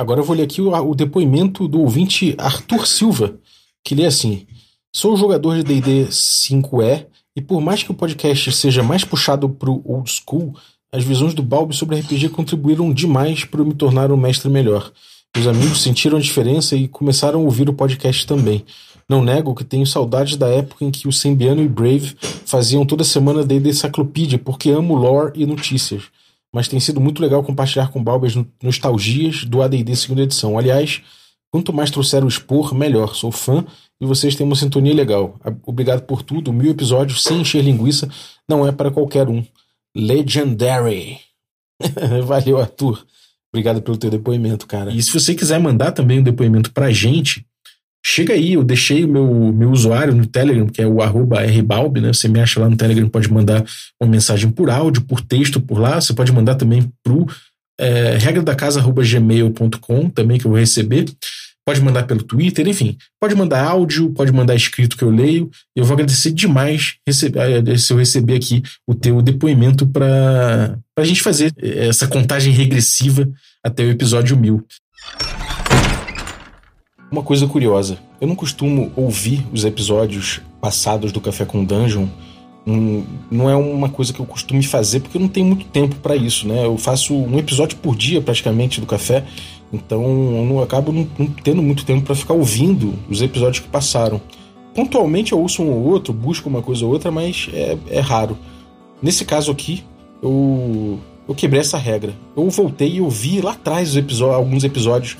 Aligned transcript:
Agora 0.00 0.20
eu 0.20 0.24
vou 0.24 0.34
ler 0.34 0.44
aqui 0.44 0.62
o, 0.62 0.72
o 0.72 0.94
depoimento 0.94 1.68
do 1.68 1.82
ouvinte 1.82 2.34
Arthur 2.38 2.86
Silva, 2.86 3.34
que 3.84 3.94
lê 3.94 4.06
assim: 4.06 4.46
Sou 4.96 5.14
jogador 5.14 5.56
de 5.56 5.62
DD 5.62 6.06
5E 6.08 7.04
e 7.36 7.42
por 7.42 7.60
mais 7.60 7.82
que 7.82 7.90
o 7.90 7.94
podcast 7.94 8.50
seja 8.52 8.82
mais 8.82 9.04
puxado 9.04 9.46
pro 9.46 9.82
old 9.84 10.10
school, 10.10 10.56
as 10.90 11.04
visões 11.04 11.34
do 11.34 11.42
Balbi 11.42 11.76
sobre 11.76 12.00
RPG 12.00 12.30
contribuíram 12.30 12.90
demais 12.94 13.44
para 13.44 13.60
eu 13.60 13.66
me 13.66 13.74
tornar 13.74 14.10
um 14.10 14.16
mestre 14.16 14.48
melhor. 14.48 14.90
Meus 15.36 15.46
amigos 15.46 15.82
sentiram 15.82 16.16
a 16.16 16.20
diferença 16.20 16.74
e 16.74 16.88
começaram 16.88 17.40
a 17.40 17.44
ouvir 17.44 17.68
o 17.68 17.74
podcast 17.74 18.26
também. 18.26 18.64
Não 19.06 19.22
nego 19.22 19.54
que 19.54 19.64
tenho 19.64 19.86
saudades 19.86 20.34
da 20.34 20.48
época 20.48 20.82
em 20.82 20.90
que 20.90 21.08
o 21.08 21.12
Sembiano 21.12 21.60
e 21.60 21.68
Brave 21.68 22.16
faziam 22.46 22.86
toda 22.86 23.04
semana 23.04 23.44
D&D 23.44 23.68
Encyclopedia, 23.68 24.38
porque 24.38 24.70
amo 24.70 24.94
lore 24.94 25.32
e 25.34 25.44
notícias. 25.44 26.04
Mas 26.52 26.68
tem 26.68 26.80
sido 26.80 27.00
muito 27.00 27.22
legal 27.22 27.42
compartilhar 27.42 27.88
com 27.88 28.02
Balbas 28.02 28.34
nostalgias 28.62 29.44
do 29.44 29.62
AD&D 29.62 29.94
segunda 29.94 30.22
edição. 30.22 30.58
Aliás, 30.58 31.00
quanto 31.50 31.72
mais 31.72 31.90
trouxer 31.90 32.24
o 32.24 32.28
expor, 32.28 32.74
melhor. 32.74 33.14
Sou 33.14 33.30
fã 33.30 33.64
e 34.00 34.06
vocês 34.06 34.34
têm 34.34 34.46
uma 34.46 34.56
sintonia 34.56 34.94
legal. 34.94 35.38
Obrigado 35.64 36.02
por 36.02 36.22
tudo. 36.22 36.52
Mil 36.52 36.70
episódios 36.70 37.22
sem 37.22 37.40
encher 37.40 37.62
linguiça 37.62 38.08
não 38.48 38.66
é 38.66 38.72
para 38.72 38.90
qualquer 38.90 39.28
um. 39.28 39.44
Legendary. 39.96 41.18
Valeu, 42.26 42.58
Arthur. 42.58 43.04
Obrigado 43.52 43.82
pelo 43.82 43.96
teu 43.96 44.10
depoimento, 44.10 44.66
cara. 44.66 44.92
E 44.92 45.02
se 45.02 45.12
você 45.12 45.34
quiser 45.34 45.58
mandar 45.58 45.92
também 45.92 46.20
um 46.20 46.22
depoimento 46.22 46.72
pra 46.72 46.92
gente, 46.92 47.44
Chega 48.04 48.32
aí, 48.32 48.54
eu 48.54 48.64
deixei 48.64 49.04
o 49.04 49.08
meu, 49.08 49.52
meu 49.52 49.70
usuário 49.70 50.14
no 50.14 50.26
Telegram, 50.26 50.66
que 50.66 50.80
é 50.80 50.86
o 50.86 51.02
arroba 51.02 51.42
rbalb, 51.42 52.00
né? 52.00 52.12
Você 52.12 52.28
me 52.28 52.40
acha 52.40 52.58
lá 52.58 52.68
no 52.68 52.76
Telegram, 52.76 53.08
pode 53.08 53.30
mandar 53.30 53.64
uma 54.00 54.10
mensagem 54.10 54.50
por 54.50 54.70
áudio, 54.70 55.02
por 55.02 55.20
texto 55.20 55.60
por 55.60 55.78
lá. 55.78 56.00
Você 56.00 56.14
pode 56.14 56.32
mandar 56.32 56.54
também 56.54 56.90
pro 57.04 57.26
é, 57.78 58.16
regra 58.18 58.42
da 58.42 58.54
casa 58.54 58.80
gmail.com 58.80 60.08
também 60.10 60.38
que 60.38 60.46
eu 60.46 60.50
vou 60.50 60.58
receber. 60.58 61.06
Pode 61.66 61.82
mandar 61.82 62.04
pelo 62.04 62.22
Twitter, 62.22 62.66
enfim. 62.66 62.96
Pode 63.20 63.34
mandar 63.34 63.62
áudio, 63.62 64.10
pode 64.10 64.32
mandar 64.32 64.54
escrito 64.54 64.96
que 64.96 65.04
eu 65.04 65.10
leio. 65.10 65.50
Eu 65.76 65.84
vou 65.84 65.94
agradecer 65.94 66.32
demais 66.32 66.96
receber, 67.06 67.68
eh, 67.68 67.76
se 67.76 67.92
eu 67.92 67.98
receber 67.98 68.34
aqui 68.34 68.62
o 68.88 68.94
teu 68.94 69.20
depoimento 69.20 69.86
para 69.86 70.78
a 70.96 71.04
gente 71.04 71.22
fazer 71.22 71.52
essa 71.62 72.08
contagem 72.08 72.52
regressiva 72.52 73.28
até 73.62 73.84
o 73.84 73.90
episódio 73.90 74.36
mil. 74.36 74.66
Uma 77.10 77.24
coisa 77.24 77.44
curiosa, 77.46 77.98
eu 78.20 78.28
não 78.28 78.36
costumo 78.36 78.92
ouvir 78.94 79.44
os 79.52 79.64
episódios 79.64 80.40
passados 80.60 81.10
do 81.10 81.20
Café 81.20 81.44
com 81.44 81.64
Dungeon. 81.64 82.06
Não, 83.28 83.50
é 83.50 83.56
uma 83.56 83.88
coisa 83.88 84.12
que 84.12 84.20
eu 84.20 84.26
costumo 84.26 84.62
fazer 84.62 85.00
porque 85.00 85.16
eu 85.16 85.20
não 85.20 85.28
tenho 85.28 85.46
muito 85.46 85.64
tempo 85.66 85.96
para 85.96 86.14
isso, 86.14 86.46
né? 86.46 86.64
Eu 86.64 86.76
faço 86.78 87.12
um 87.12 87.36
episódio 87.36 87.78
por 87.78 87.96
dia 87.96 88.20
praticamente 88.20 88.80
do 88.80 88.86
café, 88.86 89.24
então 89.72 90.02
eu 90.02 90.44
não, 90.44 90.62
acabo 90.62 90.92
não, 90.92 91.08
não 91.18 91.26
tendo 91.26 91.60
muito 91.62 91.84
tempo 91.84 92.06
para 92.06 92.14
ficar 92.14 92.34
ouvindo 92.34 92.94
os 93.08 93.20
episódios 93.22 93.58
que 93.58 93.68
passaram. 93.68 94.20
Pontualmente 94.72 95.32
eu 95.32 95.40
ouço 95.40 95.64
um 95.64 95.70
ou 95.70 95.88
outro, 95.88 96.12
busco 96.12 96.48
uma 96.48 96.62
coisa 96.62 96.84
ou 96.84 96.92
outra, 96.92 97.10
mas 97.10 97.48
é, 97.52 97.76
é 97.88 97.98
raro. 98.00 98.38
Nesse 99.02 99.24
caso 99.24 99.50
aqui, 99.50 99.82
eu, 100.22 101.00
eu 101.26 101.34
quebrei 101.34 101.60
essa 101.60 101.78
regra. 101.78 102.14
Eu 102.36 102.48
voltei 102.50 102.94
e 102.94 103.00
ouvi 103.00 103.40
lá 103.40 103.52
atrás 103.52 103.96
alguns 104.22 104.62
episódios 104.62 105.16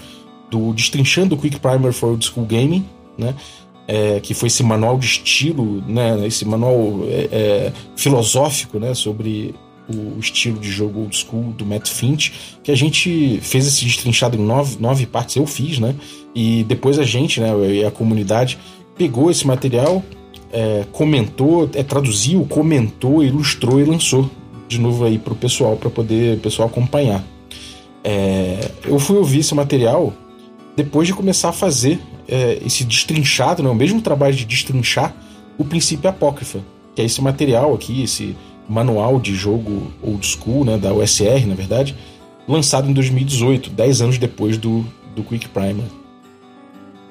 do 0.51 0.73
Destrinchando 0.73 1.37
Quick 1.37 1.61
Primer 1.61 1.93
for 1.93 2.11
Old 2.11 2.25
School 2.25 2.47
Gaming, 2.47 2.85
né? 3.17 3.35
É, 3.87 4.21
que 4.21 4.35
foi 4.35 4.47
esse 4.47 4.63
manual 4.63 4.99
de 4.99 5.07
estilo, 5.07 5.83
né? 5.87 6.27
Esse 6.27 6.45
manual 6.45 7.01
é, 7.09 7.29
é, 7.33 7.73
filosófico, 7.97 8.79
né? 8.79 8.95
Sobre 8.95 9.55
o 9.89 10.19
estilo 10.21 10.59
de 10.59 10.71
jogo 10.71 11.01
old 11.01 11.17
school 11.17 11.53
do 11.53 11.67
Matt 11.67 11.89
Finch, 11.89 12.33
que 12.63 12.71
a 12.71 12.77
gente 12.77 13.41
fez 13.43 13.67
esse 13.67 13.85
destrinchado 13.85 14.37
em 14.37 14.41
nove, 14.41 14.77
nove 14.79 15.07
partes, 15.07 15.37
eu 15.37 15.47
fiz, 15.47 15.79
né? 15.79 15.95
E 16.35 16.65
depois 16.65 16.99
a 16.99 17.03
gente, 17.03 17.41
né, 17.41 17.51
e 17.69 17.85
a 17.85 17.91
comunidade, 17.91 18.57
pegou 18.97 19.31
esse 19.31 19.45
material, 19.47 20.03
é, 20.53 20.85
comentou, 20.93 21.69
é, 21.75 21.83
traduziu, 21.83 22.45
comentou, 22.49 23.25
ilustrou 23.25 23.81
e 23.81 23.85
lançou 23.85 24.31
de 24.69 24.79
novo 24.79 25.05
aí 25.05 25.19
para 25.19 25.33
o 25.33 25.37
pessoal, 25.37 25.77
para 25.77 25.91
poder 25.91 26.37
o 26.37 26.41
pessoal 26.41 26.69
acompanhar. 26.69 27.25
É, 28.05 28.71
eu 28.85 28.99
fui 28.99 29.17
ouvir 29.17 29.41
esse 29.41 29.55
material 29.55 30.15
depois 30.77 31.07
de 31.07 31.15
começar 31.15 31.51
a 31.51 31.53
fazer 31.53 32.01
é, 32.29 32.61
esse 32.65 32.85
destrinchado, 32.85 33.63
né, 33.63 33.69
o 33.69 33.75
mesmo 33.75 34.01
trabalho 34.01 34.35
de 34.35 34.45
destrinchar 34.45 35.15
o 35.59 35.65
princípio 35.65 36.09
apócrifa, 36.09 36.61
que 36.95 37.03
é 37.03 37.05
esse 37.05 37.21
material 37.21 37.75
aqui, 37.75 38.03
esse 38.03 38.37
manual 38.69 39.19
de 39.19 39.35
jogo 39.35 39.93
old 40.03 40.25
school, 40.27 40.65
né, 40.65 40.79
da 40.79 40.93
USR, 40.93 41.47
na 41.47 41.55
verdade, 41.55 41.97
lançado 42.47 42.89
em 42.89 42.93
2018, 42.93 43.71
10 43.71 44.01
anos 44.01 44.19
depois 44.19 44.57
do, 44.57 44.87
do 45.15 45.23
Quick 45.23 45.49
Primer. 45.49 45.85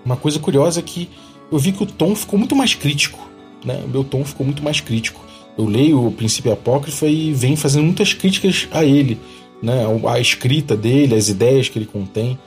Uma 0.03 0.15
coisa 0.15 0.39
curiosa 0.39 0.79
é 0.79 0.83
que 0.83 1.09
eu 1.51 1.59
vi 1.59 1.71
que 1.71 1.83
o 1.83 1.85
tom 1.85 2.15
ficou 2.15 2.39
muito 2.39 2.55
mais 2.55 2.73
crítico, 2.73 3.19
né? 3.63 3.81
O 3.85 3.89
meu 3.89 4.03
tom 4.03 4.23
ficou 4.23 4.45
muito 4.45 4.63
mais 4.63 4.79
crítico. 4.79 5.21
Eu 5.57 5.65
leio 5.65 6.07
o 6.07 6.11
Princípio 6.11 6.51
Apócrifa 6.51 7.07
e 7.07 7.33
venho 7.33 7.57
fazendo 7.57 7.83
muitas 7.83 8.13
críticas 8.13 8.67
a 8.71 8.83
ele, 8.85 9.19
né? 9.61 9.83
A 10.07 10.19
escrita 10.19 10.75
dele, 10.75 11.15
as 11.15 11.27
ideias 11.27 11.67
que 11.67 11.77
ele 11.77 11.85
contém 11.85 12.39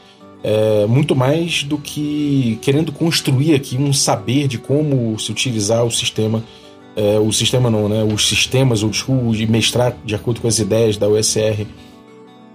é, 0.42 0.86
muito 0.86 1.14
mais 1.14 1.62
do 1.62 1.78
que 1.78 2.58
querendo 2.60 2.90
construir 2.90 3.54
aqui 3.54 3.76
um 3.76 3.92
saber 3.92 4.48
de 4.48 4.58
como 4.58 5.18
se 5.18 5.30
utilizar 5.30 5.84
o 5.84 5.90
sistema, 5.90 6.42
é, 6.96 7.18
o 7.18 7.32
sistema 7.32 7.70
não, 7.70 7.88
né? 7.88 8.02
Os 8.02 8.28
sistemas 8.28 8.82
old 8.82 8.96
school 8.96 9.34
e 9.34 9.46
mestrar 9.46 9.96
de 10.04 10.14
acordo 10.14 10.40
com 10.40 10.48
as 10.48 10.58
ideias 10.58 10.96
da 10.96 11.08
USR. 11.08 11.66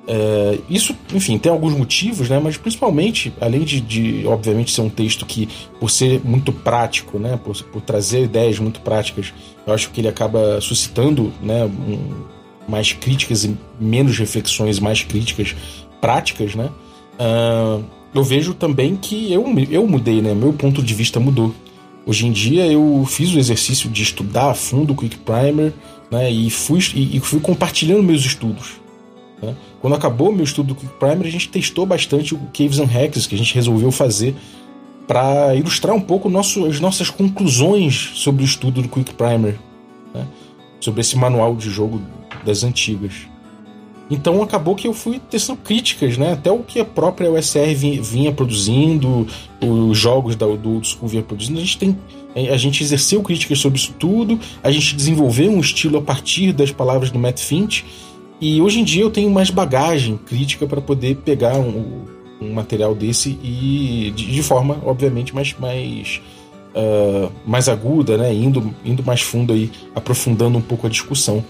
É, 0.10 0.60
isso, 0.70 0.96
enfim, 1.14 1.38
tem 1.38 1.52
alguns 1.52 1.74
motivos, 1.74 2.30
né? 2.30 2.40
Mas 2.40 2.58
principalmente, 2.58 3.34
além 3.40 3.62
de, 3.62 3.82
de, 3.82 4.28
obviamente, 4.28 4.72
ser 4.72 4.82
um 4.82 4.90
texto 4.90 5.26
que, 5.26 5.48
por 5.80 5.90
ser 5.90 6.22
muito 6.24 6.52
prático, 6.52 7.18
né? 7.18 7.40
Por, 7.44 7.56
por 7.64 7.82
trazer 7.82 8.24
ideias 8.24 8.60
muito 8.60 8.82
práticas, 8.82 9.34
eu 9.66 9.74
acho 9.74 9.90
que 9.92 10.02
ele 10.02 10.08
acaba 10.08 10.60
suscitando, 10.60 11.34
né? 11.42 11.66
Um, 11.66 12.38
mais 12.68 12.92
críticas 12.92 13.46
e 13.46 13.58
menos 13.80 14.18
reflexões 14.18 14.78
mais 14.78 15.02
críticas 15.02 15.56
práticas, 16.02 16.54
né? 16.54 16.70
Uh, 17.20 17.84
eu 18.14 18.24
vejo 18.24 18.54
também 18.54 18.96
que 18.96 19.32
eu, 19.32 19.46
eu 19.70 19.88
mudei, 19.88 20.22
né? 20.22 20.34
Meu 20.34 20.54
ponto 20.54 20.82
de 20.82 20.94
vista 20.94 21.20
mudou. 21.20 21.54
Hoje 22.06 22.26
em 22.26 22.32
dia 22.32 22.66
eu 22.66 23.06
fiz 23.06 23.34
o 23.34 23.40
exercício 23.40 23.90
de 23.90 24.02
estudar 24.02 24.52
a 24.52 24.54
fundo 24.54 24.94
o 24.94 24.96
Quick 24.96 25.18
Primer 25.18 25.74
né? 26.10 26.32
e, 26.32 26.50
fui, 26.50 26.80
e, 26.96 27.18
e 27.18 27.20
fui 27.20 27.40
compartilhando 27.40 28.02
meus 28.02 28.24
estudos. 28.24 28.80
Né? 29.42 29.54
Quando 29.82 29.94
acabou 29.96 30.32
meu 30.32 30.44
estudo 30.44 30.70
do 30.70 30.76
Quick 30.76 30.94
Primer, 30.94 31.28
a 31.28 31.30
gente 31.30 31.50
testou 31.50 31.86
bastante 31.86 32.34
o 32.34 32.40
Caves 32.54 32.80
and 32.80 32.86
Hacks 32.86 33.28
que 33.28 33.36
a 33.36 33.38
gente 33.38 33.54
resolveu 33.54 33.92
fazer 33.92 34.36
para 35.06 35.54
ilustrar 35.56 35.96
um 35.96 36.02
pouco 36.02 36.30
nosso, 36.30 36.66
as 36.66 36.80
nossas 36.80 37.10
conclusões 37.10 38.12
sobre 38.16 38.44
o 38.44 38.46
estudo 38.46 38.82
do 38.82 38.90
Quick 38.90 39.14
Primer, 39.14 39.58
né? 40.14 40.26
sobre 40.80 41.02
esse 41.02 41.18
manual 41.18 41.56
de 41.56 41.70
jogo 41.70 42.02
das 42.46 42.64
antigas. 42.64 43.14
Então 44.10 44.42
acabou 44.42 44.76
que 44.76 44.88
eu 44.88 44.94
fui 44.94 45.20
testando 45.20 45.60
críticas, 45.60 46.18
né? 46.18 46.34
Até 46.34 46.50
o 46.50 46.60
que 46.60 46.80
a 46.80 46.86
própria 46.86 47.30
USR 47.32 47.74
vinha, 48.02 48.32
produzindo, 48.32 49.28
os 49.62 49.98
jogos 49.98 50.36
da, 50.36 50.46
do 50.46 50.76
Old 50.76 50.88
School 50.88 51.10
vinha 51.10 51.24
produzindo. 51.24 51.60
A 51.60 51.62
gente 51.62 51.78
tem. 51.78 51.98
A 52.52 52.58
gente 52.58 52.84
exerceu 52.84 53.24
críticas 53.24 53.58
sobre 53.58 53.80
isso 53.80 53.96
tudo, 53.98 54.40
a 54.62 54.70
gente 54.70 54.96
desenvolveu 54.96 55.52
um 55.52 55.60
estilo 55.60 55.98
a 55.98 56.02
partir 56.02 56.54
das 56.54 56.72
palavras 56.72 57.10
do 57.10 57.18
Matt 57.18 57.40
Finch. 57.40 57.84
E 58.40 58.62
hoje 58.62 58.80
em 58.80 58.84
dia 58.84 59.02
eu 59.02 59.10
tenho 59.10 59.32
mais 59.32 59.50
bagagem 59.50 60.18
crítica 60.18 60.68
para 60.68 60.80
poder 60.80 61.16
pegar 61.16 61.58
um, 61.58 62.06
um, 62.40 62.54
material 62.54 62.94
desse 62.94 63.40
e 63.42 64.14
de, 64.16 64.32
de 64.32 64.44
forma, 64.44 64.80
obviamente, 64.86 65.34
mais, 65.34 65.56
mais, 65.58 66.22
uh, 66.76 67.32
mais 67.44 67.68
aguda, 67.68 68.18
né? 68.18 68.32
Indo, 68.32 68.72
indo 68.86 69.04
mais 69.04 69.22
fundo 69.22 69.54
aí, 69.54 69.72
aprofundando 69.96 70.60
um 70.60 70.62
pouco 70.62 70.86
a 70.86 70.90
discussão. 70.92 71.44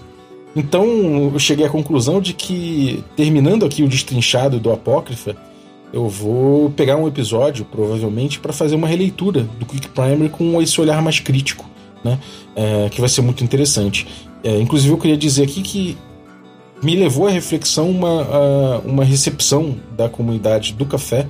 Então 0.56 1.30
eu 1.32 1.38
cheguei 1.38 1.66
à 1.66 1.68
conclusão 1.68 2.20
de 2.20 2.32
que, 2.32 3.04
terminando 3.16 3.64
aqui 3.64 3.82
o 3.82 3.88
destrinchado 3.88 4.58
do 4.58 4.72
Apócrifa, 4.72 5.36
eu 5.92 6.08
vou 6.08 6.70
pegar 6.70 6.96
um 6.96 7.08
episódio, 7.08 7.64
provavelmente, 7.64 8.38
para 8.38 8.52
fazer 8.52 8.74
uma 8.74 8.86
releitura 8.86 9.42
do 9.42 9.64
Quick 9.64 9.88
Primer 9.88 10.30
com 10.30 10.60
esse 10.60 10.78
olhar 10.80 11.00
mais 11.00 11.18
crítico, 11.18 11.68
né? 12.04 12.18
É, 12.54 12.88
que 12.90 13.00
vai 13.00 13.08
ser 13.08 13.22
muito 13.22 13.42
interessante. 13.42 14.06
É, 14.44 14.58
inclusive, 14.60 14.92
eu 14.92 14.98
queria 14.98 15.16
dizer 15.16 15.44
aqui 15.44 15.62
que 15.62 15.96
me 16.82 16.94
levou 16.94 17.26
à 17.26 17.30
reflexão 17.30 17.90
uma, 17.90 18.22
a, 18.22 18.78
uma 18.84 19.04
recepção 19.04 19.76
da 19.96 20.08
comunidade 20.08 20.74
do 20.74 20.84
café 20.84 21.26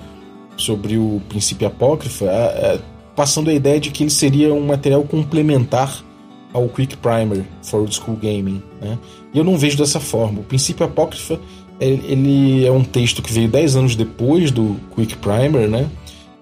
sobre 0.56 0.98
o 0.98 1.22
princípio 1.28 1.66
apócrifa, 1.66 2.26
a, 2.26 2.74
a, 2.74 2.78
passando 3.14 3.50
a 3.50 3.54
ideia 3.54 3.78
de 3.78 3.90
que 3.90 4.02
ele 4.02 4.10
seria 4.10 4.52
um 4.52 4.66
material 4.66 5.02
complementar 5.04 6.04
ao 6.52 6.68
Quick 6.68 6.96
Primer 6.96 7.44
for 7.62 7.80
Old 7.80 7.94
School 7.94 8.16
Gaming. 8.16 8.62
Né? 8.80 8.98
E 9.32 9.38
eu 9.38 9.44
não 9.44 9.56
vejo 9.56 9.76
dessa 9.76 10.00
forma. 10.00 10.40
O 10.40 10.44
princípio 10.44 10.84
apócrifa 10.84 11.38
ele 11.80 12.66
é 12.66 12.72
um 12.72 12.82
texto 12.82 13.22
que 13.22 13.32
veio 13.32 13.48
10 13.48 13.76
anos 13.76 13.96
depois 13.96 14.50
do 14.50 14.76
Quick 14.94 15.16
Primer, 15.16 15.68
né? 15.68 15.88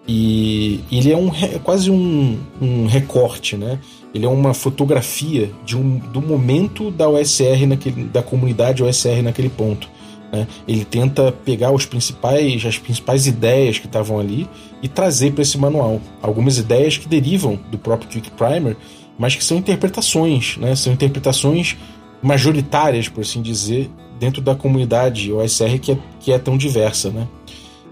E 0.08 0.80
ele 0.90 1.12
é 1.12 1.16
um, 1.16 1.30
quase 1.62 1.90
um, 1.90 2.38
um 2.60 2.86
recorte, 2.86 3.56
né? 3.56 3.78
Ele 4.14 4.24
é 4.24 4.28
uma 4.28 4.54
fotografia 4.54 5.50
de 5.64 5.76
um, 5.76 5.98
do 5.98 6.22
momento 6.22 6.90
da 6.90 7.08
OSR 7.08 7.66
naquele, 7.66 8.04
da 8.04 8.22
comunidade 8.22 8.82
OSR 8.82 9.20
naquele 9.22 9.50
ponto. 9.50 9.90
Né? 10.32 10.46
Ele 10.66 10.84
tenta 10.84 11.32
pegar 11.32 11.70
os 11.70 11.84
principais, 11.84 12.64
as 12.64 12.78
principais 12.78 13.26
ideias 13.26 13.78
que 13.78 13.86
estavam 13.86 14.18
ali 14.18 14.48
e 14.82 14.88
trazer 14.88 15.32
para 15.32 15.42
esse 15.42 15.58
manual. 15.58 16.00
Algumas 16.22 16.56
ideias 16.56 16.96
que 16.96 17.08
derivam 17.08 17.58
do 17.70 17.76
próprio 17.76 18.08
Quick 18.08 18.30
Primer, 18.30 18.76
mas 19.18 19.34
que 19.34 19.44
são 19.44 19.56
interpretações, 19.56 20.56
né? 20.56 20.74
são 20.74 20.92
interpretações 20.92 21.76
majoritárias, 22.22 23.08
por 23.08 23.22
assim 23.22 23.40
dizer, 23.40 23.90
dentro 24.18 24.40
da 24.42 24.54
comunidade 24.54 25.32
OSR 25.32 25.78
que 25.80 25.92
é, 25.92 25.98
que 26.20 26.32
é 26.32 26.38
tão 26.38 26.56
diversa. 26.56 27.10
Né? 27.10 27.26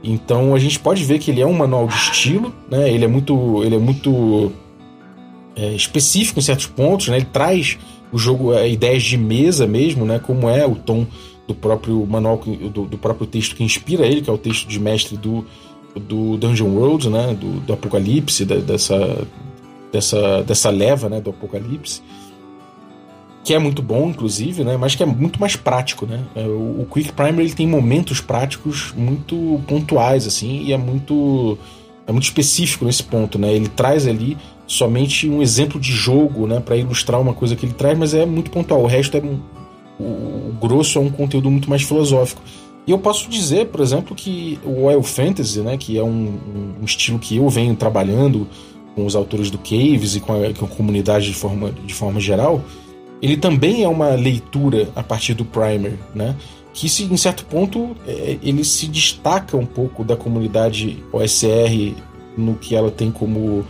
Então 0.03 0.55
a 0.55 0.59
gente 0.59 0.79
pode 0.79 1.05
ver 1.05 1.19
que 1.19 1.31
ele 1.31 1.41
é 1.41 1.47
um 1.47 1.53
manual 1.53 1.87
de 1.87 1.95
estilo, 1.95 2.55
né? 2.71 2.91
ele 2.91 3.05
é 3.05 3.09
muito, 3.09 3.63
ele 3.65 3.77
é 3.77 3.79
muito 3.79 4.53
é, 5.57 5.73
específico 5.73 6.39
em 6.39 6.43
certos 6.43 6.67
pontos, 6.67 7.09
né? 7.09 7.17
ele 7.17 7.27
traz 7.27 7.79
o 8.13 8.19
jogo, 8.19 8.53
é, 8.55 8.69
ideias 8.69 9.03
de 9.03 9.17
mesa 9.17 9.67
mesmo, 9.67 10.05
né? 10.05 10.19
como 10.19 10.49
é 10.49 10.67
o 10.67 10.75
tom 10.75 11.07
do 11.47 11.55
próprio 11.55 12.07
manual, 12.07 12.39
do, 12.39 12.87
do, 12.87 12.99
próprio 12.99 13.27
texto 13.27 13.55
que 13.55 13.63
inspira 13.63 14.07
ele, 14.07 14.23
que 14.23 14.31
é 14.31 14.33
o 14.33 14.39
texto 14.39 14.67
de 14.67 14.81
mestre 14.81 15.17
do, 15.17 15.45
do 15.95 16.37
Dungeon 16.37 16.69
World, 16.69 17.11
né, 17.11 17.37
do, 17.39 17.61
do 17.61 17.73
Apocalipse, 17.73 18.45
da, 18.45 18.57
dessa, 18.57 19.27
dessa, 19.95 20.43
dessa 20.43 20.71
leva 20.71 21.09
né, 21.09 21.21
do 21.21 21.31
Apocalipse, 21.31 22.03
que 23.45 23.55
é 23.55 23.59
muito 23.59 23.81
bom, 23.81 24.11
inclusive, 24.11 24.65
né, 24.65 24.77
mas 24.77 24.97
que 24.97 25.03
é 25.03 25.07
muito 25.07 25.41
mais 25.41 25.55
prático. 25.55 26.05
Né? 26.05 26.21
É, 26.35 26.43
o, 26.43 26.81
o 26.83 26.89
Quick 26.93 27.13
Primer 27.13 27.45
ele 27.45 27.55
tem 27.55 27.67
momentos 27.67 28.21
práticos 28.21 28.93
muito 28.97 29.61
pontuais, 29.69 30.27
assim, 30.27 30.65
e 30.65 30.73
é 30.73 30.77
muito, 30.77 31.57
é 32.07 32.13
muito 32.13 32.25
específico 32.25 32.85
nesse 32.85 33.05
ponto. 33.05 33.39
Né? 33.39 33.53
Ele 33.55 33.69
traz 33.69 34.09
ali 34.09 34.37
somente 34.67 35.29
um 35.29 35.41
exemplo 35.41 35.79
de 35.79 35.93
jogo 35.93 36.47
né, 36.47 36.59
para 36.59 36.77
ilustrar 36.77 37.21
uma 37.21 37.35
coisa 37.35 37.55
que 37.55 37.65
ele 37.65 37.75
traz, 37.75 37.97
mas 37.97 38.15
é 38.15 38.27
muito 38.27 38.51
pontual. 38.51 38.83
O 38.83 38.87
resto 38.87 39.17
é 39.17 39.23
o, 40.01 40.53
grosso 40.61 40.99
é 40.99 41.01
um 41.01 41.11
conteúdo 41.11 41.49
muito 41.49 41.71
mais 41.71 41.83
filosófico. 41.83 42.43
E 42.87 42.91
eu 42.91 42.99
posso 42.99 43.31
dizer, 43.31 43.69
por 43.69 43.81
exemplo, 43.81 44.15
que 44.15 44.59
o 44.65 44.87
Wild 44.87 45.07
Fantasy, 45.07 45.61
né, 45.61 45.77
que 45.77 45.97
é 45.97 46.03
um, 46.03 46.39
um, 46.81 46.85
estilo 46.85 47.19
que 47.19 47.37
eu 47.37 47.49
venho 47.49 47.77
trabalhando 47.77 48.47
com 48.95 49.05
os 49.05 49.17
autores 49.17 49.51
do 49.51 49.59
Caves 49.59 50.15
e 50.15 50.21
com 50.21 50.33
a, 50.33 50.55
com 50.55 50.65
a, 50.65 50.69
comunidade 50.69 51.27
de 51.27 51.35
forma, 51.35 51.73
de 51.73 51.93
forma 51.93 52.21
geral, 52.21 52.63
ele 53.21 53.37
também 53.37 53.83
é 53.83 53.89
uma 53.89 54.11
leitura 54.11 54.89
a 54.95 55.03
partir 55.03 55.35
do 55.35 55.45
Primer, 55.45 55.99
né? 56.15 56.37
Que 56.73 56.89
se, 56.89 57.05
em 57.05 57.17
certo 57.17 57.45
ponto 57.47 57.97
é, 58.07 58.39
ele 58.43 58.65
se 58.65 58.87
destaca 58.87 59.57
um 59.57 59.67
pouco 59.67 60.05
da 60.05 60.17
comunidade 60.17 61.03
OSR 61.13 61.95
no 62.37 62.57
que 62.57 62.75
ela 62.75 62.91
tem 62.91 63.11
como, 63.11 63.65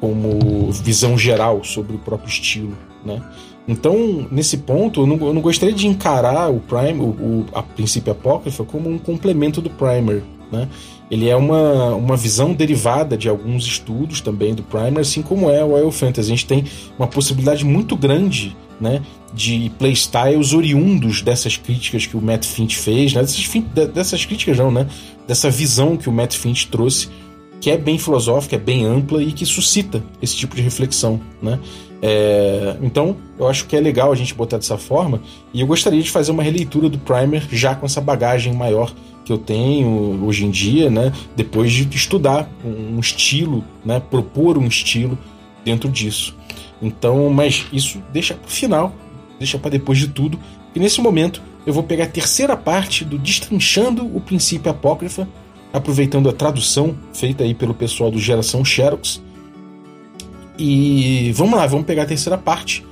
como 0.00 0.70
visão 0.72 1.16
geral 1.16 1.62
sobre 1.62 1.94
o 1.94 1.98
próprio 1.98 2.28
estilo, 2.28 2.76
né? 3.04 3.22
Então, 3.68 4.26
nesse 4.32 4.58
ponto, 4.58 5.02
eu 5.02 5.06
não, 5.06 5.28
eu 5.28 5.32
não 5.32 5.40
gostaria 5.40 5.74
de 5.74 5.86
encarar 5.86 6.50
o 6.50 6.58
Prime, 6.58 7.00
o, 7.00 7.08
o, 7.10 7.46
a 7.52 7.62
princípio 7.62 8.10
apócrifa, 8.10 8.64
como 8.64 8.90
um 8.90 8.98
complemento 8.98 9.60
do 9.60 9.70
Primer. 9.70 10.24
Né? 10.50 10.68
Ele 11.10 11.28
é 11.28 11.34
uma, 11.34 11.94
uma 11.94 12.16
visão 12.16 12.52
derivada 12.52 13.16
de 13.16 13.28
alguns 13.28 13.66
estudos 13.66 14.20
também 14.20 14.54
do 14.54 14.62
Primer, 14.62 15.00
assim 15.00 15.22
como 15.22 15.50
é 15.50 15.64
o 15.64 15.74
Wild 15.74 15.94
Fantasy. 15.94 16.28
A 16.28 16.36
gente 16.36 16.46
tem 16.46 16.64
uma 16.96 17.08
possibilidade 17.08 17.64
muito 17.64 17.96
grande 17.96 18.56
né, 18.80 19.02
de 19.34 19.70
playstyles 19.78 20.52
oriundos 20.52 21.20
dessas 21.20 21.56
críticas 21.56 22.06
que 22.06 22.16
o 22.16 22.22
Matt 22.22 22.46
Finch 22.46 22.76
fez, 22.76 23.12
né? 23.12 23.20
dessas, 23.20 23.46
dessas 23.92 24.24
críticas 24.24 24.56
não, 24.56 24.70
né? 24.70 24.86
dessa 25.26 25.50
visão 25.50 25.96
que 25.96 26.08
o 26.08 26.12
Matt 26.12 26.36
Finch 26.36 26.68
trouxe, 26.68 27.08
que 27.60 27.70
é 27.70 27.76
bem 27.76 27.98
filosófica, 27.98 28.56
é 28.56 28.58
bem 28.58 28.84
ampla 28.84 29.22
e 29.22 29.32
que 29.32 29.44
suscita 29.44 30.02
esse 30.22 30.36
tipo 30.36 30.56
de 30.56 30.62
reflexão. 30.62 31.20
Né? 31.42 31.58
É, 32.00 32.76
então, 32.80 33.16
eu 33.38 33.46
acho 33.46 33.66
que 33.66 33.76
é 33.76 33.80
legal 33.80 34.10
a 34.10 34.14
gente 34.14 34.34
botar 34.34 34.56
dessa 34.56 34.78
forma. 34.78 35.20
E 35.52 35.60
eu 35.60 35.66
gostaria 35.66 36.02
de 36.02 36.10
fazer 36.10 36.32
uma 36.32 36.42
releitura 36.42 36.88
do 36.88 36.98
Primer 36.98 37.46
já 37.52 37.74
com 37.74 37.84
essa 37.84 38.00
bagagem 38.00 38.54
maior 38.54 38.92
que 39.30 39.32
eu 39.32 39.38
tenho 39.38 40.24
hoje 40.24 40.44
em 40.44 40.50
dia, 40.50 40.90
né? 40.90 41.12
Depois 41.36 41.70
de 41.72 41.88
estudar 41.96 42.50
um 42.64 42.98
estilo, 42.98 43.64
né? 43.84 44.00
Propor 44.00 44.58
um 44.58 44.66
estilo 44.66 45.16
dentro 45.64 45.88
disso. 45.88 46.36
Então, 46.82 47.30
mas 47.30 47.66
isso 47.72 48.02
deixa 48.12 48.34
para 48.34 48.48
o 48.48 48.50
final, 48.50 48.92
deixa 49.38 49.56
para 49.56 49.70
depois 49.70 49.98
de 49.98 50.08
tudo. 50.08 50.36
E 50.74 50.80
nesse 50.80 51.00
momento 51.00 51.40
eu 51.64 51.72
vou 51.72 51.84
pegar 51.84 52.04
a 52.04 52.08
terceira 52.08 52.56
parte 52.56 53.04
do 53.04 53.18
Destrinchando 53.18 54.04
o 54.04 54.20
Princípio 54.20 54.70
Apócrifa, 54.70 55.28
aproveitando 55.72 56.28
a 56.28 56.32
tradução 56.32 56.96
feita 57.12 57.44
aí 57.44 57.54
pelo 57.54 57.74
pessoal 57.74 58.10
do 58.10 58.18
Geração 58.18 58.64
Xerox 58.64 59.22
e 60.58 61.32
vamos 61.32 61.58
lá, 61.58 61.66
vamos 61.66 61.86
pegar 61.86 62.02
a 62.02 62.06
terceira 62.06 62.36
parte. 62.36 62.84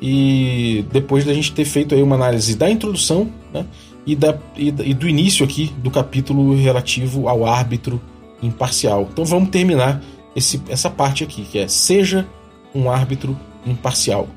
E 0.00 0.86
depois 0.90 1.26
da 1.26 1.34
gente 1.34 1.52
ter 1.52 1.66
feito 1.66 1.94
aí 1.94 2.02
uma 2.02 2.16
análise 2.16 2.56
da 2.56 2.70
introdução 2.70 3.28
né, 3.52 3.66
e, 4.06 4.16
da, 4.16 4.36
e, 4.56 4.70
do 4.70 5.08
início 5.08 5.44
aqui 5.44 5.72
do 5.78 5.90
capítulo 5.90 6.54
relativo 6.54 7.28
ao 7.28 7.44
árbitro 7.46 8.00
imparcial. 8.42 9.08
Então 9.12 9.24
vamos 9.24 9.50
terminar 9.50 10.02
esse, 10.34 10.60
essa 10.68 10.88
parte 10.88 11.24
aqui, 11.24 11.42
que 11.42 11.58
é 11.58 11.68
Seja 11.68 12.26
um 12.74 12.90
árbitro 12.90 13.36
imparcial. 13.66 14.28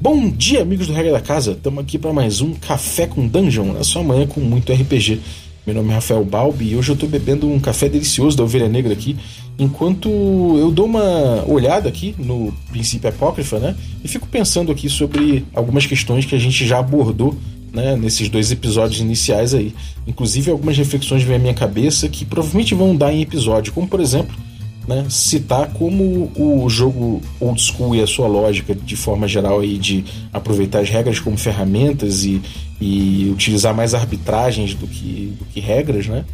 Bom 0.00 0.28
dia, 0.28 0.60
amigos 0.60 0.86
do 0.86 0.92
Regra 0.92 1.12
da 1.12 1.20
Casa. 1.20 1.52
Estamos 1.52 1.82
aqui 1.82 1.98
para 1.98 2.12
mais 2.12 2.42
um 2.42 2.52
Café 2.52 3.06
com 3.06 3.26
Dungeon, 3.26 3.72
na 3.72 3.82
sua 3.82 4.02
manhã 4.02 4.26
com 4.26 4.38
muito 4.38 4.70
RPG. 4.70 5.18
Meu 5.66 5.74
nome 5.74 5.92
é 5.92 5.94
Rafael 5.94 6.22
Balbi 6.22 6.72
e 6.72 6.76
hoje 6.76 6.90
eu 6.90 6.94
estou 6.94 7.08
bebendo 7.08 7.48
um 7.48 7.58
café 7.58 7.88
delicioso 7.88 8.36
da 8.36 8.44
Ovelha 8.44 8.68
Negra 8.68 8.92
aqui, 8.92 9.16
enquanto 9.58 10.10
eu 10.10 10.70
dou 10.70 10.84
uma 10.84 11.42
olhada 11.48 11.88
aqui 11.88 12.14
no 12.18 12.52
Princípio 12.70 13.08
Apócrifa, 13.08 13.58
né? 13.58 13.74
E 14.04 14.08
fico 14.08 14.28
pensando 14.28 14.70
aqui 14.70 14.90
sobre 14.90 15.42
algumas 15.54 15.86
questões 15.86 16.26
que 16.26 16.34
a 16.34 16.38
gente 16.38 16.66
já 16.66 16.78
abordou 16.78 17.34
né, 17.72 17.96
nesses 17.96 18.28
dois 18.28 18.52
episódios 18.52 19.00
iniciais 19.00 19.54
aí. 19.54 19.74
Inclusive, 20.06 20.50
algumas 20.50 20.76
reflexões 20.76 21.22
vêm 21.22 21.36
à 21.36 21.38
minha 21.38 21.54
cabeça 21.54 22.10
que 22.10 22.26
provavelmente 22.26 22.74
vão 22.74 22.94
dar 22.94 23.10
em 23.10 23.22
episódio, 23.22 23.72
como 23.72 23.88
por 23.88 24.00
exemplo 24.00 24.36
né, 24.86 25.06
citar 25.08 25.70
como 25.72 26.30
o 26.36 26.68
jogo 26.68 27.20
old 27.40 27.60
school 27.60 27.94
e 27.94 28.02
a 28.02 28.06
sua 28.06 28.26
lógica, 28.26 28.74
de 28.74 28.96
forma 28.96 29.26
geral, 29.26 29.60
aí, 29.60 29.78
de 29.78 30.04
aproveitar 30.32 30.80
as 30.80 30.90
regras 30.90 31.18
como 31.18 31.36
ferramentas 31.36 32.24
e, 32.24 32.40
e 32.80 33.30
utilizar 33.32 33.74
mais 33.74 33.94
arbitragens 33.94 34.74
do 34.74 34.86
que, 34.86 35.34
do 35.38 35.44
que 35.46 35.60
regras, 35.60 36.06
né, 36.06 36.24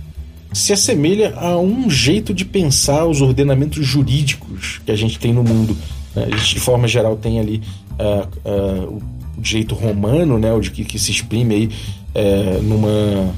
se 0.52 0.72
assemelha 0.72 1.34
a 1.36 1.56
um 1.58 1.88
jeito 1.88 2.34
de 2.34 2.44
pensar 2.44 3.06
os 3.06 3.20
ordenamentos 3.20 3.86
jurídicos 3.86 4.80
que 4.84 4.90
a 4.90 4.96
gente 4.96 5.18
tem 5.18 5.32
no 5.32 5.44
mundo. 5.44 5.76
Né? 6.14 6.24
A 6.24 6.36
gente, 6.36 6.54
de 6.54 6.60
forma 6.60 6.88
geral, 6.88 7.16
tem 7.16 7.38
ali 7.38 7.62
uh, 7.92 8.88
uh, 8.88 9.02
o 9.38 9.40
direito 9.40 9.74
romano, 9.74 10.38
né, 10.38 10.52
o 10.52 10.60
de 10.60 10.70
que, 10.70 10.84
que 10.84 10.98
se 10.98 11.12
exprime 11.12 11.54
aí 11.54 11.70
uh, 12.16 12.62
numa 12.62 13.32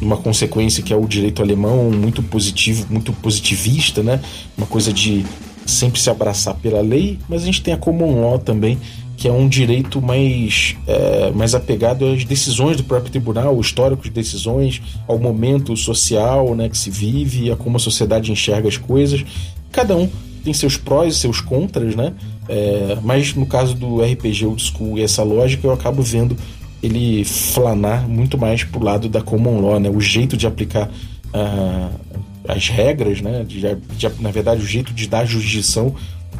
uma 0.00 0.16
consequência 0.16 0.82
que 0.82 0.92
é 0.92 0.96
o 0.96 1.06
direito 1.06 1.42
alemão 1.42 1.90
muito 1.90 2.22
positivo, 2.22 2.86
muito 2.90 3.12
positivista, 3.12 4.02
né? 4.02 4.20
Uma 4.56 4.66
coisa 4.66 4.92
de 4.92 5.24
sempre 5.66 6.00
se 6.00 6.08
abraçar 6.08 6.54
pela 6.54 6.80
lei, 6.80 7.18
mas 7.28 7.42
a 7.42 7.46
gente 7.46 7.62
tem 7.62 7.74
a 7.74 7.76
common 7.76 8.20
law 8.20 8.38
também, 8.38 8.78
que 9.16 9.28
é 9.28 9.32
um 9.32 9.48
direito 9.48 10.00
mais, 10.00 10.76
é, 10.86 11.30
mais 11.32 11.54
apegado 11.54 12.06
às 12.06 12.24
decisões 12.24 12.76
do 12.76 12.84
próprio 12.84 13.10
tribunal, 13.10 13.56
o 13.56 13.60
histórico 13.60 14.04
de 14.04 14.10
decisões, 14.10 14.80
ao 15.06 15.18
momento 15.18 15.76
social 15.76 16.54
né, 16.54 16.68
que 16.68 16.78
se 16.78 16.88
vive, 16.88 17.50
a 17.50 17.56
como 17.56 17.76
a 17.76 17.80
sociedade 17.80 18.30
enxerga 18.30 18.68
as 18.68 18.76
coisas. 18.76 19.24
Cada 19.72 19.96
um 19.96 20.08
tem 20.44 20.54
seus 20.54 20.76
prós 20.76 21.16
e 21.16 21.18
seus 21.18 21.40
contras, 21.40 21.94
né? 21.94 22.14
É, 22.48 22.96
mas 23.02 23.34
no 23.34 23.44
caso 23.44 23.74
do 23.74 24.00
RPG 24.00 24.46
Old 24.46 24.62
School 24.62 24.98
e 24.98 25.02
essa 25.02 25.22
lógica, 25.22 25.66
eu 25.66 25.72
acabo 25.72 26.00
vendo 26.00 26.36
ele 26.82 27.24
flanar 27.24 28.08
muito 28.08 28.38
mais 28.38 28.62
pro 28.62 28.82
lado 28.82 29.08
da 29.08 29.20
common 29.20 29.60
law, 29.60 29.80
né? 29.80 29.90
O 29.90 30.00
jeito 30.00 30.36
de 30.36 30.46
aplicar 30.46 30.88
uh, 30.88 32.00
as 32.46 32.68
regras, 32.68 33.20
né? 33.20 33.44
De, 33.44 33.60
de, 33.60 34.10
na 34.20 34.30
verdade, 34.30 34.62
o 34.62 34.66
jeito 34.66 34.92
de 34.92 35.08
dar 35.08 35.24
jurisdição 35.24 35.94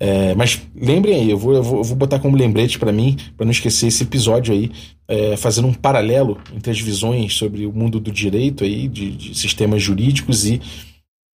É, 0.00 0.34
mas 0.34 0.60
lembrem 0.74 1.14
aí, 1.14 1.30
eu 1.30 1.38
vou, 1.38 1.54
eu 1.54 1.62
vou, 1.62 1.94
botar 1.94 2.18
como 2.18 2.36
lembrete 2.36 2.80
para 2.80 2.90
mim, 2.90 3.16
para 3.36 3.44
não 3.44 3.52
esquecer 3.52 3.86
esse 3.86 4.02
episódio 4.02 4.52
aí, 4.52 4.72
é, 5.06 5.36
fazendo 5.36 5.68
um 5.68 5.72
paralelo 5.72 6.36
entre 6.52 6.72
as 6.72 6.80
visões 6.80 7.34
sobre 7.34 7.64
o 7.64 7.72
mundo 7.72 8.00
do 8.00 8.10
direito 8.10 8.64
aí, 8.64 8.88
de, 8.88 9.12
de 9.12 9.38
sistemas 9.38 9.80
jurídicos 9.80 10.44
e 10.46 10.60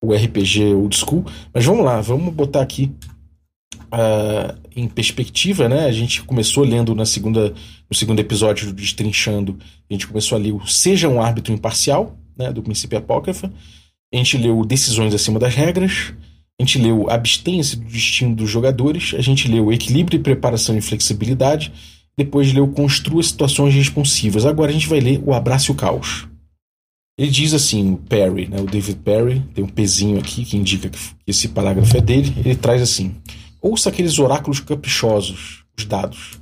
o 0.04 0.14
RPG 0.14 0.74
old 0.74 0.98
school. 0.98 1.26
Mas 1.54 1.64
vamos 1.64 1.86
lá, 1.86 2.02
vamos 2.02 2.34
botar 2.34 2.62
aqui 2.62 2.92
uh, 3.94 4.60
em 4.76 4.90
perspectiva, 4.90 5.70
né? 5.70 5.86
A 5.86 5.92
gente 5.94 6.22
começou 6.24 6.66
lendo 6.66 6.94
na 6.94 7.06
segunda, 7.06 7.54
no 7.90 7.96
segundo 7.96 8.20
episódio 8.20 8.68
do 8.68 8.74
Destrinchando, 8.74 9.58
a 9.90 9.94
gente 9.94 10.06
começou 10.06 10.38
a 10.38 10.42
ler 10.42 10.52
o 10.52 10.68
Seja 10.68 11.08
um 11.08 11.22
Árbitro 11.22 11.54
Imparcial, 11.54 12.14
né, 12.38 12.52
do 12.52 12.62
Princípio 12.62 12.98
Apócrifa. 12.98 13.52
A 14.14 14.18
gente 14.18 14.38
leu 14.38 14.64
Decisões 14.66 15.14
Acima 15.14 15.40
das 15.40 15.54
Regras. 15.54 16.14
A 16.60 16.64
gente 16.64 16.80
leu 16.80 17.10
Abstenha-se 17.10 17.76
do 17.76 17.86
Destino 17.86 18.36
dos 18.36 18.50
Jogadores. 18.50 19.14
A 19.16 19.22
gente 19.22 19.48
leu 19.48 19.72
Equilíbrio, 19.72 20.20
Preparação 20.22 20.78
e 20.78 20.82
Flexibilidade. 20.82 21.72
Depois 22.18 22.52
leu 22.52 22.68
Construa 22.70 23.22
Situações 23.22 23.74
Responsivas. 23.74 24.46
Agora 24.46 24.72
a 24.72 24.74
gente 24.74 24.88
vai 24.88 25.00
ler 25.00 25.22
O 25.26 25.34
Abraço 25.34 25.72
e 25.72 25.74
o 25.74 25.76
Caos. 25.76 26.28
Ele 27.20 27.32
diz 27.32 27.54
assim, 27.54 27.94
o 27.94 27.98
Perry, 27.98 28.48
né, 28.48 28.60
o 28.62 28.66
David 28.66 29.00
Perry, 29.00 29.42
tem 29.54 29.64
um 29.64 29.68
pezinho 29.68 30.20
aqui 30.20 30.46
que 30.46 30.56
indica 30.56 30.88
que 30.88 31.00
esse 31.26 31.48
parágrafo 31.48 31.98
é 31.98 32.02
dele. 32.02 32.32
Ele 32.38 32.56
traz 32.56 32.82
assim: 32.82 33.16
Ouça 33.62 33.90
aqueles 33.90 34.20
oráculos 34.20 34.60
caprichosos, 34.60 35.64
os 35.78 35.86
dados. 35.86 36.37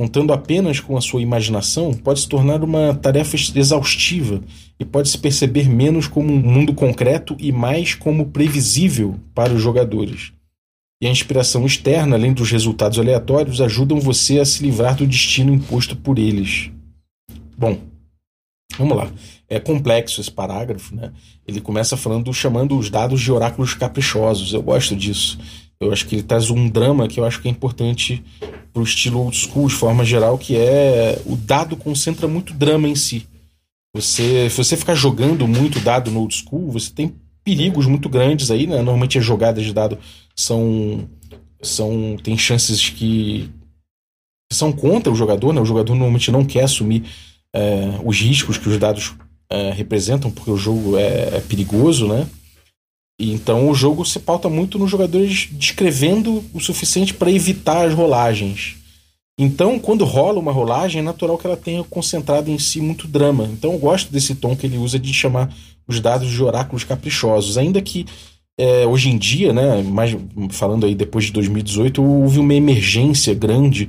Contando 0.00 0.32
apenas 0.32 0.80
com 0.80 0.96
a 0.96 1.00
sua 1.02 1.20
imaginação, 1.20 1.92
pode 1.92 2.20
se 2.20 2.26
tornar 2.26 2.64
uma 2.64 2.94
tarefa 2.94 3.36
exaustiva 3.54 4.42
e 4.78 4.84
pode 4.84 5.10
se 5.10 5.18
perceber 5.18 5.68
menos 5.68 6.06
como 6.06 6.32
um 6.32 6.38
mundo 6.38 6.72
concreto 6.72 7.36
e 7.38 7.52
mais 7.52 7.94
como 7.94 8.30
previsível 8.30 9.20
para 9.34 9.52
os 9.52 9.60
jogadores. 9.60 10.32
E 11.02 11.06
a 11.06 11.10
inspiração 11.10 11.66
externa, 11.66 12.16
além 12.16 12.32
dos 12.32 12.50
resultados 12.50 12.98
aleatórios, 12.98 13.60
ajudam 13.60 14.00
você 14.00 14.38
a 14.38 14.44
se 14.46 14.62
livrar 14.62 14.96
do 14.96 15.06
destino 15.06 15.52
imposto 15.52 15.94
por 15.94 16.18
eles. 16.18 16.70
Bom, 17.58 17.76
vamos 18.78 18.96
lá. 18.96 19.10
É 19.50 19.60
complexo 19.60 20.22
esse 20.22 20.30
parágrafo, 20.30 20.96
né? 20.96 21.12
Ele 21.46 21.60
começa 21.60 21.94
falando, 21.94 22.32
chamando 22.32 22.74
os 22.78 22.88
dados 22.88 23.20
de 23.20 23.30
oráculos 23.30 23.74
caprichosos. 23.74 24.54
Eu 24.54 24.62
gosto 24.62 24.96
disso. 24.96 25.38
Eu 25.80 25.92
acho 25.92 26.06
que 26.06 26.16
ele 26.16 26.22
traz 26.22 26.50
um 26.50 26.68
drama 26.68 27.08
que 27.08 27.18
eu 27.18 27.24
acho 27.24 27.40
que 27.40 27.48
é 27.48 27.50
importante 27.50 28.22
pro 28.72 28.82
estilo 28.82 29.20
old 29.20 29.36
school 29.36 29.66
de 29.66 29.74
forma 29.74 30.04
geral, 30.04 30.36
que 30.36 30.54
é 30.54 31.20
o 31.24 31.34
dado 31.34 31.76
concentra 31.76 32.28
muito 32.28 32.52
drama 32.52 32.86
em 32.86 32.94
si. 32.94 33.26
Você, 33.94 34.48
se 34.50 34.56
você 34.56 34.76
ficar 34.76 34.94
jogando 34.94 35.48
muito 35.48 35.80
dado 35.80 36.10
no 36.10 36.20
old 36.20 36.34
school, 36.34 36.70
você 36.70 36.92
tem 36.92 37.14
perigos 37.42 37.86
muito 37.86 38.08
grandes 38.08 38.50
aí, 38.50 38.66
né? 38.66 38.76
Normalmente 38.76 39.18
as 39.18 39.24
jogadas 39.24 39.64
de 39.64 39.72
dado 39.72 39.98
são 40.36 41.08
são 41.62 42.16
tem 42.22 42.36
chances 42.36 42.90
que 42.90 43.50
são 44.52 44.72
contra 44.72 45.12
o 45.12 45.16
jogador, 45.16 45.52
né? 45.52 45.60
O 45.60 45.66
jogador 45.66 45.94
normalmente 45.94 46.30
não 46.30 46.44
quer 46.44 46.64
assumir 46.64 47.04
é, 47.54 47.98
os 48.04 48.20
riscos 48.20 48.58
que 48.58 48.68
os 48.68 48.78
dados 48.78 49.14
é, 49.50 49.72
representam, 49.72 50.30
porque 50.30 50.50
o 50.50 50.56
jogo 50.56 50.96
é, 50.96 51.36
é 51.36 51.40
perigoso, 51.40 52.06
né? 52.06 52.26
Então 53.28 53.68
o 53.68 53.74
jogo 53.74 54.04
se 54.04 54.18
pauta 54.18 54.48
muito 54.48 54.78
nos 54.78 54.90
jogadores 54.90 55.48
descrevendo 55.52 56.42
o 56.54 56.60
suficiente 56.60 57.12
para 57.12 57.30
evitar 57.30 57.86
as 57.86 57.94
rolagens. 57.94 58.76
Então, 59.42 59.78
quando 59.78 60.04
rola 60.04 60.38
uma 60.38 60.52
rolagem, 60.52 61.00
é 61.00 61.02
natural 61.02 61.38
que 61.38 61.46
ela 61.46 61.56
tenha 61.56 61.82
concentrado 61.82 62.50
em 62.50 62.58
si 62.58 62.78
muito 62.78 63.08
drama. 63.08 63.48
Então, 63.50 63.72
eu 63.72 63.78
gosto 63.78 64.12
desse 64.12 64.34
tom 64.34 64.54
que 64.54 64.66
ele 64.66 64.76
usa 64.76 64.98
de 64.98 65.14
chamar 65.14 65.50
os 65.88 65.98
dados 65.98 66.30
de 66.30 66.42
oráculos 66.42 66.84
caprichosos. 66.84 67.56
Ainda 67.56 67.80
que 67.80 68.04
é, 68.58 68.86
hoje 68.86 69.08
em 69.08 69.16
dia, 69.16 69.50
né, 69.54 69.82
mais 69.82 70.14
falando 70.50 70.84
aí 70.84 70.94
depois 70.94 71.24
de 71.24 71.32
2018, 71.32 72.02
houve 72.02 72.38
uma 72.38 72.52
emergência 72.52 73.32
grande 73.32 73.88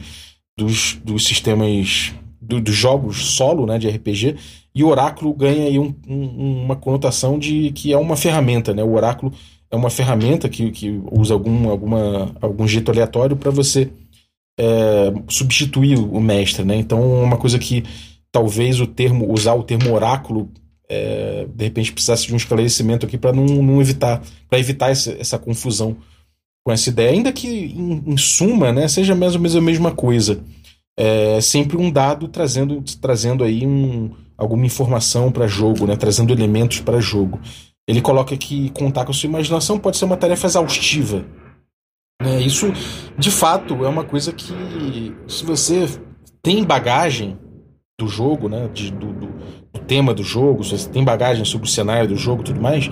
dos, 0.58 0.98
dos 1.04 1.26
sistemas, 1.26 2.14
do, 2.52 2.60
dos 2.60 2.76
jogos 2.76 3.36
solo 3.36 3.66
né, 3.66 3.80
de 3.80 3.88
RPG 3.88 4.36
e 4.76 4.84
o 4.84 4.88
oráculo 4.88 5.34
ganha 5.34 5.66
aí 5.66 5.80
um, 5.80 5.94
um, 6.08 6.64
uma 6.66 6.76
conotação 6.76 7.40
de 7.40 7.72
que 7.72 7.94
é 7.94 7.98
uma 7.98 8.16
ferramenta, 8.16 8.74
né? 8.74 8.84
O 8.84 8.94
oráculo 8.94 9.34
é 9.70 9.76
uma 9.76 9.90
ferramenta 9.90 10.48
que, 10.50 10.72
que 10.72 11.02
usa 11.12 11.34
algum, 11.34 11.70
alguma, 11.70 12.34
algum 12.42 12.68
jeito 12.68 12.90
aleatório 12.90 13.36
para 13.36 13.52
você 13.52 13.90
é, 14.58 15.14
substituir 15.28 15.98
o 15.98 16.20
mestre, 16.22 16.64
né? 16.64 16.76
Então, 16.76 17.02
uma 17.22 17.38
coisa 17.38 17.60
que 17.60 17.84
talvez 18.32 18.80
o 18.80 18.88
termo, 18.88 19.32
usar 19.32 19.56
o 19.56 19.64
termo 19.64 19.94
oráculo, 19.94 20.50
é, 20.90 21.46
de 21.54 21.64
repente 21.66 21.92
precisasse 21.92 22.28
de 22.28 22.34
um 22.34 22.38
esclarecimento 22.38 23.06
aqui 23.06 23.18
para 23.18 23.34
não, 23.34 23.46
não 23.46 23.82
evitar, 23.82 24.22
para 24.50 24.60
evitar 24.60 24.90
essa, 24.90 25.12
essa 25.20 25.38
confusão 25.38 25.98
com 26.64 26.72
essa 26.72 26.90
ideia, 26.90 27.12
ainda 27.12 27.32
que 27.34 27.48
em, 27.48 28.04
em 28.08 28.18
suma, 28.18 28.72
né, 28.72 28.88
seja 28.88 29.16
mais 29.16 29.36
ou 29.36 29.42
menos 29.42 29.56
a 29.56 29.62
mesma 29.62 29.92
coisa. 29.92 30.42
É 31.04 31.42
sempre 31.42 31.78
um 31.78 31.90
dado 31.90 32.28
trazendo, 32.28 32.80
trazendo 33.02 33.44
aí 33.44 33.66
um, 33.66 34.12
alguma 34.38 34.68
informação 34.68 35.32
para 35.32 35.48
jogo, 35.48 35.88
né, 35.88 35.96
trazendo 35.96 36.32
elementos 36.32 36.80
para 36.82 37.02
jogo. 37.02 37.40
Ele 37.88 38.02
coloca 38.02 38.38
que 38.38 38.70
contar 38.70 39.04
com 39.04 39.10
a 39.10 39.14
sua 39.14 39.28
imaginação 39.28 39.80
pode 39.80 39.98
ser 39.98 40.06
uma 40.06 40.16
tarefa 40.16 40.46
exaustiva. 40.46 41.26
É, 42.22 42.40
isso, 42.40 42.72
de 43.18 43.32
fato, 43.32 43.84
é 43.84 43.90
uma 43.90 44.04
coisa 44.04 44.32
que, 44.32 45.16
se 45.28 45.44
você 45.44 45.90
tem 46.44 46.64
bagagem 46.64 47.36
do 48.00 48.08
jogo, 48.08 48.48
né, 48.48 48.70
de, 48.72 48.92
do, 48.92 49.08
do, 49.08 49.28
do, 49.74 49.80
tema 49.88 50.14
do 50.14 50.22
jogo, 50.22 50.64
se 50.64 50.78
você 50.78 50.88
tem 50.88 51.04
bagagem 51.04 51.46
sobre 51.46 51.68
o 51.68 51.72
cenário 51.72 52.10
do 52.10 52.16
jogo 52.16 52.44
e 52.44 52.46
tudo 52.46 52.62
mais, 52.62 52.88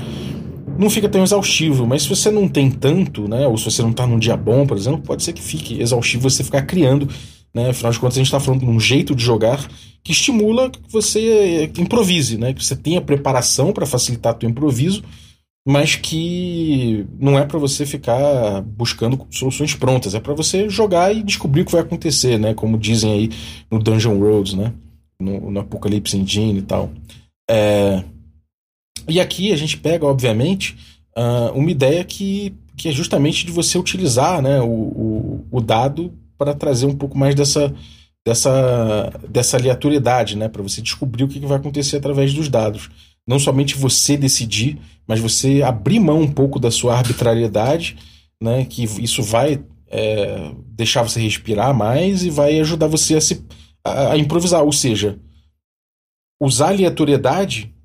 não 0.79 0.89
fica 0.89 1.07
tão 1.07 1.21
exaustivo. 1.21 1.85
Mas 1.85 2.01
se 2.01 2.09
você 2.09 2.31
não 2.31 2.47
tem 2.47 2.71
tanto, 2.71 3.27
né, 3.27 3.45
ou 3.45 3.55
se 3.55 3.65
você 3.65 3.83
não 3.83 3.91
está 3.91 4.07
num 4.07 4.17
dia 4.17 4.35
bom, 4.35 4.65
por 4.65 4.75
exemplo, 4.75 5.01
pode 5.01 5.21
ser 5.21 5.33
que 5.33 5.43
fique 5.43 5.79
exaustivo 5.79 6.27
você 6.27 6.43
ficar 6.43 6.63
criando 6.63 7.07
né? 7.53 7.69
Afinal 7.69 7.91
de 7.91 7.99
contas, 7.99 8.17
a 8.17 8.19
gente 8.19 8.27
está 8.27 8.39
falando 8.39 8.61
de 8.61 8.65
um 8.65 8.79
jeito 8.79 9.15
de 9.15 9.23
jogar 9.23 9.67
que 10.03 10.11
estimula 10.11 10.69
que 10.69 10.79
você 10.89 11.19
eh, 11.19 11.81
improvise, 11.81 12.37
né? 12.37 12.53
que 12.53 12.63
você 12.63 12.75
tenha 12.75 13.01
preparação 13.01 13.71
para 13.71 13.85
facilitar 13.85 14.37
o 14.41 14.45
improviso, 14.45 15.03
mas 15.67 15.95
que 15.95 17.05
não 17.19 17.37
é 17.37 17.45
para 17.45 17.59
você 17.59 17.85
ficar 17.85 18.61
buscando 18.61 19.27
soluções 19.29 19.75
prontas, 19.75 20.15
é 20.15 20.19
para 20.19 20.33
você 20.33 20.69
jogar 20.69 21.13
e 21.15 21.21
descobrir 21.21 21.61
o 21.61 21.65
que 21.65 21.71
vai 21.71 21.81
acontecer, 21.81 22.39
né? 22.39 22.53
como 22.53 22.77
dizem 22.77 23.11
aí 23.11 23.29
no 23.69 23.79
Dungeon 23.79 24.17
Worlds, 24.17 24.53
né? 24.53 24.73
no, 25.21 25.51
no 25.51 25.59
Apocalypse 25.59 26.17
Engine 26.17 26.59
e 26.59 26.63
tal. 26.63 26.89
É... 27.49 28.03
E 29.07 29.19
aqui 29.19 29.51
a 29.51 29.55
gente 29.55 29.77
pega, 29.77 30.05
obviamente, 30.05 30.77
uh, 31.17 31.51
uma 31.57 31.71
ideia 31.71 32.03
que, 32.03 32.53
que 32.77 32.89
é 32.89 32.91
justamente 32.91 33.45
de 33.45 33.51
você 33.51 33.77
utilizar 33.77 34.41
né, 34.41 34.61
o, 34.61 34.65
o, 34.65 35.45
o 35.51 35.61
dado 35.61 36.13
para 36.39 36.55
trazer 36.55 36.85
um 36.85 36.95
pouco 36.95 37.17
mais 37.17 37.35
dessa, 37.35 37.75
dessa, 38.25 39.11
dessa 39.29 39.57
aleatoriedade, 39.57 40.37
né? 40.37 40.47
Para 40.47 40.63
você 40.63 40.81
descobrir 40.81 41.25
o 41.25 41.27
que, 41.27 41.39
vai 41.41 41.57
acontecer 41.57 41.97
através 41.97 42.33
dos 42.33 42.47
dados. 42.47 42.89
Não 43.27 43.37
somente 43.37 43.77
você 43.77 44.15
decidir, 44.15 44.79
mas 45.05 45.19
você 45.19 45.61
abrir 45.61 45.99
mão 45.99 46.21
um 46.21 46.31
pouco 46.31 46.57
da 46.57 46.71
sua 46.71 46.95
arbitrariedade, 46.95 47.97
né? 48.41 48.63
Que 48.63 48.85
isso 49.03 49.21
vai 49.21 49.61
é, 49.87 50.53
deixar 50.65 51.03
você 51.03 51.19
respirar 51.19 51.75
mais 51.75 52.23
e 52.23 52.29
vai 52.29 52.57
ajudar 52.59 52.87
você 52.87 53.15
a 53.15 53.21
se, 53.21 53.45
a, 53.83 54.13
a, 54.13 54.17
improvisar, 54.17 54.63
ou 54.63 54.71
seja, 54.71 55.19
usar 56.41 56.69
aleatoriedade 56.69 57.75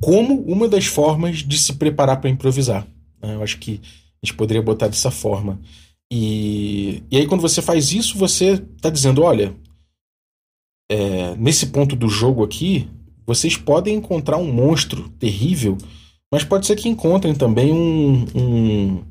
como 0.00 0.42
uma 0.42 0.68
das 0.68 0.86
formas 0.86 1.38
de 1.38 1.56
se 1.56 1.74
preparar 1.74 2.20
para 2.20 2.30
improvisar. 2.30 2.84
Né? 3.22 3.36
Eu 3.36 3.42
acho 3.44 3.58
que 3.58 3.80
a 4.22 4.26
gente 4.26 4.36
poderia 4.36 4.62
botar 4.62 4.88
dessa 4.88 5.10
forma. 5.10 5.60
E, 6.10 7.02
e 7.10 7.16
aí, 7.18 7.26
quando 7.26 7.42
você 7.42 7.60
faz 7.60 7.92
isso, 7.92 8.16
você 8.16 8.62
está 8.76 8.90
dizendo: 8.90 9.22
olha, 9.22 9.54
é, 10.90 11.36
nesse 11.36 11.66
ponto 11.66 11.94
do 11.94 12.08
jogo 12.08 12.42
aqui, 12.42 12.88
vocês 13.26 13.56
podem 13.56 13.96
encontrar 13.96 14.38
um 14.38 14.50
monstro 14.50 15.08
terrível, 15.10 15.76
mas 16.32 16.44
pode 16.44 16.66
ser 16.66 16.76
que 16.76 16.88
encontrem 16.88 17.34
também 17.34 17.72
um, 17.72 18.24
um, 18.34 19.04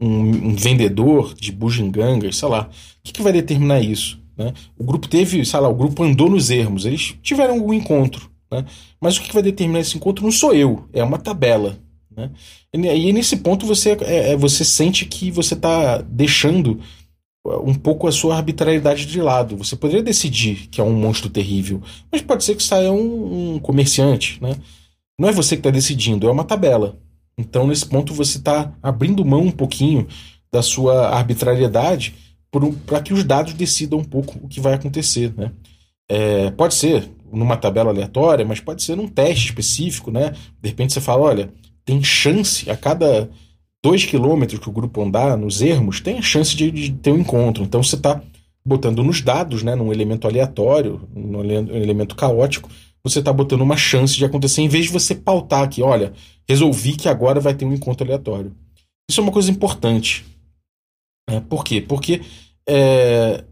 um, 0.00 0.48
um 0.48 0.54
vendedor 0.54 1.34
de 1.34 1.52
bugigangas, 1.52 2.36
sei 2.36 2.48
lá. 2.48 2.62
O 2.62 3.02
que, 3.02 3.12
que 3.12 3.22
vai 3.22 3.32
determinar 3.32 3.80
isso? 3.80 4.18
Né? 4.36 4.54
O 4.78 4.84
grupo 4.84 5.08
teve, 5.08 5.44
sei 5.44 5.60
lá, 5.60 5.68
o 5.68 5.74
grupo 5.74 6.02
andou 6.02 6.30
nos 6.30 6.48
ermos, 6.48 6.86
eles 6.86 7.14
tiveram 7.22 7.54
algum 7.54 7.74
encontro. 7.74 8.30
Né? 8.50 8.64
Mas 9.00 9.16
o 9.16 9.22
que 9.22 9.32
vai 9.34 9.42
determinar 9.42 9.80
esse 9.80 9.96
encontro 9.96 10.24
não 10.24 10.32
sou 10.32 10.54
eu, 10.54 10.88
é 10.92 11.02
uma 11.02 11.18
tabela. 11.18 11.78
Né? 12.18 12.30
E, 12.72 13.12
nesse 13.12 13.36
ponto 13.36 13.64
você, 13.64 13.96
é, 14.00 14.32
é 14.32 14.36
você 14.36 14.64
sente 14.64 15.04
que 15.04 15.30
você 15.30 15.54
está 15.54 15.98
deixando 16.02 16.80
um 17.64 17.74
pouco 17.74 18.08
a 18.08 18.12
sua 18.12 18.36
arbitrariedade 18.36 19.06
de 19.06 19.22
lado. 19.22 19.56
Você 19.56 19.76
poderia 19.76 20.02
decidir 20.02 20.68
que 20.68 20.80
é 20.80 20.84
um 20.84 20.92
monstro 20.92 21.30
terrível, 21.30 21.80
mas 22.10 22.20
pode 22.20 22.42
ser 22.44 22.56
que 22.56 22.62
saia 22.62 22.92
um, 22.92 23.54
um 23.54 23.58
comerciante. 23.58 24.42
Né? 24.42 24.56
Não 25.18 25.28
é 25.28 25.32
você 25.32 25.56
que 25.56 25.60
está 25.60 25.70
decidindo, 25.70 26.28
é 26.28 26.32
uma 26.32 26.44
tabela. 26.44 26.98
Então, 27.38 27.68
nesse 27.68 27.86
ponto, 27.86 28.12
você 28.12 28.38
está 28.38 28.72
abrindo 28.82 29.24
mão 29.24 29.42
um 29.42 29.50
pouquinho 29.50 30.08
da 30.52 30.60
sua 30.60 31.10
arbitrariedade 31.10 32.14
para 32.84 33.00
que 33.00 33.14
os 33.14 33.22
dados 33.22 33.54
decidam 33.54 34.00
um 34.00 34.04
pouco 34.04 34.38
o 34.42 34.48
que 34.48 34.60
vai 34.60 34.74
acontecer, 34.74 35.32
né? 35.36 35.52
É, 36.10 36.50
pode 36.50 36.74
ser 36.74 37.08
numa 37.30 37.56
tabela 37.56 37.90
aleatória, 37.90 38.44
mas 38.44 38.60
pode 38.60 38.82
ser 38.82 38.96
num 38.96 39.06
teste 39.06 39.46
específico, 39.46 40.10
né? 40.10 40.34
De 40.60 40.70
repente 40.70 40.92
você 40.92 41.00
fala, 41.00 41.22
olha, 41.22 41.52
tem 41.88 42.04
chance 42.04 42.70
a 42.70 42.76
cada 42.76 43.30
dois 43.82 44.04
quilômetros 44.04 44.60
que 44.60 44.68
o 44.68 44.72
grupo 44.72 45.02
andar 45.02 45.38
nos 45.38 45.62
ermos, 45.62 46.00
tem 46.00 46.18
a 46.18 46.22
chance 46.22 46.54
de, 46.54 46.70
de 46.70 46.92
ter 46.92 47.10
um 47.10 47.20
encontro. 47.20 47.64
Então 47.64 47.82
você 47.82 47.96
está 47.96 48.20
botando 48.62 49.02
nos 49.02 49.22
dados, 49.22 49.62
né, 49.62 49.74
num 49.74 49.90
elemento 49.90 50.28
aleatório, 50.28 51.08
num 51.14 51.42
elemento 51.42 52.14
caótico, 52.14 52.68
você 53.02 53.20
está 53.20 53.32
botando 53.32 53.62
uma 53.62 53.78
chance 53.78 54.14
de 54.14 54.24
acontecer, 54.26 54.60
em 54.60 54.68
vez 54.68 54.84
de 54.84 54.92
você 54.92 55.14
pautar 55.14 55.62
aqui, 55.62 55.80
olha, 55.80 56.12
resolvi 56.46 56.94
que 56.94 57.08
agora 57.08 57.40
vai 57.40 57.54
ter 57.54 57.64
um 57.64 57.72
encontro 57.72 58.06
aleatório. 58.06 58.54
Isso 59.10 59.20
é 59.20 59.22
uma 59.22 59.32
coisa 59.32 59.50
importante. 59.50 60.26
É, 61.26 61.40
por 61.40 61.64
quê? 61.64 61.80
Porque 61.80 62.20
é, 62.68 63.44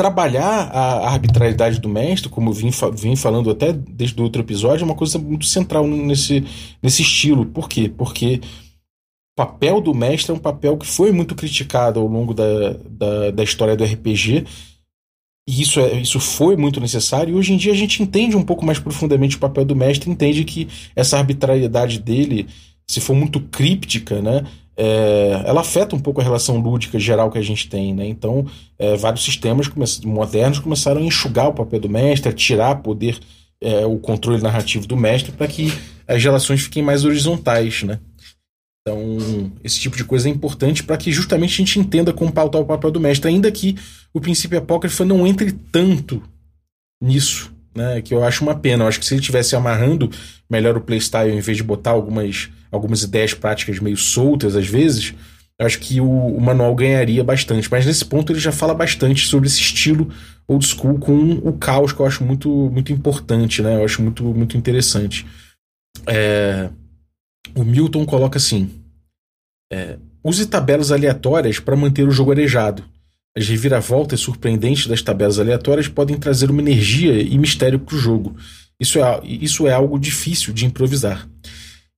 trabalhar 0.00 0.70
a 0.72 1.10
arbitrariedade 1.10 1.78
do 1.78 1.86
mestre, 1.86 2.30
como 2.30 2.50
vim, 2.54 2.70
vim 2.94 3.14
falando 3.14 3.50
até 3.50 3.70
desde 3.70 4.18
o 4.18 4.24
outro 4.24 4.40
episódio, 4.40 4.82
é 4.82 4.86
uma 4.86 4.94
coisa 4.94 5.18
muito 5.18 5.44
central 5.44 5.86
nesse, 5.86 6.42
nesse 6.82 7.02
estilo. 7.02 7.44
Por 7.44 7.68
quê? 7.68 7.92
Porque 7.94 8.40
o 8.42 9.36
papel 9.36 9.78
do 9.78 9.94
mestre 9.94 10.32
é 10.32 10.34
um 10.34 10.38
papel 10.38 10.78
que 10.78 10.86
foi 10.86 11.12
muito 11.12 11.34
criticado 11.34 12.00
ao 12.00 12.06
longo 12.06 12.32
da, 12.32 12.78
da, 12.88 13.30
da 13.30 13.44
história 13.44 13.76
do 13.76 13.84
RPG. 13.84 14.46
E 15.46 15.60
isso, 15.60 15.78
é, 15.78 16.00
isso 16.00 16.18
foi 16.18 16.56
muito 16.56 16.80
necessário. 16.80 17.34
E 17.34 17.36
hoje 17.36 17.52
em 17.52 17.58
dia 17.58 17.72
a 17.72 17.76
gente 17.76 18.02
entende 18.02 18.34
um 18.34 18.42
pouco 18.42 18.64
mais 18.64 18.78
profundamente 18.78 19.36
o 19.36 19.40
papel 19.40 19.66
do 19.66 19.76
mestre, 19.76 20.10
entende 20.10 20.44
que 20.44 20.66
essa 20.96 21.18
arbitrariedade 21.18 22.00
dele, 22.00 22.48
se 22.90 23.00
for 23.00 23.14
muito 23.14 23.40
críptica, 23.40 24.20
né, 24.20 24.44
é, 24.76 25.42
ela 25.44 25.60
afeta 25.60 25.94
um 25.94 26.00
pouco 26.00 26.20
a 26.20 26.24
relação 26.24 26.58
lúdica 26.58 26.98
geral 26.98 27.30
que 27.30 27.38
a 27.38 27.42
gente 27.42 27.68
tem, 27.68 27.94
né? 27.94 28.06
Então, 28.06 28.46
é, 28.78 28.96
vários 28.96 29.22
sistemas 29.22 29.68
modernos 30.02 30.58
começaram 30.58 31.02
a 31.02 31.04
enxugar 31.04 31.48
o 31.48 31.52
papel 31.52 31.80
do 31.80 31.88
mestre, 31.88 32.30
a 32.30 32.32
tirar 32.32 32.76
poder, 32.76 33.18
é, 33.60 33.84
o 33.84 33.98
controle 33.98 34.42
narrativo 34.42 34.86
do 34.86 34.96
mestre, 34.96 35.32
para 35.32 35.46
que 35.46 35.70
as 36.08 36.22
relações 36.22 36.62
fiquem 36.62 36.82
mais 36.82 37.04
horizontais, 37.04 37.82
né? 37.82 38.00
Então, 38.80 39.52
esse 39.62 39.78
tipo 39.78 39.98
de 39.98 40.04
coisa 40.04 40.28
é 40.28 40.32
importante 40.32 40.82
para 40.82 40.96
que 40.96 41.12
justamente 41.12 41.52
a 41.52 41.56
gente 41.58 41.78
entenda 41.78 42.12
como 42.12 42.32
pautar 42.32 42.62
o 42.62 42.64
papel 42.64 42.90
do 42.90 42.98
mestre, 42.98 43.28
ainda 43.28 43.52
que 43.52 43.76
o 44.14 44.20
princípio 44.20 44.58
apócrifo 44.58 45.04
não 45.04 45.26
entre 45.26 45.52
tanto 45.52 46.22
nisso, 47.02 47.52
né? 47.76 48.00
Que 48.00 48.14
eu 48.14 48.24
acho 48.24 48.42
uma 48.42 48.54
pena. 48.54 48.84
Eu 48.84 48.88
acho 48.88 48.98
que 48.98 49.04
se 49.04 49.12
ele 49.12 49.20
tivesse 49.20 49.54
amarrando 49.54 50.10
melhor 50.48 50.76
o 50.76 50.80
playstyle 50.80 51.30
em 51.30 51.40
vez 51.40 51.58
de 51.58 51.62
botar 51.62 51.90
algumas 51.90 52.48
algumas 52.70 53.02
ideias 53.02 53.34
práticas 53.34 53.78
meio 53.78 53.96
soltas 53.96 54.56
às 54.56 54.66
vezes, 54.66 55.14
acho 55.60 55.78
que 55.78 56.00
o, 56.00 56.08
o, 56.08 56.40
manual 56.40 56.74
ganharia 56.74 57.22
bastante. 57.22 57.70
Mas 57.70 57.84
nesse 57.84 58.04
ponto 58.04 58.32
ele 58.32 58.40
já 58.40 58.52
fala 58.52 58.74
bastante 58.74 59.26
sobre 59.26 59.46
esse 59.46 59.60
estilo 59.60 60.10
old 60.48 60.66
school 60.66 60.98
com 60.98 61.32
o 61.32 61.52
caos, 61.52 61.92
que 61.92 62.00
eu 62.00 62.06
acho 62.06 62.24
muito, 62.24 62.48
muito 62.48 62.92
importante, 62.92 63.62
né? 63.62 63.76
Eu 63.76 63.84
acho 63.84 64.02
muito, 64.02 64.24
muito 64.24 64.56
interessante. 64.56 65.26
É, 66.06 66.70
o 67.54 67.64
Milton 67.64 68.04
coloca 68.04 68.38
assim: 68.38 68.70
é, 69.72 69.98
use 70.24 70.46
tabelas 70.46 70.90
aleatórias 70.90 71.58
para 71.58 71.76
manter 71.76 72.06
o 72.06 72.10
jogo 72.10 72.32
arejado. 72.32 72.84
As 73.36 73.46
reviravoltas 73.46 74.18
surpreendentes 74.20 74.88
das 74.88 75.02
tabelas 75.02 75.38
aleatórias 75.38 75.86
podem 75.86 76.18
trazer 76.18 76.50
uma 76.50 76.60
energia 76.60 77.20
e 77.22 77.38
mistério 77.38 77.78
para 77.78 77.94
o 77.94 77.98
jogo. 77.98 78.36
Isso 78.80 78.98
é, 78.98 79.20
isso 79.24 79.68
é 79.68 79.72
algo 79.72 79.98
difícil 80.00 80.52
de 80.52 80.66
improvisar. 80.66 81.28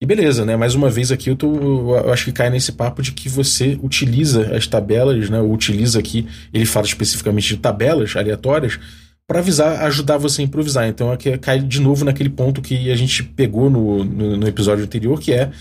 E 0.03 0.05
beleza, 0.05 0.45
né? 0.45 0.57
Mais 0.57 0.75
uma 0.75 0.91
vez 0.91 1.13
aqui 1.13 1.31
eu, 1.31 1.37
tô, 1.37 1.97
eu 1.97 2.13
acho 2.13 2.25
que 2.25 2.33
cai 2.33 2.51
nesse 2.51 2.73
papo 2.73 3.01
de 3.01 3.13
que 3.13 3.29
você 3.29 3.79
utiliza 3.81 4.53
as 4.53 4.67
tabelas, 4.67 5.31
né? 5.31 5.41
Ou 5.41 5.53
utiliza 5.53 6.01
aqui, 6.01 6.27
ele 6.53 6.67
fala 6.67 6.85
especificamente 6.85 7.47
de 7.47 7.59
tabelas 7.59 8.17
aleatórias 8.17 8.81
para 9.29 9.39
avisar, 9.39 9.81
ajudar 9.85 10.19
você 10.19 10.43
a 10.43 10.45
improvisar. 10.45 10.89
Então 10.89 11.13
aqui 11.13 11.39
cai 11.39 11.61
de 11.61 11.81
novo 11.81 12.05
naquele 12.05 12.31
ponto 12.31 12.61
que 12.61 12.91
a 12.91 12.97
gente 12.97 13.23
pegou 13.23 13.71
no, 13.71 14.03
no, 14.03 14.37
no 14.39 14.49
episódio 14.49 14.83
anterior, 14.83 15.21
que 15.21 15.33
é 15.33 15.53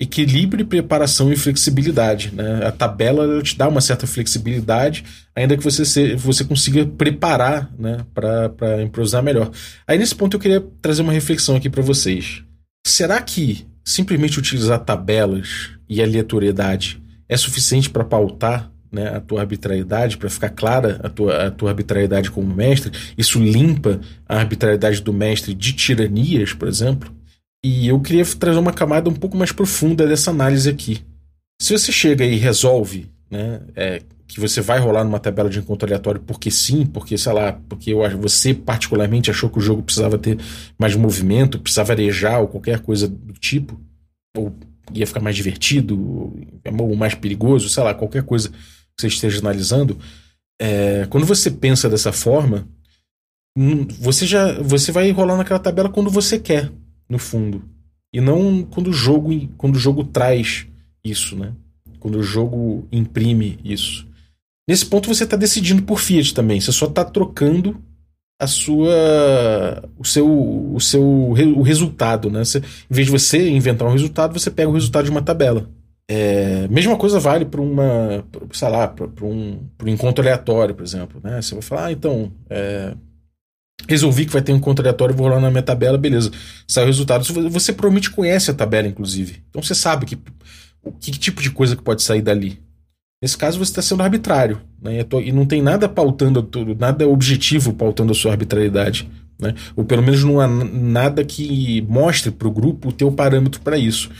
equilíbrio, 0.00 0.64
preparação 0.64 1.30
e 1.30 1.36
flexibilidade. 1.36 2.32
Né? 2.34 2.64
A 2.64 2.72
tabela 2.72 3.42
te 3.42 3.58
dá 3.58 3.68
uma 3.68 3.82
certa 3.82 4.06
flexibilidade, 4.06 5.04
ainda 5.36 5.54
que 5.54 5.62
você, 5.62 5.84
se, 5.84 6.14
você 6.14 6.44
consiga 6.44 6.86
preparar 6.86 7.70
né, 7.78 7.98
para 8.14 8.82
improvisar 8.82 9.22
melhor. 9.22 9.50
Aí 9.86 9.98
nesse 9.98 10.14
ponto 10.14 10.34
eu 10.34 10.40
queria 10.40 10.64
trazer 10.80 11.02
uma 11.02 11.12
reflexão 11.12 11.56
aqui 11.56 11.68
para 11.68 11.82
vocês. 11.82 12.42
Será 12.86 13.20
que 13.20 13.70
simplesmente 13.84 14.38
utilizar 14.38 14.78
tabelas 14.80 15.70
e 15.88 16.02
aleatoriedade 16.02 17.02
é 17.28 17.36
suficiente 17.36 17.90
para 17.90 18.04
pautar 18.04 18.70
né, 18.90 19.08
a 19.08 19.20
tua 19.20 19.40
arbitrariedade, 19.40 20.18
para 20.18 20.28
ficar 20.28 20.50
clara 20.50 21.00
a 21.02 21.08
tua, 21.08 21.46
a 21.46 21.50
tua 21.50 21.70
arbitrariedade 21.70 22.30
como 22.30 22.54
mestre? 22.54 22.92
Isso 23.16 23.38
limpa 23.42 24.00
a 24.28 24.36
arbitrariedade 24.36 25.00
do 25.00 25.12
mestre 25.12 25.54
de 25.54 25.72
tiranias, 25.72 26.52
por 26.52 26.68
exemplo? 26.68 27.10
E 27.64 27.88
eu 27.88 27.98
queria 28.00 28.24
trazer 28.24 28.58
uma 28.58 28.72
camada 28.72 29.08
um 29.08 29.14
pouco 29.14 29.36
mais 29.36 29.52
profunda 29.52 30.06
dessa 30.06 30.30
análise 30.30 30.68
aqui. 30.68 31.00
Se 31.60 31.72
você 31.72 31.92
chega 31.92 32.24
e 32.24 32.36
resolve 32.36 33.08
né, 33.30 33.60
é, 33.74 34.02
que 34.34 34.40
você 34.40 34.60
vai 34.60 34.78
rolar 34.78 35.04
numa 35.04 35.20
tabela 35.20 35.50
de 35.50 35.58
encontro 35.58 35.86
aleatório 35.86 36.20
porque 36.20 36.50
sim, 36.50 36.86
porque, 36.86 37.18
sei 37.18 37.32
lá, 37.32 37.52
porque 37.68 37.94
você 38.18 38.54
particularmente 38.54 39.30
achou 39.30 39.50
que 39.50 39.58
o 39.58 39.62
jogo 39.62 39.82
precisava 39.82 40.18
ter 40.18 40.38
mais 40.78 40.94
movimento, 40.96 41.58
precisava 41.58 41.92
arejar 41.92 42.40
ou 42.40 42.48
qualquer 42.48 42.80
coisa 42.80 43.08
do 43.08 43.34
tipo, 43.34 43.80
ou 44.36 44.54
ia 44.92 45.06
ficar 45.06 45.20
mais 45.20 45.36
divertido, 45.36 45.96
ou 46.78 46.96
mais 46.96 47.14
perigoso, 47.14 47.68
sei 47.68 47.82
lá, 47.82 47.94
qualquer 47.94 48.22
coisa 48.22 48.48
que 48.50 48.56
você 49.00 49.06
esteja 49.06 49.38
analisando. 49.40 49.98
É, 50.60 51.06
quando 51.10 51.26
você 51.26 51.50
pensa 51.50 51.88
dessa 51.88 52.12
forma, 52.12 52.68
hum, 53.56 53.86
você 53.98 54.26
já 54.26 54.60
você 54.60 54.92
vai 54.92 55.10
rolar 55.10 55.36
naquela 55.36 55.60
tabela 55.60 55.88
quando 55.88 56.10
você 56.10 56.38
quer, 56.38 56.70
no 57.08 57.18
fundo. 57.18 57.62
E 58.12 58.20
não 58.20 58.62
quando 58.62 58.88
o 58.88 58.92
jogo, 58.92 59.30
quando 59.56 59.76
o 59.76 59.78
jogo 59.78 60.04
traz 60.04 60.66
isso, 61.04 61.36
né? 61.36 61.52
Quando 61.98 62.18
o 62.18 62.22
jogo 62.22 62.86
imprime 62.90 63.58
isso. 63.64 64.06
Nesse 64.68 64.86
ponto 64.86 65.12
você 65.12 65.24
está 65.24 65.36
decidindo 65.36 65.82
por 65.82 65.98
Fiat 65.98 66.34
também. 66.34 66.60
Você 66.60 66.72
só 66.72 66.86
está 66.86 67.04
trocando 67.04 67.80
a 68.40 68.46
sua 68.46 69.88
o 69.96 70.04
seu 70.04 70.74
o 70.74 70.80
seu 70.80 71.02
o 71.02 71.62
resultado, 71.62 72.30
né? 72.30 72.44
Você, 72.44 72.58
em 72.58 72.94
vez 72.94 73.06
de 73.06 73.12
você 73.12 73.48
inventar 73.48 73.86
um 73.86 73.92
resultado, 73.92 74.38
você 74.38 74.50
pega 74.50 74.68
o 74.68 74.74
resultado 74.74 75.04
de 75.04 75.10
uma 75.10 75.22
tabela. 75.22 75.68
É, 76.08 76.66
mesma 76.68 76.96
coisa 76.96 77.18
vale 77.20 77.44
para 77.44 77.60
uma, 77.60 78.24
sei 78.52 78.68
lá, 78.68 78.88
para 78.88 79.24
um, 79.24 79.60
um 79.82 79.88
encontro 79.88 80.22
aleatório, 80.22 80.74
por 80.74 80.84
exemplo, 80.84 81.20
né? 81.22 81.40
Você 81.40 81.54
vai 81.54 81.62
falar, 81.62 81.86
ah, 81.86 81.92
então, 81.92 82.30
é, 82.50 82.94
resolvi 83.88 84.26
que 84.26 84.32
vai 84.32 84.42
ter 84.42 84.52
um 84.52 84.56
encontro 84.56 84.82
aleatório, 84.82 85.14
vou 85.14 85.28
lá 85.28 85.40
na 85.40 85.50
minha 85.50 85.62
tabela, 85.62 85.96
beleza. 85.96 86.30
Sai 86.66 86.84
o 86.84 86.86
resultado. 86.86 87.24
Você 87.24 87.72
provavelmente 87.72 88.10
conhece 88.10 88.50
a 88.50 88.54
tabela, 88.54 88.88
inclusive. 88.88 89.42
Então 89.48 89.62
você 89.62 89.74
sabe 89.74 90.04
que, 90.06 90.18
que 91.00 91.12
tipo 91.12 91.40
de 91.40 91.50
coisa 91.50 91.76
que 91.76 91.82
pode 91.82 92.02
sair 92.02 92.22
dali. 92.22 92.60
Nesse 93.22 93.38
caso, 93.38 93.56
você 93.56 93.70
está 93.70 93.80
sendo 93.80 94.02
arbitrário. 94.02 94.60
Né? 94.82 95.06
E 95.24 95.30
não 95.30 95.46
tem 95.46 95.62
nada 95.62 95.88
pautando, 95.88 96.46
nada 96.76 97.06
objetivo 97.06 97.72
pautando 97.72 98.10
a 98.10 98.14
sua 98.16 98.32
arbitrariedade. 98.32 99.08
Né? 99.40 99.54
Ou 99.76 99.84
pelo 99.84 100.02
menos 100.02 100.24
não 100.24 100.40
há 100.40 100.48
nada 100.48 101.24
que 101.24 101.80
mostre 101.82 102.32
para 102.32 102.48
o 102.48 102.52
grupo 102.52 102.88
o 102.88 102.92
teu 102.92 103.12
parâmetro 103.12 103.60
para 103.60 103.78
isso. 103.78 104.10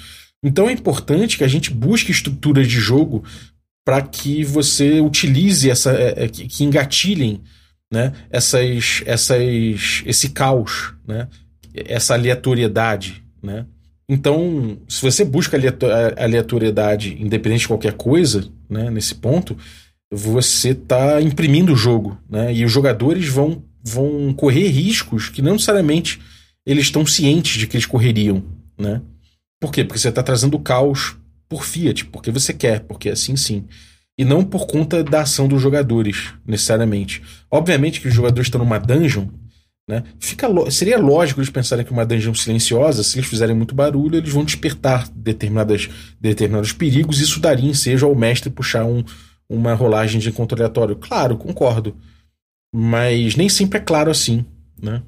Então 0.45 0.69
é 0.69 0.73
importante 0.73 1.37
que 1.37 1.45
a 1.45 1.49
gente 1.49 1.73
busque 1.73 2.13
estruturas 2.13 2.69
de 2.69 2.79
jogo 2.79 3.25
para 3.85 4.01
que 4.03 4.45
você 4.45 5.01
utilize 5.01 5.69
essa. 5.69 5.93
É, 5.93 6.25
é, 6.25 6.29
que 6.29 6.65
engatilhem 6.65 7.41
né, 7.93 8.13
essas, 8.31 9.03
essas, 9.05 10.03
esse 10.07 10.31
caos, 10.31 10.95
né, 11.07 11.29
essa 11.75 12.15
aleatoriedade, 12.15 13.23
né? 13.43 13.67
Então, 14.09 14.79
se 14.89 15.01
você 15.01 15.25
busca 15.25 15.57
aleatoriedade 16.19 17.17
independente 17.19 17.61
de 17.61 17.69
qualquer 17.69 17.95
coisa, 17.95 18.45
né, 18.73 18.91
nesse 18.91 19.15
ponto, 19.15 19.57
você 20.11 20.71
está 20.71 21.23
imprimindo 21.23 21.73
o 21.73 21.77
jogo, 21.77 22.19
né? 22.29 22.53
E 22.53 22.65
os 22.65 22.73
jogadores 22.73 23.29
vão, 23.29 23.63
vão 23.83 24.33
correr 24.35 24.69
riscos 24.69 25.29
que 25.29 25.41
não 25.41 25.53
necessariamente 25.53 26.21
eles 26.67 26.85
estão 26.85 27.07
cientes 27.07 27.59
de 27.59 27.67
que 27.67 27.77
eles 27.77 27.87
correriam, 27.87 28.43
né? 28.79 29.01
Por 29.61 29.73
quê? 29.73 29.85
Porque 29.85 29.99
você 29.99 30.09
está 30.09 30.23
trazendo 30.23 30.59
caos 30.59 31.17
por 31.49 31.65
Fiat, 31.65 32.05
porque 32.07 32.31
você 32.31 32.53
quer, 32.53 32.81
porque 32.81 33.09
é 33.09 33.13
assim 33.13 33.37
sim. 33.37 33.65
E 34.19 34.25
não 34.25 34.45
por 34.45 34.67
conta 34.67 35.03
da 35.03 35.23
ação 35.23 35.49
dos 35.49 35.63
jogadores, 35.63 36.35
necessariamente. 36.47 37.23
Obviamente 37.51 38.01
que 38.01 38.09
os 38.09 38.15
jogadores 38.15 38.49
estão 38.49 38.61
numa 38.61 38.79
dungeon, 38.79 39.29
né? 39.93 40.05
Fica, 40.19 40.49
seria 40.71 40.99
lógico 40.99 41.41
eles 41.41 41.51
pensarem 41.51 41.85
que 41.85 41.93
uma 41.93 42.07
dungeon 42.07 42.33
silenciosa, 42.33 43.03
se 43.03 43.19
eles 43.19 43.29
fizerem 43.29 43.55
muito 43.55 43.75
barulho, 43.75 44.17
eles 44.17 44.33
vão 44.33 44.43
despertar 44.43 45.07
determinadas, 45.15 45.91
determinados 46.19 46.73
perigos, 46.73 47.21
e 47.21 47.25
isso 47.25 47.39
daria 47.39 47.69
ensejo 47.69 48.07
ao 48.07 48.15
mestre 48.15 48.49
puxar 48.49 48.87
um, 48.87 49.05
uma 49.47 49.75
rolagem 49.75 50.19
de 50.19 50.31
encontro 50.31 50.57
aleatório. 50.57 50.97
Claro, 50.97 51.37
concordo. 51.37 51.95
Mas 52.75 53.37
nem 53.37 53.51
sempre 53.51 53.79
é 53.81 53.83
claro 53.83 54.11
assim, 54.11 54.47
né? 54.83 55.03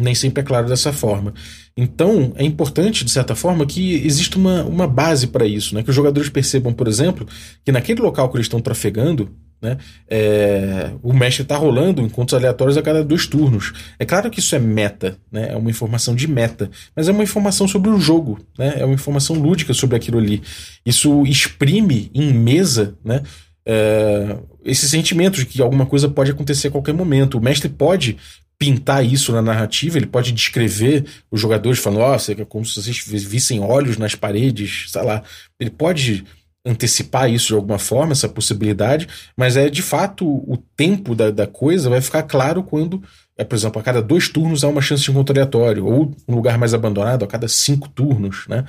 Nem 0.00 0.14
sempre 0.14 0.40
é 0.40 0.44
claro 0.46 0.66
dessa 0.68 0.90
forma. 0.90 1.34
Então, 1.76 2.32
é 2.36 2.44
importante, 2.44 3.04
de 3.04 3.10
certa 3.10 3.34
forma, 3.34 3.66
que 3.66 3.94
exista 4.06 4.38
uma, 4.38 4.64
uma 4.64 4.86
base 4.86 5.26
para 5.26 5.44
isso, 5.44 5.74
né? 5.74 5.82
Que 5.82 5.90
os 5.90 5.96
jogadores 5.96 6.30
percebam, 6.30 6.72
por 6.72 6.88
exemplo, 6.88 7.26
que 7.62 7.72
naquele 7.72 8.00
local 8.00 8.30
que 8.30 8.38
eles 8.38 8.46
estão 8.46 8.60
trafegando, 8.60 9.30
né? 9.60 9.78
É, 10.08 10.90
o 11.02 11.12
mestre 11.12 11.42
está 11.42 11.56
rolando 11.56 12.02
encontros 12.02 12.38
aleatórios 12.38 12.76
a 12.76 12.82
cada 12.82 13.02
dois 13.02 13.26
turnos. 13.26 13.72
É 13.98 14.04
claro 14.04 14.30
que 14.30 14.40
isso 14.40 14.54
é 14.54 14.58
meta, 14.58 15.16
né? 15.30 15.50
é 15.52 15.56
uma 15.56 15.70
informação 15.70 16.14
de 16.14 16.28
meta, 16.28 16.70
mas 16.94 17.08
é 17.08 17.12
uma 17.12 17.22
informação 17.22 17.66
sobre 17.66 17.90
o 17.90 17.98
jogo, 17.98 18.40
né? 18.58 18.74
é 18.78 18.84
uma 18.84 18.94
informação 18.94 19.36
lúdica 19.36 19.74
sobre 19.74 19.96
aquilo 19.96 20.18
ali. 20.18 20.42
Isso 20.84 21.24
exprime 21.26 22.10
em 22.14 22.32
mesa 22.32 22.96
né? 23.04 23.22
É, 23.66 24.36
esse 24.64 24.88
sentimento 24.88 25.36
de 25.36 25.46
que 25.46 25.60
alguma 25.60 25.84
coisa 25.84 26.08
pode 26.08 26.30
acontecer 26.30 26.68
a 26.68 26.70
qualquer 26.70 26.94
momento. 26.94 27.36
O 27.36 27.40
mestre 27.40 27.68
pode 27.68 28.16
pintar 28.58 29.04
isso 29.04 29.30
na 29.32 29.40
narrativa, 29.40 29.96
ele 29.96 30.06
pode 30.06 30.32
descrever 30.32 31.04
os 31.30 31.40
jogadores 31.40 31.78
falando, 31.78 32.00
ó, 32.00 32.16
oh, 32.16 32.32
é 32.32 32.44
como 32.44 32.64
se 32.64 32.82
vocês 32.82 32.98
vissem 33.24 33.60
olhos 33.60 33.96
nas 33.96 34.14
paredes, 34.14 34.86
sei 34.88 35.02
lá. 35.02 35.22
Ele 35.60 35.70
pode 35.70 36.24
antecipar 36.68 37.30
isso 37.30 37.48
de 37.48 37.54
alguma 37.54 37.78
forma, 37.78 38.12
essa 38.12 38.28
possibilidade, 38.28 39.08
mas 39.36 39.56
é 39.56 39.70
de 39.70 39.82
fato 39.82 40.26
o 40.26 40.56
tempo 40.76 41.14
da, 41.14 41.30
da 41.30 41.46
coisa 41.46 41.88
vai 41.88 42.00
ficar 42.00 42.22
claro 42.24 42.62
quando, 42.62 43.02
é, 43.36 43.44
por 43.44 43.56
exemplo, 43.56 43.80
a 43.80 43.82
cada 43.82 44.02
dois 44.02 44.28
turnos 44.28 44.64
há 44.64 44.68
uma 44.68 44.82
chance 44.82 45.02
de 45.02 45.10
encontro 45.10 45.32
aleatório, 45.32 45.86
ou 45.86 46.14
um 46.28 46.34
lugar 46.34 46.58
mais 46.58 46.74
abandonado 46.74 47.24
a 47.24 47.28
cada 47.28 47.48
cinco 47.48 47.88
turnos, 47.88 48.46
né? 48.48 48.64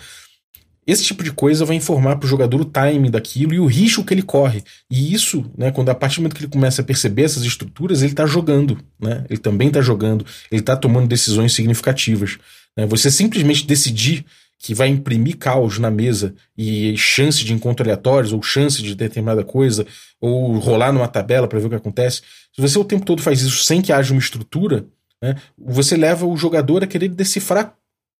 Esse 0.88 1.04
tipo 1.04 1.24
de 1.24 1.32
coisa 1.32 1.66
vai 1.66 1.76
informar 1.76 2.16
para 2.16 2.26
o 2.26 2.30
jogador 2.30 2.62
o 2.62 2.66
timing 2.66 3.12
daquilo 3.12 3.54
e 3.54 3.60
o 3.60 3.68
risco 3.68 4.04
que 4.04 4.12
ele 4.12 4.24
corre. 4.24 4.64
E 4.90 5.14
isso, 5.14 5.46
né, 5.56 5.70
quando 5.70 5.90
a 5.90 5.94
partir 5.94 6.16
do 6.16 6.22
momento 6.22 6.36
que 6.36 6.42
ele 6.42 6.52
começa 6.52 6.82
a 6.82 6.84
perceber 6.84 7.26
essas 7.26 7.44
estruturas, 7.44 8.02
ele 8.02 8.14
está 8.14 8.26
jogando. 8.26 8.76
Né? 9.00 9.24
Ele 9.30 9.38
também 9.38 9.68
está 9.68 9.82
jogando, 9.82 10.26
ele 10.52 10.62
está 10.62 10.76
tomando 10.76 11.08
decisões 11.08 11.54
significativas. 11.54 12.40
Né? 12.76 12.88
Você 12.88 13.12
simplesmente 13.12 13.68
decidir 13.68 14.26
que 14.60 14.74
vai 14.76 14.89
imprimir 14.89 15.38
caos 15.38 15.80
na 15.80 15.89
mesa 15.89 16.36
e 16.58 16.95
chance 16.98 17.45
de 17.45 17.54
encontro 17.54 17.84
aleatórios, 17.84 18.34
ou 18.34 18.43
chance 18.43 18.84
de 18.84 18.93
determinada 18.93 19.43
coisa, 19.43 19.88
ou 20.19 20.60
rolar 20.60 20.91
numa 20.91 21.08
tabela 21.08 21.48
para 21.48 21.58
ver 21.60 21.67
o 21.67 21.69
que 21.69 21.76
acontece. 21.76 22.22
Se 22.54 22.62
você 22.62 22.78
o 22.78 22.84
tempo 22.84 23.06
todo 23.06 23.22
faz 23.22 23.41
isso 23.41 23.63
sem 23.63 23.82
que 23.82 23.93
haja 23.93 24.13
uma 24.13 24.19
estrutura, 24.19 24.86
né, 25.24 25.38
você 25.58 25.95
leva 25.95 26.26
o 26.26 26.36
jogador 26.36 26.84
a 26.84 26.88
querer 26.88 27.08
decifrar 27.08 27.74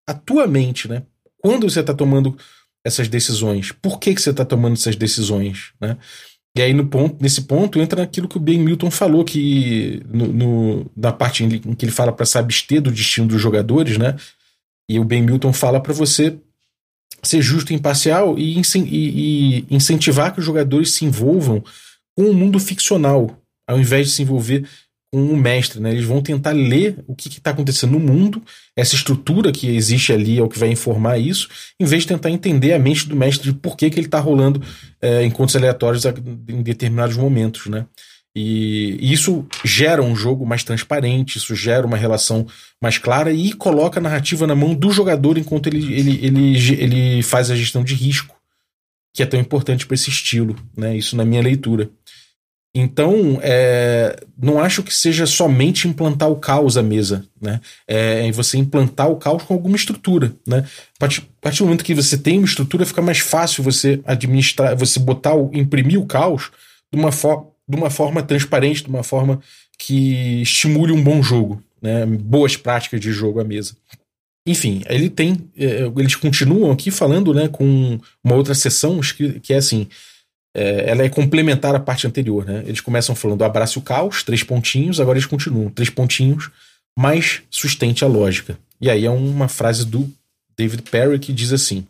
a 0.08 0.14
tua 0.14 0.48
mente, 0.48 0.88
né? 0.88 1.04
Quando 1.38 1.70
você 1.70 1.82
está 1.82 1.94
tomando 1.94 2.38
essas 2.86 3.08
decisões? 3.08 3.72
Por 3.72 4.00
que, 4.00 4.16
que 4.16 4.22
você 4.22 4.32
está 4.32 4.46
tomando 4.46 4.74
essas 4.74 4.96
decisões? 4.96 5.72
Né? 5.80 5.98
E 6.58 6.62
aí, 6.62 6.74
no 6.74 6.88
ponto, 6.88 7.22
nesse 7.22 7.44
ponto, 7.44 7.80
entra 7.80 8.04
aquilo 8.04 8.28
que 8.28 8.38
o 8.38 8.40
Ben 8.40 8.60
Milton 8.60 8.90
falou, 8.90 9.24
que 9.24 10.02
no, 10.10 10.28
no 10.28 10.92
na 10.96 11.12
parte 11.12 11.44
em 11.44 11.76
que 11.76 11.86
ele 11.86 11.92
fala 11.92 12.12
para 12.12 12.26
se 12.26 12.38
abster 12.38 12.82
do 12.82 12.92
destino 12.92 13.28
dos 13.28 13.42
jogadores, 13.42 13.98
né? 13.98 14.16
E 14.90 15.00
o 15.00 15.06
Ben 15.06 15.22
Milton 15.22 15.54
fala 15.54 15.80
para 15.80 15.94
você 15.94 16.36
ser 17.22 17.42
justo 17.42 17.72
e 17.72 17.76
imparcial 17.76 18.38
e, 18.40 18.60
e, 18.60 18.86
e, 18.86 19.66
incentivar 19.70 20.34
que 20.34 20.40
os 20.40 20.46
jogadores 20.46 20.94
se 20.94 21.06
envolvam 21.06 21.64
com 22.18 22.24
o 22.24 22.30
um 22.32 22.34
mundo 22.34 22.60
ficcional, 22.60 23.40
ao 23.68 23.80
invés 23.80 24.08
de 24.08 24.14
se 24.14 24.24
envolver 24.24 24.68
com 25.12 25.22
o 25.22 25.38
mestre. 25.38 25.80
Né? 25.80 25.92
Eles 25.92 26.06
vão 26.06 26.22
tentar 26.22 26.52
ler 26.52 27.04
o 27.08 27.16
que 27.16 27.28
está 27.28 27.52
acontecendo 27.52 27.92
no 27.92 28.00
mundo, 28.00 28.42
essa 28.76 28.96
estrutura 28.96 29.52
que 29.52 29.68
existe 29.76 30.14
ali 30.14 30.40
é 30.40 30.42
o 30.42 30.50
que 30.50 30.60
vai 30.60 30.70
informar 30.70 31.18
isso, 31.18 31.48
em 31.80 31.86
vez 31.86 32.04
de 32.04 32.10
tentar 32.10 32.30
entender 32.30 32.74
a 32.74 32.80
mente 32.80 33.08
do 33.08 33.16
mestre 33.16 33.52
de 33.52 33.58
por 33.58 33.76
que, 33.76 33.90
que 33.90 34.00
ele 34.00 34.08
está 34.08 34.20
rolando 34.20 34.62
é, 35.02 35.24
encontros 35.24 35.56
aleatórios 35.56 36.06
em 36.06 36.62
determinados 36.62 37.18
momentos. 37.18 37.68
Né? 37.68 37.86
E, 38.42 38.98
e, 39.02 39.12
isso 39.12 39.46
gera 39.66 40.02
um 40.02 40.16
jogo 40.16 40.46
mais 40.46 40.64
transparente, 40.64 41.38
isso 41.38 41.54
gera 41.54 41.86
uma 41.86 41.98
relação 41.98 42.48
mais 42.82 42.98
clara 42.98 43.34
e 43.34 43.52
coloca 43.52 44.00
a 44.00 44.02
narrativa 44.02 44.48
na 44.48 44.56
mão 44.56 44.74
do 44.74 44.92
jogador 44.92 45.38
enquanto 45.38 45.68
ele, 45.68 45.94
ele, 45.94 46.26
ele, 46.26 46.74
ele 46.82 47.24
faz 47.24 47.52
a 47.52 47.56
gestão 47.56 47.84
de 47.84 47.94
risco, 47.94 48.34
que 49.14 49.22
é 49.22 49.26
tão 49.26 49.38
importante 49.38 49.86
para 49.86 49.96
esse 49.96 50.10
estilo, 50.10 50.56
né? 50.78 50.96
Isso 50.96 51.18
na 51.18 51.26
minha 51.26 51.42
leitura. 51.42 51.90
Então, 52.74 53.40
é, 53.42 54.18
não 54.42 54.62
acho 54.62 54.84
que 54.84 54.94
seja 54.94 55.26
somente 55.26 55.86
implantar 55.86 56.30
o 56.30 56.38
caos 56.38 56.78
à 56.78 56.84
mesa, 56.84 57.26
né? 57.42 57.60
É 57.86 58.32
você 58.32 58.58
implantar 58.58 59.10
o 59.10 59.18
caos 59.18 59.44
com 59.44 59.54
alguma 59.54 59.76
estrutura, 59.76 60.34
né? 60.48 60.60
A 60.96 61.00
partir, 61.00 61.22
a 61.40 61.42
partir 61.42 61.58
do 61.58 61.66
momento 61.66 61.84
que 61.84 61.94
você 61.94 62.18
tem 62.18 62.38
uma 62.38 62.48
estrutura, 62.48 62.86
fica 62.86 63.02
mais 63.02 63.20
fácil 63.20 63.66
você 63.66 64.00
administrar, 64.06 64.78
você 64.78 64.98
botar, 64.98 65.36
o, 65.36 65.52
imprimir 65.54 66.00
o 66.00 66.06
caos 66.06 66.52
de 66.94 66.98
uma 66.98 67.12
forma 67.12 67.50
de 67.70 67.78
uma 67.78 67.92
forma 67.92 68.24
transparente, 68.24 68.84
de 68.84 68.90
uma 68.90 69.04
forma 69.04 69.40
que 69.78 70.42
estimule 70.42 70.92
um 70.92 71.04
bom 71.04 71.22
jogo, 71.22 71.64
né? 71.80 72.06
boas 72.06 72.58
práticas 72.58 73.00
de 73.00 73.12
jogo 73.12 73.40
à 73.40 73.44
mesa. 73.44 73.76
Enfim, 74.48 74.82
ele 74.90 75.10
tem. 75.10 75.38
É, 75.56 75.84
eles 75.98 76.16
continuam 76.16 76.72
aqui 76.72 76.90
falando 76.90 77.34
né, 77.34 77.48
com 77.48 78.00
uma 78.24 78.36
outra 78.36 78.56
sessão 78.56 79.00
que, 79.00 79.54
é 79.54 79.58
assim. 79.58 79.88
É, 80.56 80.90
ela 80.90 81.04
é 81.04 81.10
complementar 81.10 81.76
à 81.76 81.80
parte 81.80 82.08
anterior. 82.08 82.44
Né? 82.44 82.64
Eles 82.66 82.82
começam 82.82 83.14
falando 83.14 83.44
abrace 83.44 83.78
o 83.78 83.82
caos, 83.82 84.24
três 84.24 84.42
pontinhos, 84.42 85.00
agora 85.00 85.20
eles 85.20 85.28
continuam, 85.28 85.70
três 85.70 85.92
pontinhos, 85.92 86.50
mas 86.98 87.44
sustente 87.52 88.04
a 88.04 88.08
lógica. 88.08 88.58
E 88.82 88.90
aí 88.90 89.06
é 89.06 89.12
uma 89.12 89.48
frase 89.48 89.86
do 89.86 90.12
David 90.58 90.82
Perry 90.90 91.20
que 91.20 91.32
diz 91.32 91.54
assim: 91.54 91.86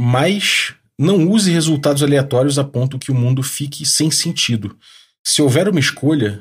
Mas 0.00 0.74
não 0.98 1.28
use 1.28 1.50
resultados 1.50 2.02
aleatórios 2.02 2.58
a 2.58 2.64
ponto 2.64 2.98
que 2.98 3.10
o 3.10 3.14
mundo 3.14 3.42
fique 3.42 3.84
sem 3.84 4.10
sentido. 4.10 4.76
Se 5.24 5.40
houver 5.40 5.68
uma 5.68 5.80
escolha, 5.80 6.40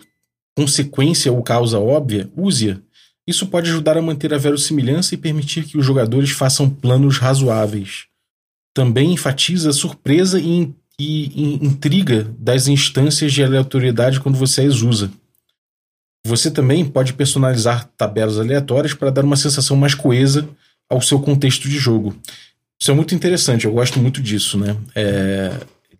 consequência 0.56 1.32
ou 1.32 1.42
causa 1.42 1.80
óbvia, 1.80 2.30
use-a. 2.36 2.80
Isso 3.28 3.48
pode 3.48 3.70
ajudar 3.70 3.98
a 3.98 4.02
manter 4.02 4.34
a 4.34 4.38
verossimilhança 4.38 5.14
e 5.14 5.18
permitir 5.18 5.64
que 5.64 5.78
os 5.78 5.86
jogadores 5.86 6.32
façam 6.32 6.70
planos 6.70 7.18
razoáveis. 7.18 8.06
Também 8.74 9.14
enfatiza 9.14 9.70
a 9.70 9.74
surpresa 9.74 10.40
e, 10.40 10.74
e, 11.00 11.26
e 11.36 11.66
intriga 11.66 12.24
das 12.38 12.68
instâncias 12.68 13.32
de 13.32 13.44
aleatoriedade 13.44 14.20
quando 14.20 14.38
você 14.38 14.62
as 14.62 14.82
usa. 14.82 15.12
Você 16.26 16.52
também 16.52 16.86
pode 16.86 17.14
personalizar 17.14 17.90
tabelas 17.98 18.40
aleatórias 18.40 18.94
para 18.94 19.10
dar 19.10 19.24
uma 19.24 19.36
sensação 19.36 19.76
mais 19.76 19.96
coesa 19.96 20.48
ao 20.90 21.02
seu 21.02 21.20
contexto 21.20 21.68
de 21.68 21.78
jogo. 21.78 22.16
Isso 22.82 22.90
é 22.90 22.96
muito 22.96 23.14
interessante, 23.14 23.66
eu 23.66 23.72
gosto 23.72 24.00
muito 24.00 24.20
disso, 24.20 24.58
né? 24.58 24.76
É, 24.96 25.52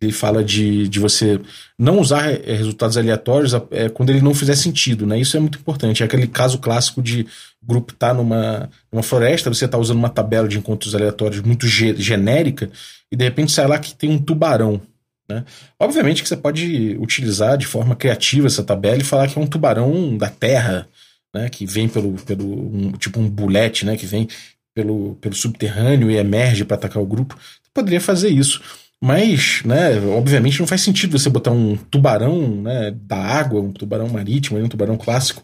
ele 0.02 0.12
fala 0.12 0.44
de, 0.44 0.88
de 0.88 1.00
você 1.00 1.40
não 1.78 2.00
usar 2.00 2.32
é, 2.32 2.56
resultados 2.56 2.98
aleatórios 2.98 3.54
é, 3.70 3.88
quando 3.88 4.10
ele 4.10 4.20
não 4.20 4.34
fizer 4.34 4.56
sentido, 4.56 5.06
né? 5.06 5.20
Isso 5.20 5.38
é 5.38 5.40
muito 5.40 5.60
importante. 5.60 6.02
É 6.02 6.06
aquele 6.08 6.26
caso 6.26 6.58
clássico 6.58 7.00
de 7.00 7.28
grupo 7.62 7.94
tá 7.94 8.16
numa, 8.16 8.68
numa 8.92 9.04
floresta, 9.04 9.54
você 9.54 9.68
tá 9.68 9.78
usando 9.78 10.00
uma 10.00 10.10
tabela 10.10 10.48
de 10.48 10.58
encontros 10.58 10.96
aleatórios 10.96 11.44
muito 11.44 11.68
ge 11.68 11.96
genérica 12.02 12.68
e 13.12 13.16
de 13.16 13.24
repente 13.24 13.52
sai 13.52 13.68
lá 13.68 13.78
que 13.78 13.94
tem 13.94 14.10
um 14.10 14.18
tubarão, 14.18 14.82
né? 15.30 15.46
Obviamente 15.80 16.24
que 16.24 16.30
você 16.30 16.36
pode 16.36 16.98
utilizar 17.00 17.60
de 17.60 17.68
forma 17.68 17.96
criativa 17.96 18.48
essa 18.48 18.64
tabela 18.64 18.98
e 18.98 19.06
falar 19.06 19.28
que 19.28 19.38
é 19.38 19.42
um 19.42 19.46
tubarão 19.46 20.18
da 20.18 20.30
terra, 20.32 20.88
né? 21.32 21.48
Que 21.48 21.64
vem 21.64 21.88
pelo, 21.88 22.14
pelo 22.14 22.76
um, 22.76 22.92
tipo 22.94 23.20
um 23.20 23.30
bulete, 23.30 23.86
né? 23.86 23.96
Que 23.96 24.08
vem 24.08 24.28
pelo, 24.74 25.16
pelo 25.16 25.36
subterrâneo 25.36 26.10
e 26.10 26.18
emerge 26.18 26.66
para 26.66 26.76
atacar 26.76 27.02
o 27.02 27.06
grupo, 27.06 27.38
poderia 27.74 28.02
fazer 28.02 28.30
isso. 28.30 28.62
Mas, 29.04 29.64
né, 29.66 30.00
obviamente 30.00 30.60
não 30.60 30.68
faz 30.68 30.82
sentido 30.82 31.18
você 31.18 31.30
botar 31.30 31.52
um 31.52 31.76
tubarão 31.76 32.62
né, 32.62 32.92
da 32.92 33.18
água, 33.18 33.60
um 33.60 33.72
tubarão 33.72 34.08
marítimo, 34.08 34.60
um 34.60 34.70
tubarão 34.70 34.98
clássico, 34.98 35.44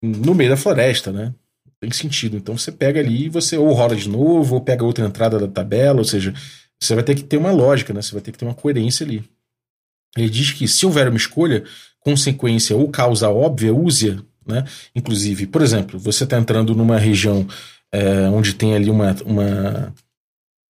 no 0.00 0.34
meio 0.34 0.50
da 0.50 0.56
floresta, 0.56 1.10
né? 1.10 1.34
Tem 1.80 1.90
sentido. 1.90 2.36
Então 2.36 2.56
você 2.56 2.70
pega 2.70 3.00
ali 3.00 3.24
e 3.24 3.28
você 3.28 3.58
ou 3.58 3.72
rola 3.72 3.96
de 3.96 4.08
novo, 4.08 4.54
ou 4.54 4.60
pega 4.60 4.84
outra 4.84 5.04
entrada 5.04 5.38
da 5.38 5.48
tabela, 5.48 5.98
ou 5.98 6.04
seja, 6.04 6.32
você 6.80 6.94
vai 6.94 7.02
ter 7.02 7.14
que 7.14 7.24
ter 7.24 7.36
uma 7.36 7.50
lógica, 7.50 7.92
né? 7.92 8.00
Você 8.00 8.12
vai 8.12 8.20
ter 8.20 8.30
que 8.30 8.38
ter 8.38 8.44
uma 8.44 8.54
coerência 8.54 9.04
ali. 9.04 9.24
Ele 10.16 10.30
diz 10.30 10.52
que 10.52 10.68
se 10.68 10.86
houver 10.86 11.08
uma 11.08 11.16
escolha, 11.16 11.64
consequência 12.00 12.76
ou 12.76 12.88
causa 12.88 13.28
óbvia, 13.28 13.74
use-a. 13.74 14.22
Né? 14.46 14.64
Inclusive, 14.94 15.46
por 15.46 15.60
exemplo, 15.60 15.98
você 15.98 16.24
está 16.24 16.38
entrando 16.38 16.74
numa 16.74 16.98
região 16.98 17.46
é, 17.92 18.28
onde 18.28 18.54
tem 18.54 18.74
ali 18.74 18.90
uma, 18.90 19.14
uma, 19.24 19.94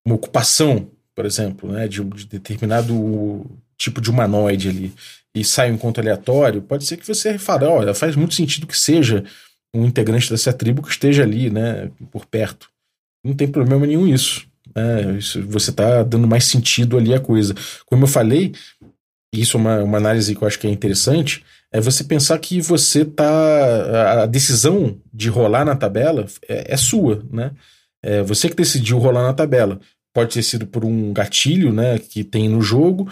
uma 0.06 0.16
ocupação, 0.16 0.90
por 1.16 1.26
exemplo, 1.26 1.72
né, 1.72 1.88
de, 1.88 2.04
de 2.04 2.26
determinado 2.26 3.46
tipo 3.78 4.00
de 4.00 4.10
humanoide 4.10 4.70
ali, 4.70 4.94
e 5.36 5.44
sai 5.44 5.72
um 5.72 5.76
encontro 5.76 6.02
aleatório, 6.02 6.62
pode 6.62 6.86
ser 6.86 6.98
que 6.98 7.08
você 7.08 7.38
fale, 7.38 7.66
olha, 7.66 7.94
faz 7.94 8.16
muito 8.16 8.34
sentido 8.34 8.68
que 8.68 8.78
seja 8.78 9.24
um 9.74 9.86
integrante 9.86 10.30
dessa 10.30 10.54
tribo 10.54 10.82
que 10.82 10.90
esteja 10.90 11.24
ali, 11.24 11.50
né, 11.50 11.92
por 12.12 12.26
perto. 12.26 12.70
Não 13.24 13.34
tem 13.34 13.48
problema 13.48 13.86
nenhum 13.86 14.08
isso. 14.08 14.48
Né? 14.74 15.18
isso 15.18 15.42
você 15.48 15.70
está 15.70 16.04
dando 16.04 16.28
mais 16.28 16.46
sentido 16.46 16.98
ali 16.98 17.14
a 17.14 17.20
coisa. 17.20 17.54
Como 17.86 18.04
eu 18.04 18.08
falei, 18.08 18.54
isso 19.34 19.58
é 19.58 19.60
uma, 19.60 19.84
uma 19.84 19.98
análise 19.98 20.36
que 20.36 20.42
eu 20.42 20.48
acho 20.48 20.60
que 20.60 20.68
é 20.68 20.70
interessante, 20.70 21.44
é 21.76 21.82
você 21.82 22.06
pensar 22.06 22.40
que 22.40 22.62
você 22.62 23.04
tá. 23.04 24.24
A 24.24 24.26
decisão 24.26 24.98
de 25.14 25.28
rolar 25.28 25.66
na 25.66 25.76
tabela 25.76 26.26
é, 26.48 26.74
é 26.74 26.78
sua, 26.78 27.22
né? 27.30 27.52
É 28.02 28.24
você 28.24 28.48
que 28.48 28.56
decidiu 28.56 28.98
rolar 28.98 29.24
na 29.24 29.34
tabela. 29.34 29.82
Pode 30.14 30.34
ter 30.34 30.42
sido 30.42 30.66
por 30.66 30.86
um 30.86 31.12
gatilho, 31.12 31.74
né, 31.74 32.00
que 32.00 32.24
tem 32.24 32.48
no 32.48 32.62
jogo, 32.62 33.10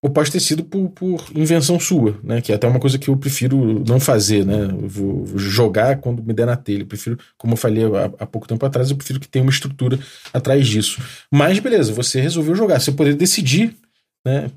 ou 0.00 0.08
pode 0.08 0.32
ter 0.32 0.40
sido 0.40 0.64
por, 0.64 0.88
por 0.88 1.26
invenção 1.34 1.78
sua, 1.78 2.18
né? 2.22 2.40
Que 2.40 2.52
é 2.52 2.54
até 2.54 2.66
uma 2.66 2.80
coisa 2.80 2.98
que 2.98 3.08
eu 3.10 3.18
prefiro 3.18 3.84
não 3.86 4.00
fazer, 4.00 4.46
né? 4.46 4.64
Eu 4.64 4.88
vou 4.88 5.26
jogar 5.36 5.98
quando 5.98 6.22
me 6.22 6.32
der 6.32 6.46
na 6.46 6.56
telha. 6.56 6.84
Eu 6.84 6.86
prefiro, 6.86 7.18
como 7.36 7.52
eu 7.52 7.58
falei 7.58 7.84
há, 7.84 8.06
há, 8.18 8.26
pouco 8.26 8.48
tempo 8.48 8.64
atrás, 8.64 8.88
eu 8.88 8.96
prefiro 8.96 9.20
que 9.20 9.28
tenha 9.28 9.42
uma 9.42 9.52
estrutura 9.52 9.98
atrás 10.32 10.66
disso. 10.66 11.02
Mas 11.30 11.58
beleza, 11.58 11.92
você 11.92 12.18
resolveu 12.18 12.54
jogar. 12.54 12.80
Você 12.80 12.92
poder 12.92 13.14
decidir, 13.14 13.76
né? 14.24 14.50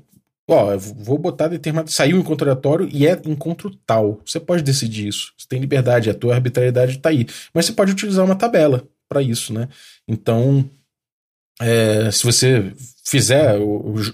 Ó, 0.52 0.76
vou 0.76 1.16
botar 1.16 1.46
determinado. 1.46 1.90
Saiu 1.92 2.16
um 2.16 2.20
encontro 2.20 2.44
aleatório 2.44 2.88
e 2.92 3.06
é 3.06 3.12
encontro 3.24 3.70
tal. 3.86 4.20
Você 4.26 4.40
pode 4.40 4.64
decidir 4.64 5.06
isso. 5.06 5.32
Você 5.38 5.46
tem 5.48 5.60
liberdade, 5.60 6.10
a 6.10 6.14
tua 6.14 6.34
arbitrariedade 6.34 6.96
está 6.96 7.08
aí. 7.10 7.24
Mas 7.54 7.66
você 7.66 7.72
pode 7.72 7.92
utilizar 7.92 8.24
uma 8.24 8.34
tabela 8.34 8.82
para 9.08 9.22
isso, 9.22 9.52
né? 9.52 9.68
Então, 10.08 10.68
é, 11.60 12.10
se 12.10 12.24
você 12.24 12.72
fizer, 13.04 13.54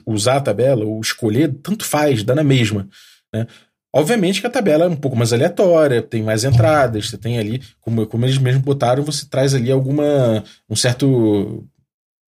usar 0.04 0.36
a 0.36 0.40
tabela 0.42 0.84
ou 0.84 1.00
escolher, 1.00 1.54
tanto 1.62 1.86
faz, 1.86 2.22
dá 2.22 2.34
na 2.34 2.44
mesma. 2.44 2.86
Né? 3.32 3.46
Obviamente 3.94 4.42
que 4.42 4.46
a 4.46 4.50
tabela 4.50 4.84
é 4.84 4.88
um 4.88 4.96
pouco 4.96 5.16
mais 5.16 5.32
aleatória, 5.32 6.02
tem 6.02 6.22
mais 6.22 6.44
entradas, 6.44 7.08
você 7.08 7.16
tem 7.16 7.38
ali, 7.38 7.62
como, 7.80 8.06
como 8.06 8.26
eles 8.26 8.36
mesmos 8.36 8.62
botaram, 8.62 9.02
você 9.02 9.24
traz 9.26 9.54
ali 9.54 9.70
alguma. 9.70 10.44
um 10.68 10.76
certo 10.76 11.66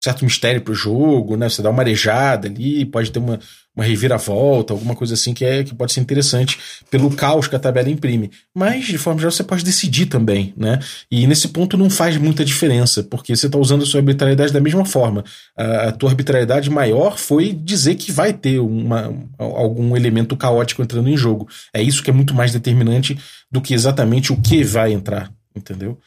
certo 0.02 0.24
mistério 0.24 0.60
pro 0.60 0.74
jogo, 0.74 1.36
né? 1.36 1.48
Você 1.48 1.62
dá 1.62 1.70
uma 1.70 1.82
arejada 1.82 2.46
ali, 2.48 2.84
pode 2.84 3.10
ter 3.10 3.18
uma, 3.18 3.38
uma 3.74 3.84
reviravolta, 3.84 4.72
alguma 4.72 4.94
coisa 4.94 5.14
assim 5.14 5.34
que, 5.34 5.44
é, 5.44 5.64
que 5.64 5.74
pode 5.74 5.92
ser 5.92 6.00
interessante 6.00 6.58
pelo 6.90 7.10
caos 7.10 7.48
que 7.48 7.56
a 7.56 7.58
tabela 7.58 7.90
imprime. 7.90 8.30
Mas, 8.54 8.86
de 8.86 8.98
forma 8.98 9.20
geral, 9.20 9.32
você 9.32 9.42
pode 9.42 9.64
decidir 9.64 10.06
também, 10.06 10.54
né? 10.56 10.78
E 11.10 11.26
nesse 11.26 11.48
ponto 11.48 11.76
não 11.76 11.90
faz 11.90 12.16
muita 12.16 12.44
diferença, 12.44 13.02
porque 13.02 13.34
você 13.34 13.46
está 13.46 13.58
usando 13.58 13.82
a 13.82 13.86
sua 13.86 14.00
arbitrariedade 14.00 14.52
da 14.52 14.60
mesma 14.60 14.84
forma. 14.84 15.24
A, 15.56 15.88
a 15.88 15.92
tua 15.92 16.10
arbitrariedade 16.10 16.70
maior 16.70 17.18
foi 17.18 17.52
dizer 17.52 17.96
que 17.96 18.12
vai 18.12 18.32
ter 18.32 18.60
uma, 18.60 19.12
algum 19.36 19.96
elemento 19.96 20.36
caótico 20.36 20.82
entrando 20.82 21.08
em 21.08 21.16
jogo. 21.16 21.48
É 21.74 21.82
isso 21.82 22.02
que 22.02 22.10
é 22.10 22.12
muito 22.12 22.34
mais 22.34 22.52
determinante 22.52 23.18
do 23.50 23.60
que 23.60 23.74
exatamente 23.74 24.32
o 24.32 24.40
que 24.40 24.62
vai 24.62 24.92
entrar, 24.92 25.32
entendeu? 25.56 25.98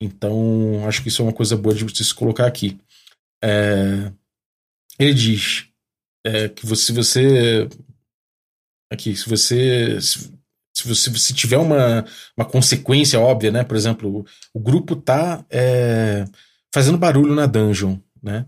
Então, 0.00 0.84
acho 0.86 1.02
que 1.02 1.08
isso 1.08 1.22
é 1.22 1.24
uma 1.24 1.32
coisa 1.32 1.56
boa 1.56 1.74
de 1.74 2.04
se 2.04 2.14
colocar 2.14 2.46
aqui. 2.46 2.78
É, 3.42 4.12
ele 4.98 5.14
diz: 5.14 5.66
é, 6.24 6.48
que 6.48 6.66
se 6.76 6.92
você 6.92 7.68
aqui, 8.90 9.14
se 9.14 9.28
você 9.28 10.00
se, 10.00 10.30
se 10.74 10.88
você 10.88 11.18
se 11.18 11.34
tiver 11.34 11.58
uma, 11.58 12.04
uma 12.36 12.46
consequência 12.46 13.20
óbvia, 13.20 13.50
né? 13.50 13.64
Por 13.64 13.76
exemplo, 13.76 14.20
o, 14.20 14.24
o 14.54 14.60
grupo 14.60 14.96
tá 14.96 15.44
é, 15.50 16.24
fazendo 16.72 16.98
barulho 16.98 17.34
na 17.34 17.46
dungeon, 17.46 17.98
né? 18.22 18.46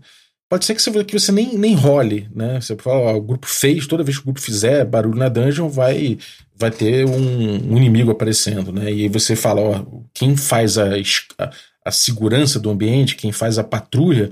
Pode 0.49 0.65
ser 0.65 0.75
que 0.75 0.81
você, 0.81 1.03
que 1.05 1.17
você 1.17 1.31
nem, 1.31 1.57
nem 1.57 1.73
role, 1.73 2.29
né? 2.35 2.59
Você 2.59 2.75
fala, 2.75 3.13
ó, 3.13 3.15
o 3.15 3.21
grupo 3.21 3.47
fez, 3.47 3.87
toda 3.87 4.03
vez 4.03 4.17
que 4.17 4.23
o 4.23 4.25
grupo 4.25 4.41
fizer 4.41 4.83
barulho 4.83 5.17
na 5.17 5.29
dungeon, 5.29 5.69
vai, 5.69 6.17
vai 6.53 6.69
ter 6.69 7.05
um, 7.05 7.73
um 7.73 7.77
inimigo 7.77 8.11
aparecendo, 8.11 8.69
né? 8.69 8.91
E 8.91 9.03
aí 9.03 9.07
você 9.07 9.33
fala, 9.33 9.61
ó, 9.61 9.85
quem 10.13 10.35
faz 10.35 10.77
a, 10.77 10.89
a, 11.37 11.51
a 11.85 11.91
segurança 11.91 12.59
do 12.59 12.69
ambiente, 12.69 13.15
quem 13.15 13.31
faz 13.31 13.57
a 13.57 13.63
patrulha, 13.63 14.29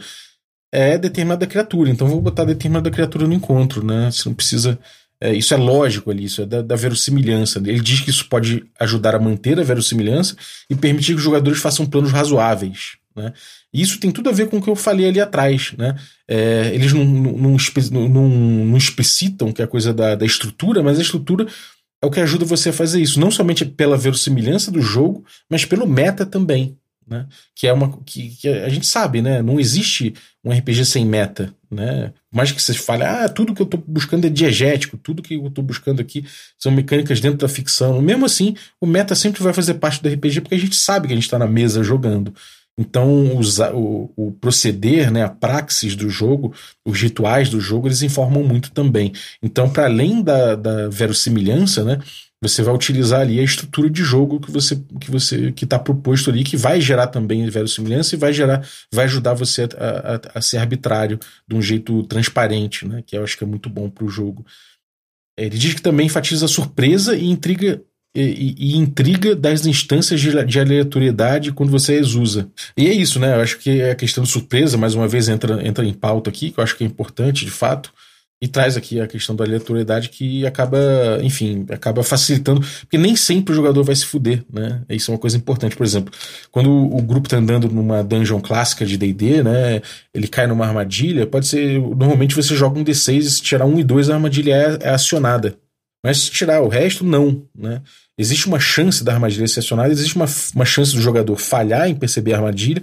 é 0.71 0.97
determinada 0.97 1.47
criatura. 1.47 1.89
Então 1.89 2.07
vou 2.07 2.21
botar 2.21 2.45
determinada 2.45 2.91
criatura 2.91 3.27
no 3.27 3.33
encontro, 3.33 3.85
né? 3.85 4.09
Você 4.11 4.27
não 4.27 4.35
precisa. 4.35 4.79
É, 5.21 5.33
isso 5.33 5.53
é 5.53 5.57
lógico 5.57 6.09
ali, 6.09 6.23
isso 6.23 6.41
é 6.41 6.45
da, 6.45 6.61
da, 6.61 6.75
verossimilhança. 6.75 7.59
Ele 7.59 7.81
diz 7.81 7.99
que 7.99 8.09
isso 8.09 8.29
pode 8.29 8.63
ajudar 8.79 9.15
a 9.15 9.19
manter 9.19 9.59
a 9.59 9.63
verossimilhança 9.63 10.35
e 10.69 10.75
permitir 10.75 11.11
que 11.11 11.17
os 11.17 11.23
jogadores 11.23 11.59
façam 11.59 11.85
planos 11.85 12.11
razoáveis. 12.11 12.95
Né? 13.13 13.33
E 13.73 13.81
isso 13.81 13.99
tem 13.99 14.11
tudo 14.11 14.29
a 14.29 14.31
ver 14.31 14.47
com 14.47 14.57
o 14.57 14.61
que 14.61 14.69
eu 14.69 14.77
falei 14.77 15.09
ali 15.09 15.19
atrás. 15.19 15.73
Né? 15.77 15.93
É, 16.25 16.71
eles 16.73 16.93
não, 16.93 17.03
não, 17.03 17.57
não, 18.07 18.29
não, 18.29 18.77
explicitam 18.77 19.51
que 19.51 19.61
é 19.61 19.65
a 19.65 19.67
coisa 19.67 19.93
da, 19.93 20.15
da 20.15 20.25
estrutura, 20.25 20.81
mas 20.81 20.97
a 20.97 21.01
estrutura 21.01 21.45
é 22.01 22.05
o 22.05 22.11
que 22.11 22.21
ajuda 22.21 22.45
você 22.45 22.69
a 22.69 22.73
fazer 22.73 23.01
isso. 23.01 23.19
Não 23.19 23.29
somente 23.29 23.65
pela 23.65 23.97
verossimilhança 23.97 24.71
do 24.71 24.81
jogo, 24.81 25.25
mas 25.49 25.65
pelo 25.65 25.85
meta 25.85 26.25
também 26.25 26.77
né? 27.09 27.25
Que 27.55 27.67
é 27.67 27.73
uma 27.73 27.91
que, 28.05 28.29
que, 28.29 28.47
a 28.47 28.69
gente 28.69 28.85
sabe, 28.85 29.21
né? 29.21 29.41
Não 29.41 29.59
existe 29.59 30.13
um 30.43 30.51
RPG 30.51 30.85
sem 30.85 31.05
meta, 31.05 31.53
né? 31.69 32.13
Mais 32.31 32.51
que 32.51 32.61
você 32.61 32.73
fale, 32.73 33.03
ah, 33.03 33.27
tudo 33.27 33.53
que 33.53 33.61
eu 33.61 33.65
estou 33.65 33.83
buscando 33.85 34.25
é 34.25 34.29
diegético, 34.29 34.97
tudo 34.97 35.23
que 35.23 35.33
eu 35.33 35.47
estou 35.47 35.63
buscando 35.63 36.01
aqui 36.01 36.25
são 36.57 36.71
mecânicas 36.71 37.19
dentro 37.19 37.39
da 37.39 37.47
ficção. 37.47 38.01
Mesmo 38.01 38.25
assim, 38.25 38.55
o 38.79 38.85
meta 38.85 39.15
sempre 39.15 39.41
vai 39.41 39.53
fazer 39.53 39.75
parte 39.75 40.01
do 40.01 40.09
RPG 40.09 40.41
porque 40.41 40.55
a 40.55 40.59
gente 40.59 40.75
sabe 40.75 41.07
que 41.07 41.13
a 41.13 41.15
gente 41.15 41.25
está 41.25 41.39
na 41.39 41.47
mesa 41.47 41.83
jogando. 41.83 42.33
Então, 42.77 43.35
usar, 43.35 43.75
o, 43.75 44.09
o, 44.15 44.31
proceder, 44.31 45.11
né, 45.11 45.25
a 45.25 45.29
praxis 45.29 45.97
do 45.97 46.09
jogo, 46.09 46.53
os 46.85 47.01
rituais 47.01 47.49
do 47.49 47.59
jogo, 47.59 47.89
eles 47.89 48.01
informam 48.01 48.41
muito 48.41 48.71
também. 48.71 49.11
Então, 49.43 49.69
para 49.69 49.83
além 49.83 50.23
da, 50.23 50.55
da 50.55 50.87
verossimilhança, 50.87 51.83
né, 51.83 51.99
você 52.41 52.63
vai 52.63 52.73
utilizar 52.73 53.21
ali 53.21 53.39
a 53.39 53.43
estrutura 53.43 53.89
de 53.89 54.01
jogo 54.01 54.39
que 54.39 54.49
você 54.49 54.81
que 54.99 55.11
você 55.11 55.51
que 55.51 55.65
está 55.65 55.77
proposto 55.77 56.29
ali, 56.29 56.43
que 56.43 56.55
vai 56.55 56.79
gerar 56.79 57.07
também 57.07 57.47
verossimilhança 57.49 58.15
e 58.15 58.17
vai 58.17 58.31
gerar, 58.31 58.65
vai 58.93 59.05
ajudar 59.05 59.33
você 59.33 59.63
a, 59.77 60.15
a, 60.15 60.37
a, 60.39 60.41
ser 60.41 60.57
arbitrário 60.57 61.19
de 61.47 61.55
um 61.55 61.61
jeito 61.61 62.03
transparente, 62.03 62.87
né? 62.87 63.03
Que 63.05 63.17
eu 63.17 63.23
acho 63.23 63.37
que 63.37 63.43
é 63.43 63.47
muito 63.47 63.69
bom 63.69 63.89
para 63.89 64.05
o 64.05 64.09
jogo. 64.09 64.45
Ele 65.37 65.57
diz 65.57 65.73
que 65.73 65.81
também 65.81 66.07
enfatiza 66.07 66.45
a 66.45 66.49
surpresa 66.49 67.15
e 67.15 67.25
intriga 67.25 67.81
e, 68.15 68.55
e, 68.57 68.75
intriga 68.75 69.35
das 69.35 69.65
instâncias 69.65 70.19
de, 70.19 70.43
de, 70.43 70.59
aleatoriedade 70.59 71.51
quando 71.51 71.69
você 71.69 71.97
as 71.97 72.13
usa. 72.13 72.49
E 72.75 72.87
é 72.87 72.93
isso, 72.93 73.19
né? 73.19 73.35
Eu 73.35 73.41
acho 73.41 73.59
que 73.59 73.83
a 73.83 73.93
questão 73.93 74.23
de 74.23 74.29
surpresa, 74.31 74.77
mais 74.77 74.95
uma 74.95 75.07
vez, 75.07 75.29
entra, 75.29 75.65
entra 75.65 75.85
em 75.85 75.93
pauta 75.93 76.29
aqui, 76.29 76.51
que 76.51 76.59
eu 76.59 76.63
acho 76.63 76.75
que 76.75 76.83
é 76.83 76.87
importante, 76.87 77.45
de 77.45 77.51
fato 77.51 77.93
e 78.41 78.47
traz 78.47 78.77
aqui 78.77 79.01
a 79.01 79.07
questão 79.07 79.35
da 79.35 79.43
aleatoriedade 79.43 80.09
que 80.09 80.45
acaba, 80.45 80.77
enfim, 81.21 81.65
acaba 81.69 82.01
facilitando, 82.03 82.61
porque 82.81 82.97
nem 82.97 83.15
sempre 83.15 83.51
o 83.51 83.55
jogador 83.55 83.83
vai 83.83 83.95
se 83.95 84.05
fuder, 84.05 84.45
né? 84.51 84.81
Isso 84.89 85.11
é 85.11 85.13
uma 85.13 85.19
coisa 85.19 85.35
importante. 85.35 85.75
Por 85.75 85.85
exemplo, 85.85 86.13
quando 86.49 86.71
o 86.71 87.01
grupo 87.01 87.27
tá 87.27 87.37
andando 87.37 87.67
numa 87.69 88.01
dungeon 88.01 88.39
clássica 88.39 88.85
de 88.85 88.97
D&D, 88.97 89.43
né? 89.43 89.81
Ele 90.13 90.27
cai 90.27 90.47
numa 90.47 90.65
armadilha, 90.65 91.27
pode 91.27 91.47
ser, 91.47 91.79
normalmente 91.79 92.33
você 92.33 92.55
joga 92.55 92.79
um 92.79 92.83
D6 92.83 93.17
e 93.17 93.29
se 93.29 93.41
tirar 93.41 93.65
um 93.65 93.77
e 93.77 93.83
dois 93.83 94.09
a 94.09 94.15
armadilha 94.15 94.53
é, 94.53 94.87
é 94.87 94.89
acionada. 94.89 95.57
Mas 96.01 96.19
se 96.19 96.31
tirar 96.31 96.61
o 96.61 96.69
resto, 96.69 97.03
não, 97.03 97.43
né? 97.53 97.81
Existe 98.17 98.47
uma 98.47 98.59
chance 98.59 99.03
da 99.03 99.13
armadilha 99.13 99.47
ser 99.47 99.59
acionada, 99.59 99.91
existe 99.91 100.15
uma, 100.15 100.25
uma 100.55 100.65
chance 100.65 100.93
do 100.93 101.01
jogador 101.01 101.35
falhar 101.35 101.89
em 101.89 101.95
perceber 101.95 102.33
a 102.33 102.37
armadilha, 102.37 102.81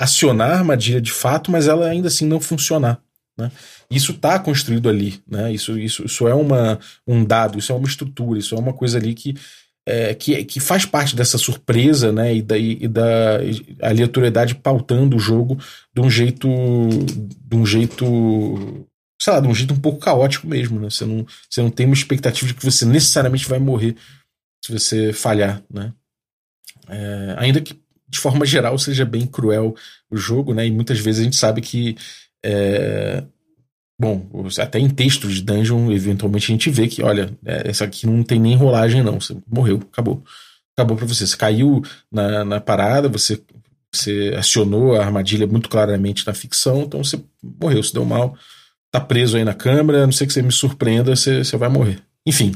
acionar 0.00 0.50
a 0.50 0.58
armadilha 0.58 1.00
de 1.00 1.12
fato, 1.12 1.50
mas 1.50 1.68
ela 1.68 1.86
ainda 1.86 2.08
assim 2.08 2.26
não 2.26 2.40
funcionar. 2.40 3.00
Né? 3.36 3.50
Isso 3.90 4.12
está 4.12 4.38
construído 4.38 4.88
ali, 4.88 5.22
né? 5.28 5.52
Isso, 5.52 5.78
isso, 5.78 6.04
isso 6.04 6.28
é 6.28 6.34
uma, 6.34 6.78
um 7.06 7.24
dado, 7.24 7.58
isso 7.58 7.72
é 7.72 7.74
uma 7.74 7.88
estrutura, 7.88 8.38
isso 8.38 8.54
é 8.54 8.58
uma 8.58 8.72
coisa 8.72 8.98
ali 8.98 9.14
que, 9.14 9.34
é, 9.86 10.14
que, 10.14 10.44
que 10.44 10.60
faz 10.60 10.84
parte 10.84 11.14
dessa 11.14 11.38
surpresa, 11.38 12.12
né? 12.12 12.34
E 12.34 12.42
da, 12.42 12.58
e 12.58 12.88
da 12.88 13.38
aleatoriedade 13.82 14.54
pautando 14.54 15.16
o 15.16 15.20
jogo 15.20 15.58
de 15.94 16.00
um 16.00 16.10
jeito, 16.10 16.48
de 16.48 17.56
um 17.56 17.66
jeito, 17.66 18.86
sei 19.20 19.32
lá, 19.32 19.40
de 19.40 19.48
um 19.48 19.54
jeito 19.54 19.74
um 19.74 19.80
pouco 19.80 19.98
caótico 19.98 20.46
mesmo, 20.46 20.80
né? 20.80 20.90
Você 20.90 21.04
não, 21.04 21.26
você 21.48 21.62
não 21.62 21.70
tem 21.70 21.86
uma 21.86 21.94
expectativa 21.94 22.48
de 22.48 22.54
que 22.54 22.64
você 22.64 22.84
necessariamente 22.84 23.48
vai 23.48 23.58
morrer 23.58 23.96
se 24.64 24.72
você 24.72 25.12
falhar, 25.12 25.62
né? 25.70 25.92
É, 26.88 27.34
ainda 27.38 27.60
que 27.60 27.78
de 28.08 28.18
forma 28.18 28.46
geral 28.46 28.78
seja 28.78 29.04
bem 29.04 29.26
cruel 29.26 29.74
o 30.10 30.16
jogo, 30.16 30.54
né? 30.54 30.66
E 30.66 30.70
muitas 30.70 30.98
vezes 31.00 31.20
a 31.20 31.24
gente 31.24 31.36
sabe 31.36 31.60
que 31.60 31.96
é, 32.44 33.24
bom, 33.98 34.26
até 34.58 34.78
em 34.78 34.88
textos 34.88 35.34
de 35.34 35.42
dungeon, 35.42 35.90
eventualmente 35.90 36.50
a 36.50 36.54
gente 36.54 36.70
vê 36.70 36.88
que, 36.88 37.02
olha, 37.02 37.32
é, 37.44 37.68
essa 37.68 37.84
aqui 37.84 38.06
não 38.06 38.22
tem 38.22 38.38
nem 38.40 38.56
rolagem, 38.56 39.02
não. 39.02 39.20
Você 39.20 39.36
morreu, 39.46 39.80
acabou. 39.92 40.22
Acabou 40.76 40.96
pra 40.96 41.06
você. 41.06 41.26
Você 41.26 41.36
caiu 41.36 41.82
na, 42.10 42.44
na 42.44 42.60
parada, 42.60 43.08
você, 43.08 43.40
você 43.92 44.34
acionou 44.36 44.96
a 44.96 45.04
armadilha 45.04 45.46
muito 45.46 45.68
claramente 45.68 46.26
na 46.26 46.34
ficção, 46.34 46.82
então 46.82 47.02
você 47.02 47.20
morreu, 47.60 47.82
se 47.82 47.92
deu 47.92 48.04
mal. 48.04 48.36
Tá 48.90 49.00
preso 49.00 49.36
aí 49.36 49.44
na 49.44 49.54
câmera, 49.54 50.04
a 50.04 50.06
não 50.06 50.12
sei 50.12 50.26
que 50.26 50.32
você 50.32 50.42
me 50.42 50.52
surpreenda, 50.52 51.14
você, 51.16 51.44
você 51.44 51.56
vai 51.56 51.68
morrer. 51.68 52.00
Enfim, 52.26 52.54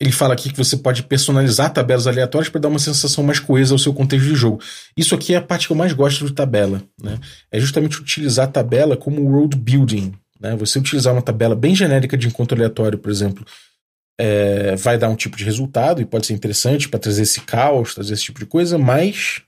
ele 0.00 0.12
fala 0.12 0.32
aqui 0.32 0.50
que 0.50 0.56
você 0.56 0.78
pode 0.78 1.02
personalizar 1.02 1.72
tabelas 1.72 2.06
aleatórias 2.06 2.48
para 2.48 2.62
dar 2.62 2.68
uma 2.68 2.78
sensação 2.78 3.22
mais 3.22 3.38
coesa 3.38 3.74
ao 3.74 3.78
seu 3.78 3.92
contexto 3.92 4.26
de 4.26 4.34
jogo. 4.34 4.60
Isso 4.96 5.14
aqui 5.14 5.34
é 5.34 5.36
a 5.36 5.42
parte 5.42 5.66
que 5.66 5.72
eu 5.72 5.76
mais 5.76 5.92
gosto 5.92 6.24
de 6.24 6.32
tabela. 6.32 6.82
Né? 7.00 7.18
É 7.52 7.60
justamente 7.60 8.00
utilizar 8.00 8.48
a 8.48 8.50
tabela 8.50 8.96
como 8.96 9.30
road 9.30 9.54
building. 9.58 10.14
Né? 10.40 10.56
Você 10.56 10.78
utilizar 10.78 11.12
uma 11.12 11.22
tabela 11.22 11.54
bem 11.54 11.74
genérica 11.74 12.16
de 12.16 12.26
encontro 12.26 12.56
aleatório, 12.56 12.98
por 12.98 13.10
exemplo, 13.10 13.44
é, 14.18 14.74
vai 14.76 14.98
dar 14.98 15.08
um 15.08 15.16
tipo 15.16 15.36
de 15.36 15.44
resultado 15.44 16.00
e 16.00 16.06
pode 16.06 16.26
ser 16.26 16.34
interessante 16.34 16.88
para 16.88 16.98
trazer 16.98 17.22
esse 17.22 17.40
caos, 17.42 17.94
trazer 17.94 18.14
esse 18.14 18.24
tipo 18.24 18.40
de 18.40 18.46
coisa, 18.46 18.78
mas 18.78 19.42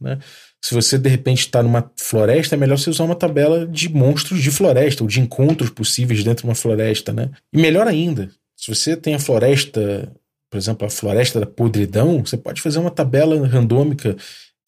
né, 0.00 0.18
se 0.62 0.74
você 0.74 0.98
de 0.98 1.08
repente 1.08 1.40
está 1.40 1.62
numa 1.62 1.90
floresta, 1.96 2.54
é 2.54 2.58
melhor 2.58 2.78
você 2.78 2.90
usar 2.90 3.04
uma 3.04 3.14
tabela 3.14 3.66
de 3.66 3.88
monstros 3.88 4.42
de 4.42 4.50
floresta 4.50 5.02
ou 5.02 5.08
de 5.08 5.20
encontros 5.20 5.70
possíveis 5.70 6.24
dentro 6.24 6.42
de 6.42 6.48
uma 6.48 6.54
floresta. 6.54 7.12
Né? 7.12 7.30
E 7.52 7.58
melhor 7.58 7.86
ainda, 7.86 8.30
se 8.56 8.74
você 8.74 8.96
tem 8.96 9.14
a 9.14 9.18
floresta, 9.18 10.12
por 10.50 10.58
exemplo, 10.58 10.86
a 10.86 10.90
floresta 10.90 11.40
da 11.40 11.46
podridão, 11.46 12.24
você 12.24 12.36
pode 12.36 12.60
fazer 12.60 12.78
uma 12.78 12.90
tabela 12.90 13.46
randômica 13.46 14.16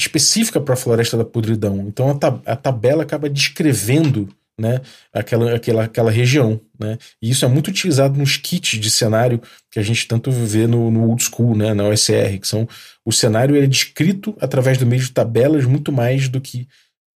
específica 0.01 0.61
para 0.61 0.75
a 0.75 0.77
floresta 0.77 1.17
da 1.17 1.25
podridão. 1.25 1.85
Então 1.87 2.09
a, 2.09 2.15
tab 2.15 2.41
a 2.47 2.57
tabela 2.57 3.03
acaba 3.03 3.29
descrevendo 3.29 4.29
né, 4.61 4.81
aquela, 5.13 5.55
aquela, 5.55 5.85
aquela 5.85 6.11
região. 6.11 6.61
Né? 6.79 6.99
E 7.21 7.31
isso 7.31 7.45
é 7.45 7.49
muito 7.49 7.69
utilizado 7.69 8.19
nos 8.19 8.37
kits 8.37 8.79
de 8.79 8.91
cenário 8.91 9.41
que 9.71 9.79
a 9.79 9.83
gente 9.83 10.07
tanto 10.07 10.31
vê 10.31 10.67
no, 10.67 10.91
no 10.91 11.09
old 11.09 11.23
school, 11.23 11.57
né, 11.57 11.73
na 11.73 11.85
OSR, 11.85 12.39
que 12.41 12.47
são 12.47 12.69
o 13.05 13.13
cenário 13.13 13.57
é 13.57 13.67
descrito 13.67 14.37
através 14.41 14.77
do 14.77 14.87
meio 14.87 15.03
de 15.03 15.11
tabelas 15.11 15.65
muito 15.65 15.91
mais 15.91 16.29
do 16.29 16.41
que 16.41 16.69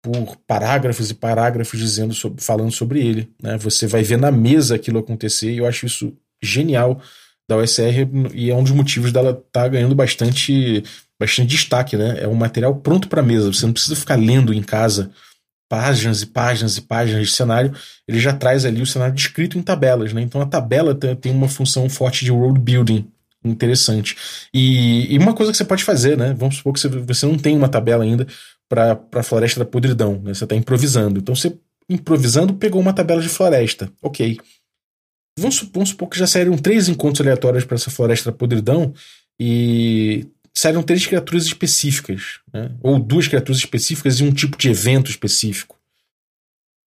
por 0.02 0.36
parágrafos 0.46 1.10
e 1.10 1.14
parágrafos 1.14 1.78
dizendo 1.78 2.14
sobre, 2.14 2.42
falando 2.42 2.72
sobre 2.72 3.00
ele. 3.00 3.30
Né? 3.42 3.56
Você 3.58 3.86
vai 3.86 4.02
ver 4.02 4.18
na 4.18 4.30
mesa 4.30 4.74
aquilo 4.74 4.98
acontecer 4.98 5.52
e 5.52 5.58
eu 5.58 5.66
acho 5.66 5.86
isso 5.86 6.16
genial 6.42 7.00
da 7.48 7.56
OSR 7.56 8.08
e 8.34 8.50
é 8.50 8.54
um 8.54 8.62
dos 8.62 8.72
motivos 8.72 9.12
dela 9.12 9.30
estar 9.30 9.62
tá 9.62 9.68
ganhando 9.68 9.94
bastante, 9.94 10.82
bastante 11.20 11.48
destaque, 11.48 11.96
né? 11.96 12.16
É 12.20 12.28
um 12.28 12.34
material 12.34 12.74
pronto 12.76 13.06
para 13.08 13.22
mesa. 13.22 13.52
Você 13.52 13.66
não 13.66 13.72
precisa 13.72 13.96
ficar 13.96 14.16
lendo 14.16 14.52
em 14.52 14.62
casa 14.62 15.10
páginas 15.74 16.22
e 16.22 16.26
páginas 16.26 16.76
e 16.76 16.82
páginas 16.82 17.26
de 17.26 17.34
cenário. 17.34 17.74
Ele 18.06 18.20
já 18.20 18.32
traz 18.32 18.64
ali 18.64 18.80
o 18.80 18.86
cenário 18.86 19.12
descrito 19.12 19.58
em 19.58 19.62
tabelas, 19.62 20.12
né? 20.12 20.22
Então 20.22 20.40
a 20.40 20.46
tabela 20.46 20.94
tem 20.94 21.32
uma 21.32 21.48
função 21.48 21.88
forte 21.88 22.24
de 22.24 22.30
world 22.30 22.60
building 22.60 23.04
interessante. 23.44 24.16
E, 24.54 25.12
e 25.12 25.18
uma 25.18 25.34
coisa 25.34 25.50
que 25.50 25.58
você 25.58 25.64
pode 25.64 25.82
fazer, 25.82 26.16
né? 26.16 26.32
Vamos 26.38 26.58
supor 26.58 26.72
que 26.72 26.78
você, 26.78 26.88
você 26.88 27.26
não 27.26 27.36
tem 27.36 27.56
uma 27.56 27.68
tabela 27.68 28.04
ainda 28.04 28.24
para 28.68 29.00
a 29.16 29.22
floresta 29.24 29.58
da 29.58 29.66
podridão, 29.66 30.20
né? 30.22 30.32
Você 30.32 30.44
está 30.44 30.54
improvisando. 30.54 31.18
Então 31.18 31.34
você 31.34 31.52
improvisando 31.90 32.54
pegou 32.54 32.80
uma 32.80 32.92
tabela 32.92 33.20
de 33.20 33.28
floresta, 33.28 33.90
ok? 34.00 34.38
Vamos, 35.36 35.68
vamos 35.72 35.88
supor 35.88 36.08
que 36.08 36.18
já 36.18 36.26
saíram 36.28 36.56
três 36.56 36.88
encontros 36.88 37.20
aleatórios 37.20 37.64
para 37.64 37.74
essa 37.74 37.90
floresta 37.90 38.30
da 38.30 38.36
podridão 38.36 38.94
e 39.40 40.24
saíram 40.54 40.82
três 40.82 41.06
criaturas 41.06 41.44
específicas, 41.44 42.38
né? 42.52 42.70
ou 42.80 42.98
duas 42.98 43.26
criaturas 43.26 43.58
específicas 43.58 44.20
e 44.20 44.24
um 44.24 44.32
tipo 44.32 44.56
de 44.56 44.70
evento 44.70 45.10
específico. 45.10 45.76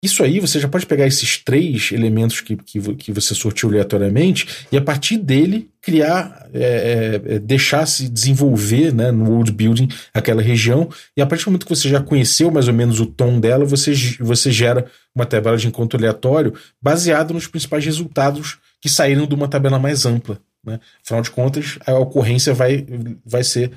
Isso 0.04 0.22
aí 0.22 0.38
você 0.38 0.60
já 0.60 0.68
pode 0.68 0.86
pegar 0.86 1.06
esses 1.06 1.38
três 1.38 1.90
elementos 1.90 2.40
que, 2.40 2.54
que, 2.54 2.94
que 2.94 3.12
você 3.12 3.34
sortiu 3.34 3.70
aleatoriamente 3.70 4.66
e 4.70 4.76
a 4.76 4.80
partir 4.80 5.16
dele 5.16 5.68
criar, 5.80 6.48
é, 6.52 7.20
é, 7.28 7.34
é 7.34 7.38
deixar 7.38 7.86
se 7.86 8.08
desenvolver 8.08 8.94
né, 8.94 9.10
no 9.10 9.28
world 9.30 9.50
building 9.50 9.88
aquela 10.14 10.42
região 10.42 10.88
e 11.16 11.22
a 11.22 11.26
partir 11.26 11.44
do 11.44 11.48
momento 11.48 11.66
que 11.66 11.74
você 11.74 11.88
já 11.88 12.00
conheceu 12.00 12.50
mais 12.52 12.68
ou 12.68 12.74
menos 12.74 13.00
o 13.00 13.06
tom 13.06 13.40
dela, 13.40 13.64
você, 13.64 13.94
você 14.20 14.52
gera 14.52 14.86
uma 15.14 15.26
tabela 15.26 15.56
de 15.56 15.66
encontro 15.66 15.98
aleatório 15.98 16.54
baseado 16.80 17.32
nos 17.34 17.48
principais 17.48 17.84
resultados 17.84 18.58
que 18.80 18.88
saíram 18.88 19.26
de 19.26 19.34
uma 19.34 19.48
tabela 19.48 19.78
mais 19.78 20.04
ampla. 20.06 20.38
Né? 20.66 20.80
Afinal 21.02 21.22
de 21.22 21.30
contas, 21.30 21.78
a 21.86 21.94
ocorrência 21.94 22.52
vai, 22.52 22.84
vai 23.24 23.44
ser 23.44 23.72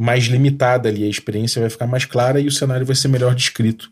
mais 0.00 0.24
limitada 0.24 0.88
ali, 0.88 1.04
a 1.04 1.08
experiência 1.08 1.60
vai 1.60 1.68
ficar 1.68 1.86
mais 1.86 2.04
clara 2.04 2.40
e 2.40 2.46
o 2.46 2.52
cenário 2.52 2.86
vai 2.86 2.96
ser 2.96 3.08
melhor 3.08 3.34
descrito. 3.34 3.90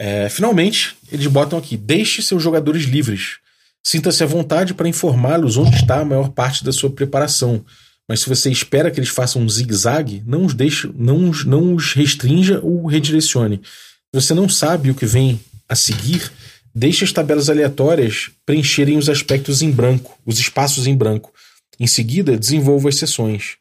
É, 0.00 0.28
finalmente, 0.30 0.96
eles 1.12 1.26
botam 1.26 1.58
aqui: 1.58 1.76
deixe 1.76 2.22
seus 2.22 2.42
jogadores 2.42 2.84
livres. 2.84 3.38
Sinta-se 3.82 4.22
à 4.22 4.26
vontade 4.26 4.74
para 4.74 4.88
informá-los 4.88 5.56
onde 5.56 5.76
está 5.76 6.00
a 6.00 6.04
maior 6.04 6.30
parte 6.30 6.64
da 6.64 6.72
sua 6.72 6.90
preparação. 6.90 7.64
Mas 8.08 8.20
se 8.20 8.28
você 8.28 8.50
espera 8.50 8.90
que 8.90 8.98
eles 8.98 9.08
façam 9.08 9.40
um 9.40 9.48
zigue-zague, 9.48 10.22
não 10.26 10.44
os 10.44 10.52
deixe, 10.52 10.90
não 10.94 11.30
os, 11.30 11.44
não 11.44 11.74
os 11.74 11.92
restrinja 11.92 12.60
ou 12.60 12.86
redirecione. 12.86 13.60
Se 13.62 14.20
você 14.20 14.34
não 14.34 14.48
sabe 14.48 14.90
o 14.90 14.94
que 14.94 15.06
vem 15.06 15.40
a 15.68 15.76
seguir, 15.76 16.30
deixe 16.74 17.04
as 17.04 17.12
tabelas 17.12 17.50
aleatórias 17.50 18.30
preencherem 18.46 18.96
os 18.96 19.08
aspectos 19.08 19.62
em 19.62 19.70
branco, 19.70 20.18
os 20.24 20.38
espaços 20.38 20.86
em 20.86 20.96
branco. 20.96 21.32
Em 21.78 21.86
seguida, 21.86 22.36
desenvolva 22.36 22.88
as 22.88 22.96
sessões. 22.96 23.56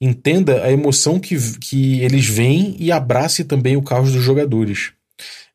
Entenda 0.00 0.62
a 0.62 0.70
emoção 0.70 1.18
que, 1.18 1.36
que 1.58 2.00
eles 2.00 2.26
veem 2.26 2.76
e 2.78 2.92
abrace 2.92 3.44
também 3.44 3.76
o 3.76 3.82
caos 3.82 4.12
dos 4.12 4.22
jogadores. 4.22 4.92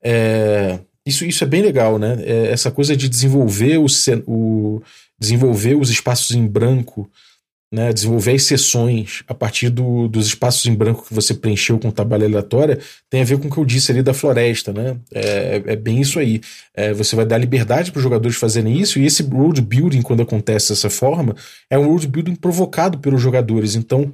É, 0.04 0.80
isso, 1.06 1.26
isso 1.26 1.44
é 1.44 1.48
bem 1.48 1.62
legal, 1.62 1.98
né? 1.98 2.18
É, 2.22 2.52
essa 2.52 2.70
coisa 2.70 2.96
de 2.96 3.08
desenvolver, 3.08 3.78
o, 3.78 3.86
o, 4.28 4.82
desenvolver 5.18 5.76
os 5.76 5.90
espaços 5.90 6.36
em 6.36 6.46
branco, 6.46 7.10
né? 7.74 7.92
desenvolver 7.92 8.36
as 8.36 8.44
sessões 8.44 9.24
a 9.28 9.34
partir 9.34 9.70
do, 9.70 10.08
dos 10.08 10.28
espaços 10.28 10.64
em 10.68 10.76
branco 10.76 11.04
que 11.08 11.14
você 11.14 11.34
preencheu 11.34 11.80
com 11.80 11.90
tabela 11.90 12.24
aleatória, 12.24 12.78
tem 13.10 13.22
a 13.22 13.26
ver 13.26 13.40
com 13.40 13.48
o 13.48 13.52
que 13.52 13.58
eu 13.58 13.66
disse 13.66 13.92
ali 13.92 14.04
da 14.04 14.14
floresta, 14.14 14.72
né? 14.72 14.96
É, 15.12 15.64
é 15.66 15.76
bem 15.76 16.00
isso 16.00 16.20
aí. 16.20 16.40
É, 16.76 16.94
você 16.94 17.16
vai 17.16 17.26
dar 17.26 17.40
liberdade 17.40 17.92
para 17.92 17.98
os 17.98 18.04
jogadores 18.04 18.38
fazerem 18.38 18.80
isso, 18.80 19.00
e 19.00 19.08
esse 19.08 19.24
world 19.24 19.60
building, 19.60 20.04
quando 20.04 20.22
acontece 20.22 20.70
dessa 20.70 20.88
forma, 20.88 21.36
é 21.68 21.76
um 21.76 21.88
world 21.88 22.08
building 22.08 22.36
provocado 22.36 23.00
pelos 23.00 23.20
jogadores. 23.20 23.74
Então, 23.74 24.14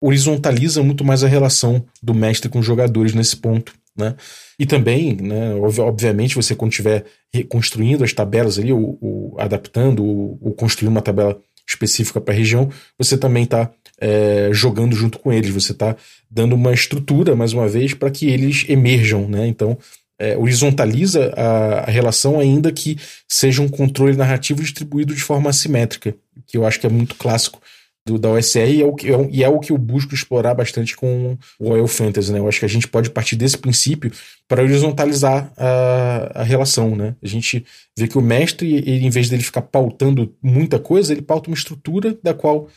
horizontaliza 0.00 0.80
muito 0.80 1.04
mais 1.04 1.24
a 1.24 1.28
relação 1.28 1.84
do 2.00 2.14
mestre 2.14 2.48
com 2.48 2.60
os 2.60 2.66
jogadores 2.66 3.12
nesse 3.12 3.36
ponto. 3.36 3.72
Né? 3.96 4.14
E 4.58 4.66
também, 4.66 5.16
né, 5.16 5.54
obviamente, 5.54 6.36
você 6.36 6.54
quando 6.54 6.70
estiver 6.70 7.04
reconstruindo 7.32 8.04
as 8.04 8.12
tabelas 8.12 8.58
ali, 8.58 8.72
ou, 8.72 8.98
ou 9.00 9.34
adaptando, 9.38 10.04
ou, 10.04 10.38
ou, 10.40 10.52
construindo 10.52 10.90
uma 10.90 11.02
tabela 11.02 11.38
específica 11.70 12.20
para 12.20 12.34
a 12.34 12.36
região, 12.36 12.68
você 12.98 13.16
também 13.16 13.44
está 13.44 13.70
é, 14.00 14.48
jogando 14.52 14.94
junto 14.94 15.18
com 15.18 15.32
eles, 15.32 15.50
você 15.50 15.72
está 15.72 15.96
dando 16.30 16.54
uma 16.54 16.72
estrutura, 16.72 17.36
mais 17.36 17.52
uma 17.52 17.68
vez, 17.68 17.94
para 17.94 18.10
que 18.10 18.26
eles 18.28 18.64
emerjam. 18.68 19.28
Né? 19.28 19.46
Então, 19.46 19.78
é, 20.18 20.36
horizontaliza 20.36 21.32
a, 21.36 21.80
a, 21.80 21.90
relação, 21.90 22.38
ainda 22.38 22.72
que 22.72 22.98
seja 23.28 23.62
um 23.62 23.68
controle 23.68 24.16
narrativo 24.16 24.62
distribuído 24.62 25.14
de 25.14 25.20
forma 25.20 25.50
assimétrica, 25.50 26.14
que 26.46 26.56
eu 26.56 26.66
acho 26.66 26.80
que 26.80 26.86
é 26.86 26.90
muito 26.90 27.14
clássico 27.14 27.60
do, 28.06 28.18
da 28.18 28.30
OSR 28.30 28.70
e 28.70 28.82
é, 28.82 28.84
o 28.84 28.94
que, 28.94 29.08
e 29.30 29.44
é 29.44 29.48
o 29.48 29.60
que 29.60 29.72
eu 29.72 29.78
busco 29.78 30.14
explorar 30.14 30.54
bastante 30.54 30.96
com 30.96 31.36
o 31.58 31.68
Royal 31.68 31.86
Fantasy, 31.86 32.32
né? 32.32 32.38
Eu 32.38 32.48
acho 32.48 32.58
que 32.58 32.64
a 32.64 32.68
gente 32.68 32.88
pode 32.88 33.10
partir 33.10 33.36
desse 33.36 33.58
princípio 33.58 34.10
para 34.48 34.62
horizontalizar 34.62 35.52
a, 35.56 36.40
a 36.40 36.42
relação, 36.42 36.96
né? 36.96 37.14
A 37.22 37.26
gente 37.28 37.64
vê 37.96 38.08
que 38.08 38.18
o 38.18 38.22
mestre, 38.22 38.74
ele, 38.74 39.06
em 39.06 39.10
vez 39.10 39.28
dele 39.28 39.42
ficar 39.42 39.62
pautando 39.62 40.34
muita 40.42 40.78
coisa, 40.78 41.12
ele 41.12 41.22
pauta 41.22 41.50
uma 41.50 41.56
estrutura 41.56 42.18
da 42.22 42.32
qual 42.32 42.68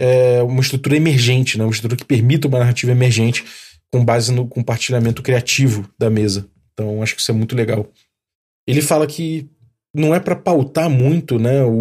é 0.00 0.42
uma 0.42 0.60
estrutura 0.60 0.96
emergente, 0.96 1.58
né? 1.58 1.64
Uma 1.64 1.72
estrutura 1.72 1.98
que 1.98 2.06
permita 2.06 2.46
uma 2.46 2.60
narrativa 2.60 2.92
emergente 2.92 3.44
com 3.92 4.04
base 4.04 4.32
no 4.32 4.46
compartilhamento 4.46 5.22
criativo 5.22 5.88
da 5.98 6.08
mesa. 6.08 6.48
Então, 6.72 7.02
acho 7.02 7.14
que 7.16 7.20
isso 7.20 7.30
é 7.30 7.34
muito 7.34 7.56
legal. 7.56 7.90
Ele 8.66 8.80
fala 8.80 9.06
que 9.06 9.48
não 9.94 10.14
é 10.14 10.20
para 10.20 10.36
pautar 10.36 10.88
muito, 10.88 11.38
né? 11.38 11.64
o, 11.64 11.72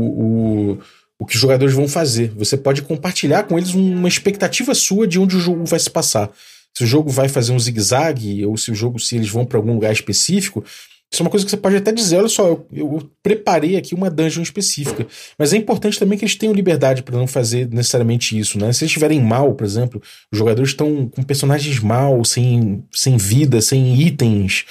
o 0.74 0.80
o 1.20 1.26
que 1.26 1.36
os 1.36 1.42
jogadores 1.42 1.74
vão 1.74 1.88
fazer. 1.88 2.32
Você 2.36 2.56
pode 2.56 2.82
compartilhar 2.82 3.44
com 3.44 3.58
eles 3.58 3.74
uma 3.74 4.08
expectativa 4.08 4.74
sua 4.76 5.08
de 5.08 5.20
onde 5.20 5.36
o 5.36 5.40
jogo 5.40 5.66
vai 5.66 5.80
se 5.80 5.90
passar. 5.90 6.32
Se 6.76 6.84
o 6.84 6.88
jogo 6.88 7.10
vai 7.10 7.28
fazer 7.28 7.52
um 7.52 7.60
zigue-zague, 7.60 8.46
ou 8.46 8.56
se 8.56 8.72
o 8.72 8.76
jogo, 8.76 9.00
se 9.00 9.16
eles 9.16 9.30
vão 9.30 9.46
para 9.46 9.58
algum 9.58 9.74
lugar 9.74 9.92
específico. 9.92 10.64
Isso 11.12 11.24
é 11.24 11.26
uma 11.26 11.32
coisa 11.32 11.46
que 11.46 11.50
você 11.50 11.58
pode 11.58 11.76
até 11.76 11.92
dizer: 11.92 12.18
olha 12.18 12.28
só, 12.28 12.48
eu, 12.48 12.68
eu 12.72 13.10
preparei 13.24 13.78
aqui 13.78 13.96
uma 13.96 14.12
dungeon 14.12 14.44
específica. 14.44 15.08
Mas 15.40 15.54
é 15.54 15.58
importante 15.58 15.98
também 15.98 16.18
que 16.18 16.26
eles 16.26 16.36
tenham 16.36 16.54
liberdade 16.54 17.02
para 17.02 17.18
não 17.18 17.26
fazer 17.26 17.68
necessariamente 17.70 18.38
isso, 18.38 18.60
né? 18.60 18.72
Se 18.74 18.84
eles 18.84 18.92
estiverem 18.92 19.20
mal, 19.22 19.56
por 19.56 19.66
exemplo, 19.66 20.02
os 20.32 20.38
jogadores 20.38 20.72
estão 20.72 21.08
com 21.08 21.24
personagens 21.24 21.80
mal, 21.80 22.24
sem, 22.24 22.84
sem 22.94 23.18
vida, 23.18 23.62
sem 23.62 24.00
itens, 24.00 24.66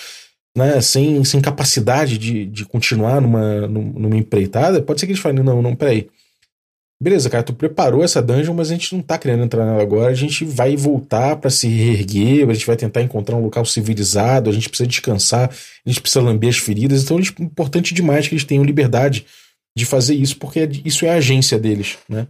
né, 0.57 0.81
sem, 0.81 1.25
sem 1.25 1.41
capacidade 1.41 2.19
de, 2.19 2.47
de 2.47 2.65
continuar 2.65 3.21
numa, 3.21 3.67
numa 3.67 4.17
empreitada, 4.17 4.81
pode 4.81 5.01
ser 5.01 5.07
que 5.07 5.13
eles 5.13 5.23
falem: 5.23 5.43
não, 5.43 5.61
não, 5.61 5.75
peraí. 5.75 6.09
Beleza, 6.99 7.29
cara, 7.29 7.43
tu 7.43 7.53
preparou 7.53 8.03
essa 8.03 8.23
dungeon, 8.23 8.55
mas 8.55 8.71
a 8.71 8.75
gente 8.75 8.95
não 8.95 9.03
tá 9.03 9.19
querendo 9.19 9.45
entrar 9.45 9.67
nela 9.67 9.83
agora. 9.83 10.11
A 10.11 10.15
gente 10.15 10.47
vai 10.47 10.77
voltar 10.77 11.37
para 11.37 11.51
se 11.51 11.69
reerguer, 11.69 12.49
a 12.49 12.55
gente 12.55 12.67
vai 12.67 12.77
tentar 12.77 13.03
encontrar 13.03 13.37
um 13.37 13.43
local 13.43 13.67
civilizado, 13.67 14.49
a 14.49 14.53
gente 14.53 14.69
precisa 14.69 14.87
descansar, 14.87 15.51
a 15.51 15.89
gente 15.89 16.01
precisa 16.01 16.25
lamber 16.25 16.49
as 16.49 16.57
feridas. 16.57 17.05
Então 17.05 17.19
é 17.19 17.43
importante 17.43 17.93
demais 17.93 18.27
que 18.27 18.35
eles 18.35 18.45
tenham 18.45 18.65
liberdade 18.65 19.27
de 19.77 19.85
fazer 19.85 20.15
isso, 20.15 20.39
porque 20.39 20.67
isso 20.87 21.05
é 21.05 21.11
a 21.11 21.17
agência 21.17 21.59
deles, 21.59 21.99
né? 22.09 22.29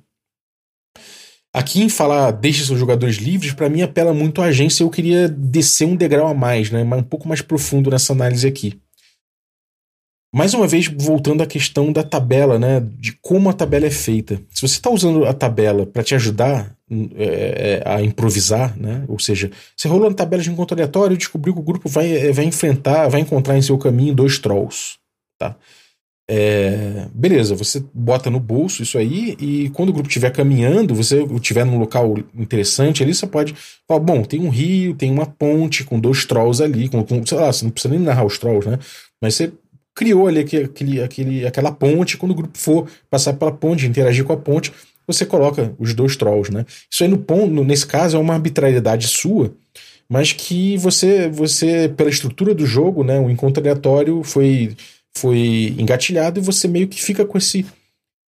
Aqui 1.55 1.81
em 1.81 1.89
falar 1.89 2.33
deixe 2.33 2.67
seus 2.67 2.79
jogadores 2.79 3.17
livres, 3.17 3.55
para 3.55 3.71
mim 3.71 3.83
apela 3.83 4.13
muito 4.13 4.43
à 4.43 4.47
agência. 4.47 4.83
Eu 4.83 4.91
queria 4.91 5.29
descer 5.29 5.87
um 5.87 5.97
degrau 5.97 6.27
a 6.27 6.35
mais, 6.35 6.71
né? 6.73 6.83
Um 6.83 7.03
pouco 7.05 7.29
mais 7.29 7.41
profundo 7.41 7.89
nessa 7.89 8.13
análise 8.13 8.47
aqui. 8.47 8.79
Mais 10.37 10.53
uma 10.53 10.67
vez, 10.67 10.87
voltando 10.87 11.43
à 11.43 11.47
questão 11.47 11.91
da 11.91 12.03
tabela, 12.03 12.59
né? 12.59 12.87
De 12.99 13.15
como 13.23 13.49
a 13.49 13.55
tabela 13.55 13.87
é 13.87 13.91
feita. 13.91 14.39
Se 14.51 14.61
você 14.61 14.75
está 14.75 14.91
usando 14.91 15.25
a 15.25 15.33
tabela 15.33 15.87
para 15.87 16.03
te 16.03 16.15
ajudar 16.15 16.77
é, 17.17 17.83
é, 17.83 17.91
a 17.91 18.03
improvisar, 18.03 18.79
né? 18.79 19.03
Ou 19.09 19.19
seja, 19.19 19.51
você 19.75 19.89
rolou 19.89 20.11
na 20.11 20.15
tabela 20.15 20.43
de 20.43 20.51
encontro 20.51 20.75
aleatório 20.75 21.15
e 21.15 21.17
descobriu 21.17 21.55
que 21.55 21.61
o 21.61 21.63
grupo 21.63 21.89
vai, 21.89 22.15
é, 22.15 22.33
vai 22.33 22.45
enfrentar, 22.45 23.09
vai 23.09 23.23
encontrar 23.23 23.57
em 23.57 23.63
seu 23.63 23.79
caminho 23.79 24.15
dois 24.15 24.39
trolls. 24.39 24.99
Tá? 25.39 25.57
É, 26.29 27.07
beleza, 27.15 27.55
você 27.55 27.83
bota 27.95 28.29
no 28.29 28.41
bolso 28.41 28.83
isso 28.83 28.99
aí 28.99 29.37
e 29.41 29.71
quando 29.71 29.89
o 29.89 29.93
grupo 29.93 30.09
estiver 30.09 30.31
caminhando, 30.33 30.95
você 30.95 31.23
estiver 31.23 31.65
num 31.65 31.79
local 31.79 32.15
interessante 32.35 33.03
ali, 33.03 33.15
você 33.15 33.27
pode 33.27 33.55
falar, 33.89 34.01
bom, 34.01 34.23
tem 34.23 34.41
um 34.41 34.51
rio, 34.51 34.95
tem 34.95 35.11
uma 35.11 35.25
ponte 35.25 35.83
com 35.83 35.99
dois 35.99 36.27
trolls 36.27 36.63
ali, 36.63 36.91
com, 36.91 37.03
com 37.03 37.25
sei 37.25 37.39
lá, 37.39 37.51
você 37.51 37.65
não 37.65 37.73
precisa 37.73 37.95
nem 37.95 38.03
narrar 38.03 38.27
os 38.27 38.39
trolls, 38.39 38.69
né? 38.69 38.79
Mas 39.23 39.35
você 39.35 39.53
criou 39.97 40.29
ali 40.29 40.41
aquele, 40.41 41.01
aquele, 41.01 41.47
aquela 41.47 41.73
ponte. 41.73 42.19
Quando 42.19 42.33
o 42.33 42.35
grupo 42.35 42.57
for 42.57 42.87
passar 43.11 43.33
pela 43.33 43.51
ponte, 43.51 43.87
interagir 43.87 44.25
com 44.25 44.33
a 44.35 44.37
ponte, 44.37 44.71
você 45.07 45.25
coloca 45.25 45.75
os 45.79 45.95
dois 45.95 46.15
trolls, 46.17 46.53
né? 46.53 46.67
Isso 46.91 47.03
aí, 47.03 47.09
no 47.09 47.19
ponto, 47.19 47.65
nesse 47.65 47.87
caso, 47.87 48.17
é 48.17 48.21
uma 48.21 48.35
arbitrariedade 48.35 49.09
sua, 49.09 49.55
mas 50.09 50.33
que 50.33 50.77
você, 50.77 51.29
você 51.29 51.89
pela 51.97 52.11
estrutura 52.11 52.55
do 52.55 52.67
jogo, 52.67 53.03
né? 53.03 53.19
O 53.19 53.31
encontro 53.31 53.63
aleatório 53.63 54.23
foi, 54.23 54.77
foi 55.17 55.75
engatilhado 55.79 56.39
e 56.39 56.43
você 56.43 56.69
meio 56.69 56.89
que 56.89 57.03
fica 57.03 57.25
com 57.25 57.39
esse 57.39 57.65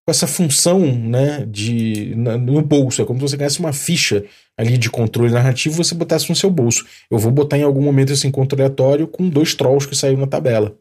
com 0.07 0.11
essa 0.11 0.27
função 0.27 0.81
né, 0.81 1.45
de, 1.47 2.15
no 2.17 2.63
bolso. 2.63 3.03
É 3.03 3.05
como 3.05 3.19
se 3.19 3.29
você 3.29 3.37
ganhasse 3.37 3.61
uma 3.61 3.75
ficha 3.75 4.25
ali 4.57 4.79
de 4.79 4.89
controle 4.89 5.31
narrativo 5.31 5.75
e 5.75 5.85
você 5.85 5.95
botasse 5.95 6.31
no 6.31 6.35
seu 6.35 6.49
bolso. 6.49 6.87
Eu 7.11 7.19
vou 7.19 7.31
botar 7.31 7.59
em 7.59 7.63
algum 7.63 7.83
momento 7.83 8.15
esse 8.15 8.27
encontro 8.27 8.59
aleatório 8.59 9.07
com 9.07 9.29
dois 9.29 9.55
trolls 9.55 9.87
que 9.87 9.95
saíram 9.95 10.21
na 10.21 10.27
tabela. 10.27 10.75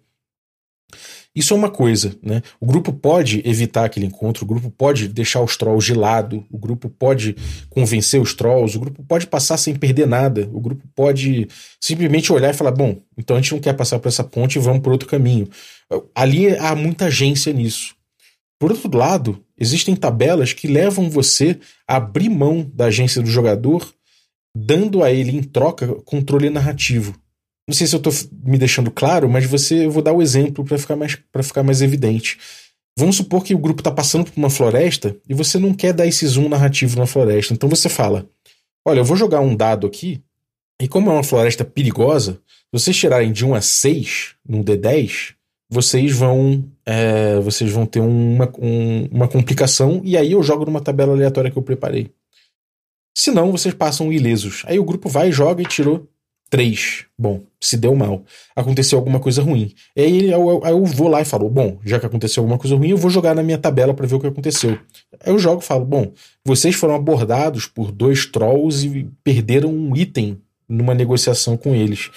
Isso 1.38 1.54
é 1.54 1.56
uma 1.56 1.70
coisa, 1.70 2.18
né? 2.20 2.42
O 2.60 2.66
grupo 2.66 2.92
pode 2.92 3.44
evitar 3.46 3.86
aquele 3.86 4.08
encontro, 4.08 4.44
o 4.44 4.48
grupo 4.48 4.72
pode 4.72 5.08
deixar 5.08 5.40
os 5.40 5.56
trolls 5.56 5.86
de 5.86 5.94
lado, 5.94 6.44
o 6.50 6.58
grupo 6.58 6.90
pode 6.90 7.36
convencer 7.70 8.20
os 8.20 8.34
trolls, 8.34 8.76
o 8.76 8.80
grupo 8.80 9.04
pode 9.04 9.28
passar 9.28 9.56
sem 9.58 9.76
perder 9.76 10.08
nada, 10.08 10.50
o 10.52 10.60
grupo 10.60 10.84
pode 10.96 11.48
simplesmente 11.80 12.34
olhar 12.34 12.50
e 12.50 12.58
falar: 12.58 12.72
bom, 12.72 12.98
então 13.16 13.36
a 13.36 13.40
gente 13.40 13.52
não 13.52 13.60
quer 13.60 13.74
passar 13.74 14.00
por 14.00 14.08
essa 14.08 14.24
ponte, 14.24 14.58
vamos 14.58 14.82
por 14.82 14.92
outro 14.92 15.08
caminho. 15.08 15.48
Ali 16.16 16.58
há 16.58 16.74
muita 16.74 17.06
agência 17.06 17.54
nisso. 17.54 17.94
Por 18.60 18.72
outro 18.72 18.98
lado, 18.98 19.40
existem 19.60 19.96
tabelas 19.96 20.54
que 20.54 20.68
levam 20.68 21.08
você 21.08 21.60
a 21.88 21.98
abrir 21.98 22.30
mão 22.30 22.68
da 22.74 22.86
agência 22.86 23.22
do 23.22 23.30
jogador, 23.30 23.88
dando 24.56 25.04
a 25.04 25.12
ele 25.12 25.38
em 25.38 25.44
troca 25.44 25.86
controle 26.04 26.50
narrativo. 26.50 27.14
Não 27.68 27.76
sei 27.76 27.86
se 27.86 27.95
eu 27.95 27.97
estou 27.97 28.13
me 28.43 28.57
deixando 28.57 28.89
claro, 28.89 29.28
mas 29.28 29.45
você, 29.45 29.86
eu 29.86 29.91
vou 29.91 30.01
dar 30.01 30.13
o 30.13 30.18
um 30.18 30.22
exemplo 30.22 30.63
para 30.63 30.78
ficar, 30.78 30.95
mais, 30.95 31.18
ficar 31.43 31.63
mais 31.63 31.82
evidente. 31.82 32.38
Vamos 32.97 33.18
supor 33.18 33.43
que 33.43 33.53
o 33.53 33.59
grupo 33.59 33.82
está 33.82 33.91
passando 33.91 34.26
por 34.26 34.38
uma 34.38 34.49
floresta 34.49 35.15
e 35.28 35.34
você 35.34 35.59
não 35.59 35.74
quer 35.74 35.93
dar 35.93 36.07
esse 36.07 36.26
zoom 36.26 36.47
narrativo 36.47 36.97
na 36.97 37.05
floresta. 37.05 37.53
Então 37.53 37.68
você 37.68 37.89
fala: 37.89 38.28
Olha, 38.86 39.01
eu 39.01 39.05
vou 39.05 39.18
jogar 39.18 39.41
um 39.41 39.55
dado 39.55 39.86
aqui, 39.86 40.24
e 40.82 40.88
como 40.88 41.09
é 41.09 41.13
uma 41.13 41.24
floresta 41.24 41.65
perigosa, 41.65 42.34
se 42.47 42.65
vocês 42.72 42.95
tirarem 42.95 43.32
de 43.32 43.45
1 43.45 43.53
a 43.53 43.61
6 43.61 44.36
num 44.47 44.63
D10, 44.63 45.34
vocês 45.70 46.11
vão 46.13 46.63
é, 46.86 47.39
vocês 47.41 47.70
vão 47.70 47.86
ter 47.86 47.99
uma, 47.99 48.51
um, 48.57 49.07
uma 49.11 49.28
complicação, 49.28 50.01
e 50.05 50.15
aí 50.15 50.32
eu 50.32 50.41
jogo 50.41 50.65
numa 50.65 50.82
tabela 50.82 51.11
aleatória 51.11 51.51
que 51.51 51.57
eu 51.57 51.63
preparei. 51.63 52.09
Se 53.15 53.30
não, 53.30 53.51
vocês 53.51 53.74
passam 53.74 54.13
ilesos. 54.13 54.63
Aí 54.65 54.80
o 54.80 54.86
grupo 54.86 55.09
vai, 55.09 55.32
joga 55.32 55.61
e 55.61 55.65
tirou 55.65 56.07
3. 56.50 57.06
Bom, 57.18 57.41
se 57.60 57.78
deu 57.78 57.95
mal. 57.95 58.24
Aconteceu 58.56 58.98
alguma 58.98 59.20
coisa 59.20 59.41
ruim. 59.41 59.74
E 59.95 60.02
aí 60.02 60.32
eu, 60.32 60.62
eu, 60.64 60.86
vou 60.86 61.08
lá 61.08 61.22
e 61.22 61.26
falo: 61.26 61.50
Bom, 61.50 61.80
já 61.86 62.00
que 62.00 62.06
aconteceu 62.06 62.41
alguma 62.41 62.58
coisa 62.58 62.76
ruim, 62.76 62.89
eu 62.89 62.98
vou 62.98 63.10
jogar 63.12 63.36
na 63.36 63.43
minha 63.43 63.58
tabela 63.58 63.93
para 63.93 64.08
ver 64.08 64.16
o 64.16 64.20
que 64.20 64.28
aconteceu. 64.28 64.78
Aí 65.20 65.32
eu 65.32 65.39
jogo 65.39 65.62
e 65.62 65.66
falo: 65.66 65.86
Bom, 65.86 66.12
vocês 66.45 66.76
foram 66.76 66.95
abordados 66.95 67.66
por 67.66 67.91
dois 67.91 68.26
trolls 68.26 68.86
e 68.86 69.10
perderam 69.24 69.70
um 69.70 69.95
item 69.95 70.41
numa 70.68 70.93
negociação 70.93 71.58
com 71.58 71.76
eles. 71.76 72.10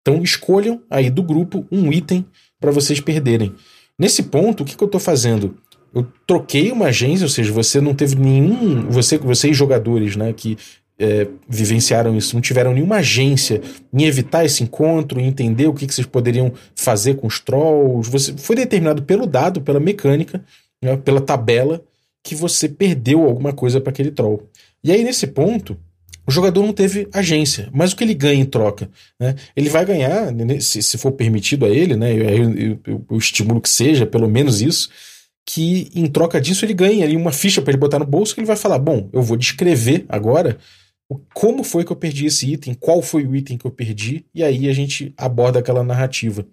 Então 0.00 0.22
escolham 0.22 0.82
aí 0.90 1.10
do 1.10 1.22
grupo 1.22 1.66
um 1.70 1.92
item 1.92 2.24
para 2.60 2.70
vocês 2.70 3.00
perderem. 3.00 3.54
Nesse 3.98 4.22
ponto, 4.24 4.62
o 4.62 4.66
que, 4.66 4.76
que 4.76 4.82
eu 4.82 4.86
estou 4.86 5.00
fazendo? 5.00 5.56
Eu 5.94 6.06
troquei 6.26 6.70
uma 6.70 6.86
agência, 6.86 7.24
ou 7.24 7.30
seja, 7.30 7.52
você 7.52 7.80
não 7.80 7.94
teve 7.94 8.14
nenhum. 8.14 8.88
Você, 8.90 9.18
vocês 9.18 9.56
jogadores, 9.56 10.16
né, 10.16 10.32
que 10.32 10.56
é, 10.98 11.28
vivenciaram 11.48 12.16
isso, 12.16 12.34
não 12.34 12.40
tiveram 12.40 12.74
nenhuma 12.74 12.96
agência 12.96 13.60
em 13.92 14.04
evitar 14.04 14.44
esse 14.44 14.62
encontro, 14.62 15.20
em 15.20 15.26
entender 15.26 15.66
o 15.68 15.74
que, 15.74 15.86
que 15.86 15.94
vocês 15.94 16.06
poderiam 16.06 16.52
fazer 16.74 17.14
com 17.14 17.26
os 17.26 17.38
trolls. 17.38 18.10
Você 18.10 18.34
foi 18.36 18.56
determinado 18.56 19.02
pelo 19.02 19.26
dado, 19.26 19.60
pela 19.60 19.78
mecânica, 19.78 20.44
né, 20.82 20.96
pela 20.96 21.20
tabela, 21.20 21.82
que 22.22 22.34
você 22.34 22.68
perdeu 22.68 23.24
alguma 23.24 23.52
coisa 23.52 23.80
para 23.80 23.90
aquele 23.90 24.10
troll. 24.10 24.48
E 24.82 24.90
aí, 24.90 25.04
nesse 25.04 25.26
ponto, 25.28 25.78
o 26.26 26.30
jogador 26.30 26.62
não 26.62 26.72
teve 26.72 27.08
agência, 27.12 27.68
mas 27.72 27.92
o 27.92 27.96
que 27.96 28.04
ele 28.04 28.14
ganha 28.14 28.40
em 28.40 28.44
troca? 28.44 28.90
Né? 29.18 29.36
Ele 29.56 29.70
vai 29.70 29.84
ganhar, 29.84 30.32
né, 30.32 30.60
se, 30.60 30.82
se 30.82 30.98
for 30.98 31.12
permitido 31.12 31.64
a 31.64 31.68
ele, 31.68 31.96
né, 31.96 32.12
eu, 32.12 32.28
eu, 32.28 32.80
eu, 32.86 33.04
eu 33.10 33.16
estimulo 33.16 33.60
que 33.60 33.70
seja, 33.70 34.04
pelo 34.04 34.28
menos 34.28 34.60
isso, 34.60 34.90
que 35.46 35.90
em 35.94 36.06
troca 36.06 36.38
disso 36.38 36.66
ele 36.66 36.74
ganha 36.74 37.06
ali 37.06 37.16
uma 37.16 37.32
ficha 37.32 37.62
para 37.62 37.70
ele 37.70 37.78
botar 37.78 37.98
no 37.98 38.04
bolso 38.04 38.34
que 38.34 38.40
ele 38.40 38.46
vai 38.46 38.56
falar: 38.56 38.78
bom, 38.78 39.08
eu 39.14 39.22
vou 39.22 39.34
descrever 39.34 40.04
agora 40.06 40.58
como 41.32 41.64
foi 41.64 41.84
que 41.84 41.92
eu 41.92 41.96
perdi 41.96 42.26
esse 42.26 42.52
item, 42.52 42.74
qual 42.74 43.00
foi 43.00 43.24
o 43.24 43.34
item 43.34 43.56
que 43.56 43.64
eu 43.64 43.70
perdi, 43.70 44.26
e 44.34 44.44
aí 44.44 44.68
a 44.68 44.72
gente 44.72 45.14
aborda 45.16 45.58
aquela 45.58 45.82
narrativa. 45.82 46.46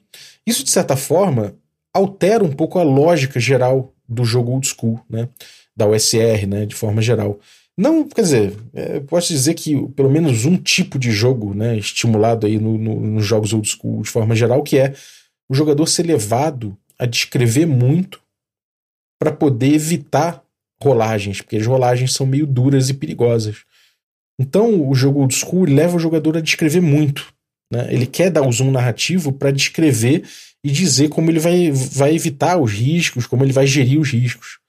Isso, 0.45 0.63
de 0.63 0.71
certa 0.71 0.95
forma, 0.95 1.55
altera 1.93 2.43
um 2.43 2.51
pouco 2.51 2.79
a 2.79 2.83
lógica 2.83 3.39
geral 3.39 3.93
do 4.07 4.23
jogo 4.23 4.51
old 4.51 4.67
school, 4.67 4.99
né? 5.09 5.27
Da 5.75 5.87
USR, 5.87 6.47
né? 6.47 6.65
De 6.65 6.75
forma 6.75 7.01
geral. 7.01 7.39
Não, 7.77 8.07
quer 8.07 8.21
dizer, 8.21 8.57
é, 8.73 9.01
posso 9.01 9.33
dizer 9.33 9.53
que 9.53 9.75
pelo 9.89 10.09
menos 10.09 10.45
um 10.45 10.55
tipo 10.55 10.97
de 10.97 11.11
jogo, 11.11 11.53
né? 11.53 11.77
Estimulado 11.77 12.47
aí 12.47 12.57
no, 12.57 12.77
no, 12.77 12.99
nos 12.99 13.25
jogos 13.25 13.51
old 13.51 13.67
school 13.67 14.01
de 14.01 14.09
forma 14.09 14.35
geral, 14.35 14.63
que 14.63 14.77
é 14.77 14.93
o 15.49 15.53
jogador 15.53 15.85
ser 15.87 16.03
levado 16.03 16.77
a 16.97 17.05
descrever 17.05 17.65
muito 17.65 18.21
para 19.19 19.31
poder 19.31 19.73
evitar 19.73 20.41
rolagens, 20.81 21.41
porque 21.41 21.57
as 21.57 21.65
rolagens 21.65 22.13
são 22.13 22.25
meio 22.25 22.45
duras 22.47 22.89
e 22.89 22.93
perigosas. 22.93 23.65
Então, 24.39 24.89
o 24.89 24.93
jogo 24.93 25.21
old 25.21 25.33
school 25.33 25.65
leva 25.65 25.95
o 25.95 25.99
jogador 25.99 26.38
a 26.38 26.41
descrever 26.41 26.81
muito. 26.81 27.33
Né? 27.71 27.93
Ele 27.93 28.05
quer 28.05 28.29
dar 28.29 28.45
o 28.45 28.51
zoom 28.51 28.71
narrativo 28.71 29.31
para 29.31 29.51
descrever 29.51 30.23
e 30.63 30.71
dizer 30.71 31.09
como 31.09 31.29
ele 31.29 31.39
vai, 31.39 31.71
vai 31.71 32.15
evitar 32.15 32.57
os 32.57 32.71
riscos, 32.71 33.25
como 33.25 33.43
ele 33.43 33.53
vai 33.53 33.65
gerir 33.65 33.99
os 33.99 34.11
riscos. 34.11 34.59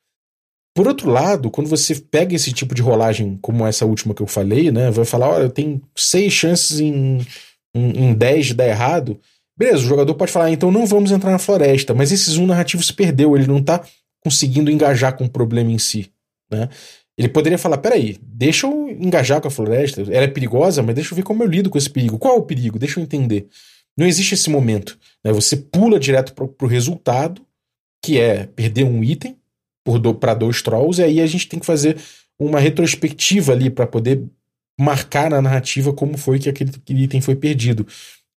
Por 0.76 0.86
outro 0.86 1.10
lado, 1.10 1.50
quando 1.50 1.68
você 1.68 1.94
pega 1.94 2.34
esse 2.34 2.52
tipo 2.52 2.74
de 2.74 2.82
rolagem, 2.82 3.38
como 3.40 3.66
essa 3.66 3.86
última 3.86 4.14
que 4.14 4.20
eu 4.20 4.26
falei, 4.26 4.70
né, 4.70 4.90
vai 4.90 5.06
falar: 5.06 5.30
olha, 5.30 5.44
eu 5.44 5.50
tenho 5.50 5.80
seis 5.96 6.34
chances 6.34 6.80
em, 6.80 7.18
em, 7.74 8.04
em 8.04 8.14
dez 8.14 8.46
de 8.46 8.54
dar 8.54 8.68
errado. 8.68 9.18
Beleza, 9.58 9.78
o 9.78 9.88
jogador 9.88 10.14
pode 10.14 10.30
falar, 10.30 10.46
ah, 10.46 10.50
então 10.50 10.70
não 10.70 10.84
vamos 10.84 11.10
entrar 11.10 11.30
na 11.30 11.38
floresta, 11.38 11.94
mas 11.94 12.12
esse 12.12 12.30
zoom 12.30 12.44
narrativo 12.44 12.82
se 12.82 12.92
perdeu, 12.92 13.34
ele 13.34 13.46
não 13.46 13.56
está 13.56 13.82
conseguindo 14.22 14.70
engajar 14.70 15.16
com 15.16 15.24
o 15.24 15.30
problema 15.30 15.72
em 15.72 15.78
si. 15.78 16.10
Né? 16.50 16.68
Ele 17.16 17.28
poderia 17.28 17.58
falar: 17.58 17.78
peraí, 17.78 18.18
deixa 18.22 18.66
eu 18.66 18.88
engajar 18.90 19.40
com 19.40 19.48
a 19.48 19.50
floresta. 19.50 20.02
Ela 20.02 20.24
é 20.24 20.28
perigosa, 20.28 20.82
mas 20.82 20.94
deixa 20.94 21.12
eu 21.12 21.16
ver 21.16 21.22
como 21.22 21.42
eu 21.42 21.48
lido 21.48 21.70
com 21.70 21.78
esse 21.78 21.88
perigo. 21.88 22.18
Qual 22.18 22.34
é 22.34 22.38
o 22.38 22.42
perigo? 22.42 22.78
Deixa 22.78 23.00
eu 23.00 23.04
entender. 23.04 23.46
Não 23.96 24.06
existe 24.06 24.34
esse 24.34 24.50
momento. 24.50 24.98
Né? 25.24 25.32
Você 25.32 25.56
pula 25.56 25.98
direto 25.98 26.34
para 26.34 26.44
o 26.44 26.68
resultado, 26.68 27.40
que 28.02 28.20
é 28.20 28.46
perder 28.46 28.84
um 28.84 29.02
item 29.02 29.36
para 30.20 30.34
dois 30.34 30.62
trolls, 30.62 31.00
e 31.00 31.04
aí 31.04 31.20
a 31.20 31.26
gente 31.26 31.48
tem 31.48 31.60
que 31.60 31.66
fazer 31.66 31.96
uma 32.38 32.60
retrospectiva 32.60 33.52
ali 33.52 33.70
para 33.70 33.86
poder 33.86 34.22
marcar 34.78 35.30
na 35.30 35.40
narrativa 35.40 35.92
como 35.92 36.18
foi 36.18 36.38
que 36.38 36.48
aquele 36.48 36.72
item 36.88 37.20
foi 37.20 37.34
perdido. 37.34 37.86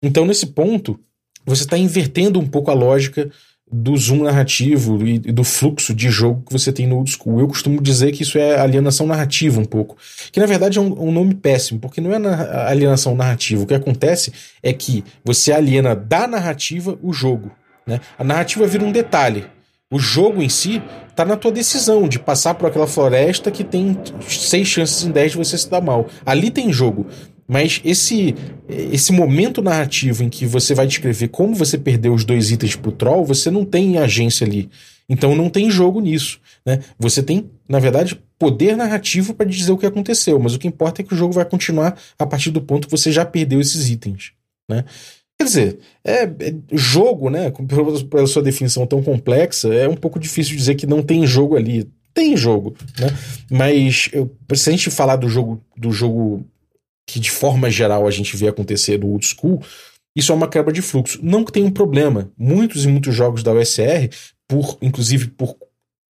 Então, 0.04 0.26
nesse 0.26 0.48
ponto, 0.48 1.00
você 1.46 1.64
está 1.64 1.78
invertendo 1.78 2.40
um 2.40 2.46
pouco 2.46 2.70
a 2.70 2.74
lógica 2.74 3.32
do 3.70 3.98
zoom 3.98 4.24
narrativo 4.24 5.06
e 5.06 5.20
do 5.20 5.44
fluxo 5.44 5.94
de 5.94 6.10
jogo 6.10 6.44
que 6.46 6.54
você 6.54 6.72
tem 6.72 6.88
no 6.88 6.98
old 6.98 7.12
school. 7.12 7.40
Eu 7.40 7.48
costumo 7.48 7.82
dizer 7.82 8.14
que 8.14 8.24
isso 8.24 8.38
é 8.38 8.58
alienação 8.58 9.06
narrativa 9.06 9.60
um 9.60 9.66
pouco. 9.66 9.98
Que 10.32 10.40
na 10.40 10.46
verdade 10.46 10.78
é 10.78 10.82
um, 10.82 11.08
um 11.08 11.12
nome 11.12 11.36
péssimo, 11.36 11.80
porque 11.80 12.00
não 12.00 12.14
é 12.14 12.18
na 12.18 12.68
alienação 12.68 13.14
narrativa. 13.14 13.64
O 13.64 13.68
que 13.68 13.74
acontece 13.74 14.32
é 14.64 14.72
que 14.72 15.04
você 15.24 15.52
aliena 15.52 15.96
da 15.96 16.28
narrativa 16.28 16.98
o 17.02 17.12
jogo. 17.12 17.52
Né? 17.86 18.00
A 18.18 18.24
narrativa 18.24 18.66
vira 18.66 18.86
um 18.86 18.92
detalhe. 18.92 19.46
O 19.92 20.00
jogo 20.00 20.42
em 20.42 20.50
si 20.50 20.82
está 21.10 21.24
na 21.24 21.38
tua 21.38 21.52
decisão 21.52 22.08
de 22.08 22.20
passar 22.20 22.54
por 22.54 22.68
aquela 22.68 22.88
floresta 22.88 23.50
que 23.50 23.64
tem 23.64 23.98
seis 24.28 24.68
chances 24.68 25.06
em 25.06 25.12
dez 25.12 25.32
de 25.32 25.38
você 25.38 25.58
se 25.58 25.70
dar 25.70 25.82
mal. 25.82 26.08
Ali 26.26 26.52
tem 26.52 26.72
jogo. 26.72 27.08
Mas 27.48 27.82
esse 27.86 28.36
esse 28.68 29.14
momento 29.14 29.62
narrativo 29.62 30.24
em 30.24 30.30
que 30.30 30.46
você 30.46 30.74
vai 30.74 30.86
descrever 30.86 31.30
como 31.30 31.56
você 31.56 31.78
perdeu 31.78 32.14
os 32.14 32.26
dois 32.26 32.52
itens 32.52 32.76
pro 32.76 32.92
troll, 32.92 33.24
você 33.24 33.50
não 33.50 33.64
tem 33.64 33.98
agência 33.98 34.46
ali. 34.46 34.70
Então 35.10 35.34
não 35.34 35.50
tem 35.50 35.72
jogo 35.72 36.02
nisso, 36.02 36.40
né? 36.66 36.82
Você 37.00 37.24
tem, 37.24 37.50
na 37.68 37.80
verdade, 37.80 38.22
poder 38.38 38.76
narrativo 38.76 39.34
para 39.34 39.46
dizer 39.46 39.72
o 39.72 39.78
que 39.78 39.86
aconteceu, 39.86 40.38
mas 40.38 40.54
o 40.54 40.60
que 40.60 40.68
importa 40.68 41.02
é 41.02 41.06
que 41.06 41.14
o 41.14 41.18
jogo 41.18 41.34
vai 41.34 41.46
continuar 41.46 41.98
a 42.20 42.26
partir 42.26 42.52
do 42.52 42.62
ponto 42.62 42.88
que 42.88 42.92
você 42.92 43.10
já 43.10 43.24
perdeu 43.24 43.62
esses 43.62 43.90
itens, 43.90 44.34
né? 44.70 44.84
Quer 45.40 45.44
dizer, 45.44 45.80
é, 46.04 46.24
é, 46.24 46.56
jogo, 46.74 47.30
né? 47.30 47.52
Pela, 48.10 48.28
sua 48.28 48.42
definição 48.42 48.86
tão 48.88 49.02
complexa, 49.02 49.74
é 49.74 49.88
um 49.88 49.96
pouco 49.96 50.20
difícil 50.20 50.58
dizer 50.58 50.76
que 50.76 50.88
não 50.88 51.02
tem 51.02 51.26
jogo 51.26 51.56
ali. 51.56 51.88
Tem 52.14 52.36
jogo, 52.36 52.76
né? 53.00 53.16
Mas 53.50 54.10
eu, 54.12 54.36
se 54.56 54.70
a 54.70 54.72
gente 54.72 54.90
falar 54.90 55.16
do 55.16 55.30
jogo, 55.30 55.62
do 55.78 55.92
jogo 55.92 56.44
que 57.08 57.20
de 57.20 57.32
forma 57.32 57.72
geral 57.72 58.06
a 58.06 58.12
gente 58.12 58.36
vê 58.36 58.50
acontecer 58.50 59.00
no 59.00 59.08
old 59.08 59.26
school, 59.26 59.64
isso 60.16 60.32
é 60.32 60.36
uma 60.36 60.50
quebra 60.50 60.74
de 60.74 60.82
fluxo. 60.82 61.20
Não 61.24 61.44
que 61.44 61.52
tenha 61.52 61.66
um 61.66 61.72
problema. 61.72 62.30
Muitos 62.38 62.84
e 62.84 62.88
muitos 62.88 63.16
jogos 63.16 63.42
da 63.42 63.54
USR, 63.54 64.10
por 64.48 64.78
inclusive 64.82 65.28
por 65.28 65.56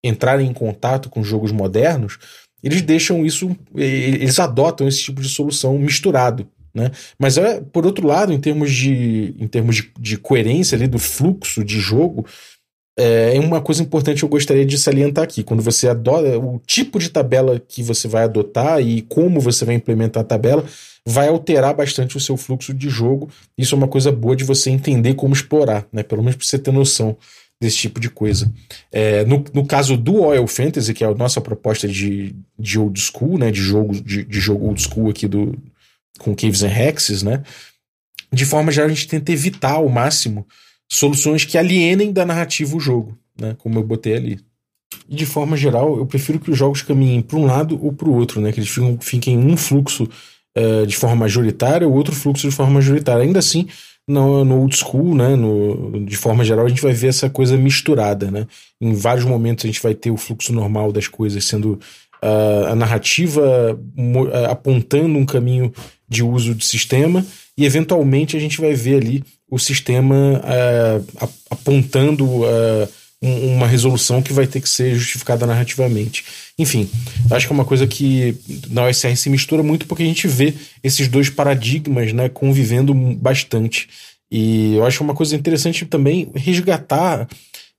entrarem 0.03 0.49
em 0.49 0.53
contato 0.53 1.09
com 1.09 1.23
jogos 1.23 1.51
modernos, 1.51 2.17
eles 2.63 2.81
deixam 2.81 3.25
isso, 3.25 3.55
eles 3.75 4.39
adotam 4.39 4.87
esse 4.87 5.03
tipo 5.03 5.21
de 5.21 5.29
solução 5.29 5.77
misturado. 5.77 6.47
Né? 6.73 6.91
Mas 7.17 7.37
é, 7.37 7.61
por 7.61 7.85
outro 7.85 8.07
lado, 8.07 8.31
em 8.31 8.39
termos 8.39 8.71
de, 8.71 9.35
em 9.37 9.47
termos 9.47 9.75
de, 9.75 9.91
de 9.99 10.17
coerência 10.17 10.75
ali 10.75 10.87
do 10.87 10.99
fluxo 10.99 11.63
de 11.63 11.79
jogo, 11.79 12.25
é, 12.97 13.39
uma 13.39 13.61
coisa 13.61 13.83
importante 13.83 14.19
que 14.19 14.25
eu 14.25 14.29
gostaria 14.29 14.65
de 14.65 14.77
salientar 14.77 15.23
aqui. 15.23 15.43
Quando 15.43 15.61
você 15.61 15.87
adota 15.87 16.39
o 16.39 16.59
tipo 16.65 16.97
de 16.97 17.09
tabela 17.09 17.59
que 17.59 17.83
você 17.83 18.07
vai 18.07 18.23
adotar 18.23 18.81
e 18.81 19.03
como 19.03 19.39
você 19.39 19.63
vai 19.63 19.75
implementar 19.75 20.21
a 20.21 20.25
tabela, 20.25 20.65
vai 21.05 21.27
alterar 21.27 21.75
bastante 21.75 22.17
o 22.17 22.19
seu 22.19 22.35
fluxo 22.35 22.73
de 22.73 22.89
jogo. 22.89 23.29
Isso 23.55 23.75
é 23.75 23.77
uma 23.77 23.87
coisa 23.87 24.11
boa 24.11 24.35
de 24.35 24.43
você 24.43 24.71
entender 24.71 25.13
como 25.13 25.33
explorar, 25.33 25.85
né? 25.93 26.01
Pelo 26.01 26.23
menos 26.23 26.37
para 26.37 26.45
você 26.45 26.57
ter 26.57 26.71
noção 26.71 27.15
desse 27.61 27.77
tipo 27.77 27.99
de 27.99 28.09
coisa. 28.09 28.51
É, 28.91 29.23
no, 29.25 29.45
no 29.53 29.65
caso 29.65 29.95
do 29.95 30.23
Oil 30.23 30.47
Fantasy, 30.47 30.93
que 30.93 31.03
é 31.03 31.07
a 31.07 31.13
nossa 31.13 31.39
proposta 31.39 31.87
de, 31.87 32.35
de 32.57 32.79
old 32.79 32.99
school, 32.99 33.37
né? 33.37 33.51
De 33.51 33.61
jogo, 33.61 33.93
de, 33.93 34.23
de 34.23 34.39
jogo 34.39 34.65
old 34.65 34.81
school 34.81 35.09
aqui 35.09 35.27
do, 35.27 35.55
com 36.17 36.35
Caves 36.35 36.63
and 36.63 36.73
Hexes, 36.73 37.21
né? 37.21 37.43
De 38.33 38.43
forma 38.43 38.71
geral, 38.71 38.89
a 38.89 38.93
gente 38.93 39.07
tenta 39.07 39.31
evitar 39.31 39.73
ao 39.73 39.87
máximo 39.87 40.47
soluções 40.89 41.45
que 41.45 41.57
alienem 41.57 42.11
da 42.11 42.25
narrativa 42.25 42.75
o 42.75 42.79
jogo, 42.79 43.17
né? 43.39 43.55
Como 43.57 43.77
eu 43.77 43.83
botei 43.83 44.15
ali. 44.15 44.39
E 45.09 45.15
de 45.15 45.25
forma 45.25 45.57
geral, 45.57 45.97
eu 45.97 46.05
prefiro 46.05 46.39
que 46.39 46.51
os 46.51 46.57
jogos 46.57 46.81
caminhem 46.81 47.21
para 47.21 47.37
um 47.37 47.45
lado 47.45 47.79
ou 47.83 47.91
para 47.91 48.07
o 48.07 48.15
outro, 48.15 48.41
né? 48.41 48.51
Que 48.51 48.59
eles 48.59 48.69
fiquem, 48.69 48.97
fiquem 49.01 49.33
em 49.35 49.51
um 49.51 49.57
fluxo 49.57 50.07
uh, 50.57 50.85
de 50.85 50.95
forma 50.95 51.15
majoritária, 51.15 51.87
o 51.87 51.93
outro 51.93 52.15
fluxo 52.15 52.47
de 52.49 52.55
forma 52.55 52.73
majoritária. 52.73 53.23
Ainda 53.23 53.39
assim, 53.39 53.67
no, 54.07 54.45
no 54.45 54.61
old 54.61 54.75
school, 54.75 55.15
né? 55.15 55.35
No, 55.35 56.05
de 56.05 56.15
forma 56.15 56.43
geral, 56.43 56.65
a 56.65 56.69
gente 56.69 56.81
vai 56.81 56.93
ver 56.93 57.07
essa 57.07 57.29
coisa 57.29 57.57
misturada, 57.57 58.31
né? 58.31 58.47
Em 58.79 58.93
vários 58.93 59.25
momentos 59.25 59.65
a 59.65 59.67
gente 59.67 59.81
vai 59.81 59.93
ter 59.93 60.11
o 60.11 60.17
fluxo 60.17 60.53
normal 60.53 60.91
das 60.91 61.07
coisas 61.07 61.43
sendo 61.43 61.79
uh, 62.23 62.67
a 62.71 62.75
narrativa 62.75 63.77
uh, 63.97 64.45
apontando 64.49 65.17
um 65.17 65.25
caminho 65.25 65.73
de 66.07 66.23
uso 66.23 66.55
de 66.55 66.65
sistema 66.65 67.25
e 67.57 67.65
eventualmente 67.65 68.37
a 68.37 68.39
gente 68.39 68.61
vai 68.61 68.73
ver 68.73 68.95
ali 68.95 69.23
o 69.49 69.57
sistema 69.57 70.15
uh, 70.15 71.29
apontando 71.49 72.25
uh, 72.25 72.87
um, 73.21 73.55
uma 73.55 73.67
resolução 73.67 74.21
que 74.21 74.33
vai 74.33 74.45
ter 74.45 74.61
que 74.61 74.69
ser 74.69 74.95
justificada 74.95 75.45
narrativamente. 75.45 76.25
Enfim, 76.59 76.89
acho 77.31 77.47
que 77.47 77.53
é 77.53 77.55
uma 77.55 77.65
coisa 77.65 77.87
que 77.87 78.37
na 78.69 78.85
OSR 78.85 79.15
se 79.15 79.29
mistura 79.29 79.63
muito 79.63 79.85
porque 79.85 80.03
a 80.03 80.07
gente 80.07 80.27
vê 80.27 80.53
esses 80.83 81.07
dois 81.07 81.29
paradigmas 81.29 82.13
né, 82.13 82.29
convivendo 82.29 82.93
bastante. 82.93 83.87
E 84.29 84.75
eu 84.75 84.85
acho 84.85 85.03
uma 85.03 85.13
coisa 85.13 85.35
interessante 85.35 85.85
também 85.85 86.29
resgatar 86.35 87.27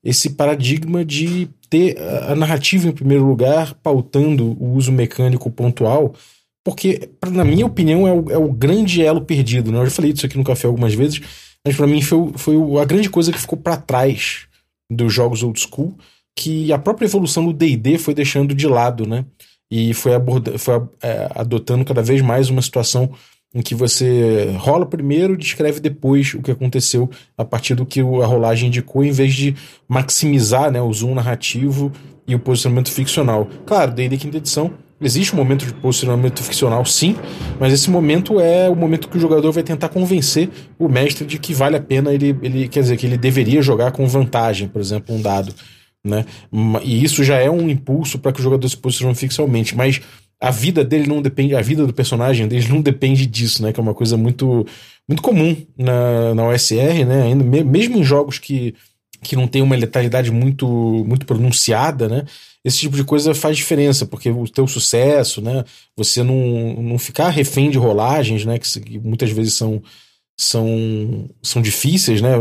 esse 0.02 0.30
paradigma 0.30 1.04
de 1.04 1.48
ter 1.68 1.98
a 2.00 2.34
narrativa 2.34 2.88
em 2.88 2.92
primeiro 2.92 3.26
lugar, 3.26 3.74
pautando 3.82 4.56
o 4.58 4.74
uso 4.74 4.90
mecânico 4.90 5.50
pontual, 5.50 6.14
porque, 6.64 7.10
na 7.30 7.44
minha 7.44 7.66
opinião, 7.66 8.06
é 8.06 8.12
o, 8.12 8.30
é 8.30 8.38
o 8.38 8.52
grande 8.52 9.02
elo 9.02 9.22
perdido. 9.22 9.72
Né? 9.72 9.78
Eu 9.78 9.86
já 9.86 9.90
falei 9.90 10.12
isso 10.12 10.26
aqui 10.26 10.36
no 10.36 10.44
café 10.44 10.66
algumas 10.66 10.94
vezes, 10.94 11.20
mas 11.66 11.76
para 11.76 11.86
mim 11.86 12.00
foi, 12.00 12.32
foi 12.36 12.56
a 12.80 12.84
grande 12.84 13.10
coisa 13.10 13.32
que 13.32 13.38
ficou 13.38 13.58
para 13.58 13.76
trás 13.76 14.46
dos 14.90 15.12
jogos 15.12 15.42
old 15.42 15.60
school, 15.60 15.96
que 16.36 16.72
a 16.72 16.78
própria 16.78 17.06
evolução 17.06 17.44
do 17.44 17.52
D&D 17.52 17.98
foi 17.98 18.14
deixando 18.14 18.54
de 18.54 18.66
lado, 18.66 19.06
né? 19.06 19.24
E 19.70 19.92
foi, 19.92 20.14
aborda, 20.14 20.58
foi 20.58 20.80
é, 21.02 21.28
adotando 21.34 21.84
cada 21.84 22.02
vez 22.02 22.22
mais 22.22 22.48
uma 22.48 22.62
situação 22.62 23.12
em 23.54 23.60
que 23.60 23.74
você 23.74 24.54
rola 24.58 24.86
primeiro, 24.86 25.36
descreve 25.36 25.80
depois 25.80 26.34
o 26.34 26.42
que 26.42 26.50
aconteceu 26.50 27.10
a 27.36 27.44
partir 27.44 27.74
do 27.74 27.84
que 27.84 28.00
a 28.00 28.26
rolagem 28.26 28.68
indicou, 28.68 29.02
em 29.02 29.10
vez 29.10 29.34
de 29.34 29.54
maximizar 29.88 30.70
né, 30.70 30.80
o 30.80 30.92
zoom 30.92 31.14
narrativo 31.14 31.90
e 32.26 32.34
o 32.34 32.38
posicionamento 32.38 32.90
ficcional. 32.90 33.48
Claro, 33.66 33.92
D&D 33.92 34.16
quinta 34.16 34.36
edição 34.36 34.72
existe 35.00 35.34
um 35.34 35.36
momento 35.36 35.64
de 35.64 35.72
posicionamento 35.74 36.42
ficcional, 36.42 36.84
sim, 36.84 37.16
mas 37.58 37.72
esse 37.72 37.90
momento 37.90 38.40
é 38.40 38.68
o 38.68 38.74
momento 38.74 39.08
que 39.08 39.16
o 39.16 39.20
jogador 39.20 39.52
vai 39.52 39.62
tentar 39.62 39.88
convencer 39.88 40.48
o 40.78 40.88
mestre 40.88 41.26
de 41.26 41.38
que 41.38 41.54
vale 41.54 41.76
a 41.76 41.80
pena 41.80 42.12
ele, 42.12 42.36
ele 42.42 42.68
quer 42.68 42.80
dizer 42.80 42.96
que 42.96 43.06
ele 43.06 43.16
deveria 43.16 43.62
jogar 43.62 43.92
com 43.92 44.06
vantagem, 44.06 44.68
por 44.68 44.80
exemplo, 44.80 45.14
um 45.14 45.22
dado, 45.22 45.54
né? 46.04 46.24
E 46.82 47.04
isso 47.04 47.22
já 47.22 47.36
é 47.36 47.50
um 47.50 47.68
impulso 47.68 48.18
para 48.18 48.32
que 48.32 48.40
o 48.40 48.42
jogador 48.42 48.68
se 48.68 48.76
posicione 48.76 49.14
ficcionalmente, 49.14 49.76
mas 49.76 50.00
a 50.40 50.50
vida 50.50 50.84
dele 50.84 51.08
não 51.08 51.20
depende, 51.20 51.54
a 51.54 51.60
vida 51.60 51.86
do 51.86 51.92
personagem 51.92 52.46
dele 52.46 52.68
não 52.68 52.80
depende 52.80 53.26
disso, 53.26 53.62
né? 53.62 53.72
Que 53.72 53.80
é 53.80 53.82
uma 53.82 53.94
coisa 53.94 54.16
muito, 54.16 54.64
muito 55.08 55.22
comum 55.22 55.56
na, 55.76 56.34
na 56.34 56.48
OSR, 56.48 57.04
né? 57.06 57.22
Ainda, 57.24 57.44
mesmo 57.64 57.98
em 57.98 58.04
jogos 58.04 58.38
que, 58.38 58.74
que 59.22 59.36
não 59.36 59.46
tem 59.46 59.62
uma 59.62 59.76
letalidade 59.76 60.30
muito, 60.30 60.66
muito 61.06 61.26
pronunciada, 61.26 62.08
né? 62.08 62.24
Esse 62.64 62.78
tipo 62.78 62.96
de 62.96 63.04
coisa 63.04 63.34
faz 63.34 63.56
diferença, 63.56 64.04
porque 64.06 64.30
o 64.30 64.48
teu 64.48 64.66
sucesso, 64.66 65.40
né? 65.40 65.64
Você 65.96 66.22
não, 66.22 66.82
não 66.82 66.98
ficar 66.98 67.30
refém 67.30 67.70
de 67.70 67.78
rolagens, 67.78 68.44
né? 68.44 68.58
Que, 68.58 68.80
que 68.80 68.98
muitas 68.98 69.30
vezes 69.30 69.54
são, 69.54 69.82
são, 70.38 71.28
são 71.42 71.62
difíceis, 71.62 72.20
né? 72.20 72.32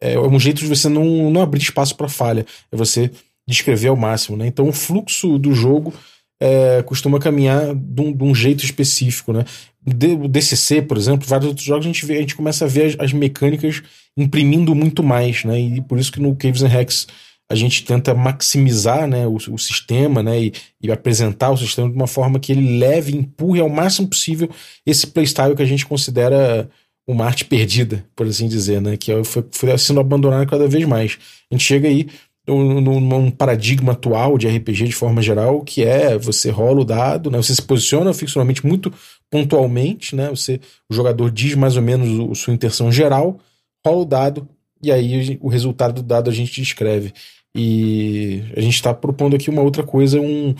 É 0.00 0.18
um 0.18 0.38
jeito 0.38 0.60
de 0.60 0.66
você 0.66 0.88
não, 0.88 1.30
não 1.30 1.40
abrir 1.40 1.60
espaço 1.60 1.96
para 1.96 2.08
falha, 2.08 2.44
é 2.70 2.76
você 2.76 3.10
descrever 3.48 3.88
ao 3.88 3.96
máximo, 3.96 4.36
né? 4.36 4.46
Então 4.46 4.68
o 4.68 4.72
fluxo 4.72 5.38
do 5.38 5.52
jogo 5.52 5.94
é, 6.40 6.82
costuma 6.82 7.18
caminhar 7.18 7.74
de 7.74 8.02
um, 8.02 8.12
de 8.12 8.24
um, 8.24 8.34
jeito 8.34 8.64
específico, 8.64 9.32
né? 9.32 9.44
O 9.86 10.26
DCC, 10.26 10.82
por 10.82 10.96
exemplo, 10.96 11.28
vários 11.28 11.48
outros 11.48 11.64
jogos 11.64 11.86
a 11.86 11.88
gente, 11.88 12.04
vê, 12.04 12.16
a 12.16 12.20
gente 12.20 12.34
começa 12.34 12.64
a 12.64 12.68
ver 12.68 12.86
as, 12.86 12.96
as, 12.98 13.12
mecânicas 13.12 13.82
imprimindo 14.16 14.74
muito 14.74 15.00
mais, 15.00 15.44
né? 15.44 15.60
E 15.60 15.80
por 15.80 15.98
isso 15.98 16.10
que 16.10 16.20
no 16.20 16.34
Caves 16.34 16.62
and 16.62 16.68
Hacks 16.68 17.06
a 17.48 17.54
gente 17.54 17.84
tenta 17.84 18.12
maximizar 18.12 19.06
né, 19.06 19.24
o, 19.24 19.36
o 19.36 19.58
sistema 19.58 20.20
né, 20.20 20.46
e, 20.46 20.52
e, 20.82 20.90
apresentar 20.90 21.50
o 21.50 21.56
sistema 21.56 21.88
de 21.88 21.94
uma 21.94 22.08
forma 22.08 22.40
que 22.40 22.50
ele 22.50 22.78
leve 22.78 23.16
empurre 23.16 23.60
ao 23.60 23.68
máximo 23.68 24.08
possível 24.08 24.50
esse 24.84 25.06
playstyle 25.06 25.54
que 25.54 25.62
a 25.62 25.66
gente 25.66 25.86
considera 25.86 26.68
uma 27.06 27.24
arte 27.24 27.44
perdida, 27.44 28.04
por 28.16 28.26
assim 28.26 28.48
dizer, 28.48 28.80
né? 28.80 28.96
Que 28.96 29.12
é, 29.12 29.22
foi, 29.22 29.44
foi 29.52 29.78
sendo 29.78 30.00
abandonado 30.00 30.48
cada 30.48 30.66
vez 30.66 30.84
mais. 30.84 31.16
A 31.48 31.54
gente 31.54 31.64
chega 31.64 31.86
aí 31.86 32.08
num 32.48 33.30
paradigma 33.30 33.92
atual 33.92 34.38
de 34.38 34.46
RPG 34.46 34.84
de 34.84 34.92
forma 34.92 35.20
geral, 35.20 35.62
que 35.62 35.82
é 35.82 36.16
você 36.16 36.50
rola 36.50 36.80
o 36.80 36.84
dado, 36.84 37.30
né? 37.30 37.38
Você 37.38 37.54
se 37.54 37.62
posiciona 37.62 38.12
ficcionalmente 38.14 38.64
muito 38.64 38.92
pontualmente, 39.30 40.14
né? 40.14 40.30
Você, 40.30 40.60
o 40.90 40.94
jogador 40.94 41.30
diz 41.30 41.54
mais 41.54 41.76
ou 41.76 41.82
menos 41.82 42.30
a 42.30 42.34
sua 42.34 42.54
intenção 42.54 42.90
geral, 42.90 43.38
rola 43.84 44.02
o 44.02 44.04
dado 44.04 44.48
e 44.82 44.92
aí 44.92 45.38
o 45.40 45.48
resultado 45.48 46.02
do 46.02 46.02
dado 46.02 46.30
a 46.30 46.32
gente 46.32 46.60
descreve. 46.60 47.12
E 47.54 48.42
a 48.56 48.60
gente 48.60 48.74
está 48.74 48.92
propondo 48.92 49.34
aqui 49.34 49.48
uma 49.48 49.62
outra 49.62 49.82
coisa, 49.82 50.20
um, 50.20 50.54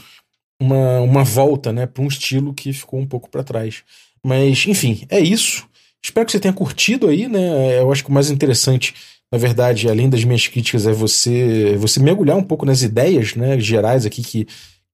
uma, 0.61 1.01
uma 1.01 1.25
volta, 1.25 1.73
né, 1.73 1.87
para 1.87 2.03
um 2.03 2.09
estilo 2.09 2.55
que 2.55 2.73
ficou 2.73 2.99
um 2.99 3.07
pouco 3.07 3.29
para 3.29 3.45
trás. 3.45 3.83
Mas, 4.25 4.67
enfim, 4.67 5.07
é 5.11 5.21
isso. 5.21 5.69
Espero 6.03 6.25
que 6.25 6.33
você 6.33 6.41
tenha 6.41 6.55
curtido 6.55 7.09
aí, 7.09 7.29
né? 7.29 7.81
Eu 7.81 7.93
acho 7.93 8.03
que 8.03 8.11
o 8.11 8.13
mais 8.13 8.31
interessante 8.31 8.95
na 9.31 9.39
verdade, 9.39 9.89
além 9.89 10.09
das 10.09 10.25
minhas 10.25 10.47
críticas, 10.47 10.87
é 10.87 10.93
você 10.93 11.77
você 11.77 12.01
mergulhar 12.01 12.37
um 12.37 12.43
pouco 12.43 12.65
nas 12.65 12.83
ideias 12.83 13.35
né, 13.35 13.59
gerais 13.59 14.07
aqui 14.07 14.23
que, 14.23 14.47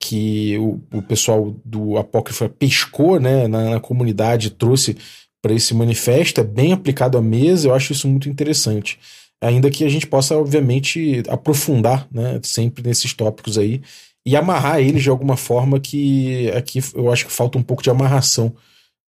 que 0.03 0.59
o, 0.59 0.81
o 0.93 1.01
pessoal 1.01 1.55
do 1.65 1.97
Apócrifa 1.97 2.49
pescou 2.49 3.21
né, 3.21 3.47
na, 3.47 3.71
na 3.71 3.81
comunidade, 3.81 4.51
trouxe 4.51 4.97
para 5.41 5.55
esse 5.55 5.73
manifesto, 5.73 6.41
é 6.41 6.45
bem 6.45 6.73
aplicado 6.73 7.17
à 7.17 7.23
mesa, 7.23 7.69
eu 7.69 7.75
acho 7.75 7.93
isso 7.93 8.09
muito 8.09 8.29
interessante. 8.29 8.99
Ainda 9.41 9.71
que 9.71 9.85
a 9.85 9.89
gente 9.89 10.09
possa, 10.09 10.37
obviamente, 10.37 11.23
aprofundar 11.29 12.09
né, 12.11 12.41
sempre 12.43 12.83
nesses 12.83 13.15
tópicos 13.15 13.57
aí 13.57 13.81
e 14.27 14.35
amarrar 14.35 14.81
eles 14.81 15.05
de 15.05 15.09
alguma 15.09 15.37
forma 15.37 15.79
que 15.79 16.51
aqui 16.51 16.81
eu 16.95 17.13
acho 17.13 17.27
que 17.27 17.33
falta 17.33 17.57
um 17.57 17.63
pouco 17.63 17.83
de 17.83 17.91
amarração 17.91 18.53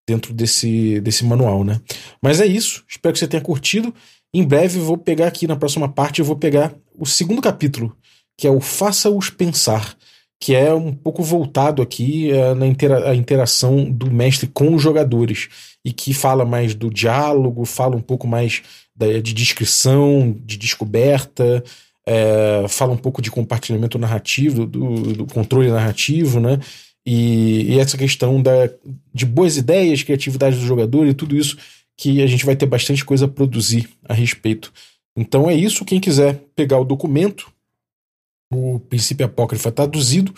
dentro 0.08 0.32
desse, 0.32 1.00
desse 1.00 1.24
manual, 1.24 1.64
né? 1.64 1.80
Mas 2.22 2.40
é 2.40 2.46
isso, 2.46 2.84
espero 2.88 3.12
que 3.12 3.18
você 3.18 3.26
tenha 3.26 3.42
curtido. 3.42 3.92
Em 4.32 4.44
breve 4.44 4.78
vou 4.78 4.96
pegar 4.96 5.26
aqui 5.26 5.46
na 5.48 5.56
próxima 5.56 5.88
parte, 5.88 6.20
eu 6.20 6.24
vou 6.24 6.36
pegar 6.36 6.72
o 6.96 7.04
segundo 7.04 7.42
capítulo, 7.42 7.96
que 8.38 8.46
é 8.46 8.50
o 8.50 8.60
Faça-os 8.60 9.30
Pensar, 9.30 9.96
que 10.40 10.54
é 10.54 10.72
um 10.74 10.92
pouco 10.92 11.22
voltado 11.22 11.80
aqui 11.80 12.30
é, 12.30 12.54
na 12.54 12.66
intera 12.66 13.10
a 13.10 13.14
interação 13.14 13.90
do 13.90 14.10
mestre 14.10 14.46
com 14.46 14.74
os 14.74 14.82
jogadores, 14.82 15.48
e 15.84 15.92
que 15.92 16.14
fala 16.14 16.44
mais 16.44 16.74
do 16.74 16.90
diálogo, 16.90 17.64
fala 17.64 17.96
um 17.96 18.00
pouco 18.00 18.26
mais 18.26 18.62
da, 18.96 19.06
de 19.20 19.32
descrição, 19.32 20.34
de 20.44 20.56
descoberta, 20.56 21.62
é, 22.06 22.66
fala 22.68 22.92
um 22.92 22.96
pouco 22.96 23.22
de 23.22 23.30
compartilhamento 23.30 23.98
narrativo, 23.98 24.66
do, 24.66 25.14
do 25.14 25.26
controle 25.26 25.70
narrativo, 25.70 26.40
né? 26.40 26.58
E, 27.06 27.74
e, 27.74 27.78
essa 27.78 27.98
questão 27.98 28.40
da, 28.40 28.70
de 29.12 29.26
boas 29.26 29.56
ideias, 29.56 30.02
criatividade 30.02 30.56
do 30.56 30.64
jogador 30.64 31.06
e 31.06 31.12
tudo 31.12 31.36
isso 31.36 31.56
que 31.96 32.22
a 32.22 32.26
gente 32.26 32.46
vai 32.46 32.56
ter 32.56 32.66
bastante 32.66 33.04
coisa 33.04 33.26
a 33.26 33.28
produzir 33.28 33.88
a 34.08 34.14
respeito. 34.14 34.72
Então 35.16 35.48
é 35.48 35.54
isso. 35.54 35.84
Quem 35.84 36.00
quiser 36.00 36.40
pegar 36.56 36.78
o 36.78 36.84
documento, 36.84 37.52
o 38.54 38.80
princípio 38.80 39.26
apócrifo 39.26 39.70
traduzido, 39.70 40.32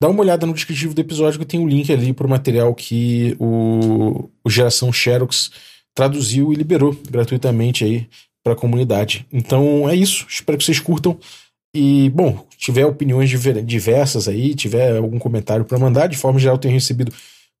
dá 0.00 0.08
uma 0.08 0.20
olhada 0.20 0.46
no 0.46 0.54
descritivo 0.54 0.94
do 0.94 1.00
episódio 1.00 1.38
que 1.38 1.46
tem 1.46 1.60
o 1.60 1.64
um 1.64 1.68
link 1.68 1.92
ali 1.92 2.12
para 2.12 2.26
o 2.26 2.30
material 2.30 2.74
que 2.74 3.36
o, 3.38 4.30
o 4.44 4.50
Geração 4.50 4.92
Xerox 4.92 5.50
traduziu 5.94 6.52
e 6.52 6.56
liberou 6.56 6.96
gratuitamente 7.10 7.84
aí 7.84 8.08
para 8.42 8.54
a 8.54 8.56
comunidade. 8.56 9.26
Então 9.32 9.88
é 9.88 9.94
isso. 9.94 10.26
Espero 10.28 10.56
que 10.56 10.64
vocês 10.64 10.80
curtam. 10.80 11.18
E, 11.74 12.10
bom, 12.10 12.44
tiver 12.56 12.84
opiniões 12.84 13.30
diversas 13.64 14.26
aí, 14.26 14.54
tiver 14.54 14.96
algum 14.96 15.18
comentário 15.18 15.64
para 15.64 15.78
mandar, 15.78 16.08
de 16.08 16.16
forma 16.16 16.38
geral, 16.38 16.58
tenho 16.58 16.74
recebido 16.74 17.12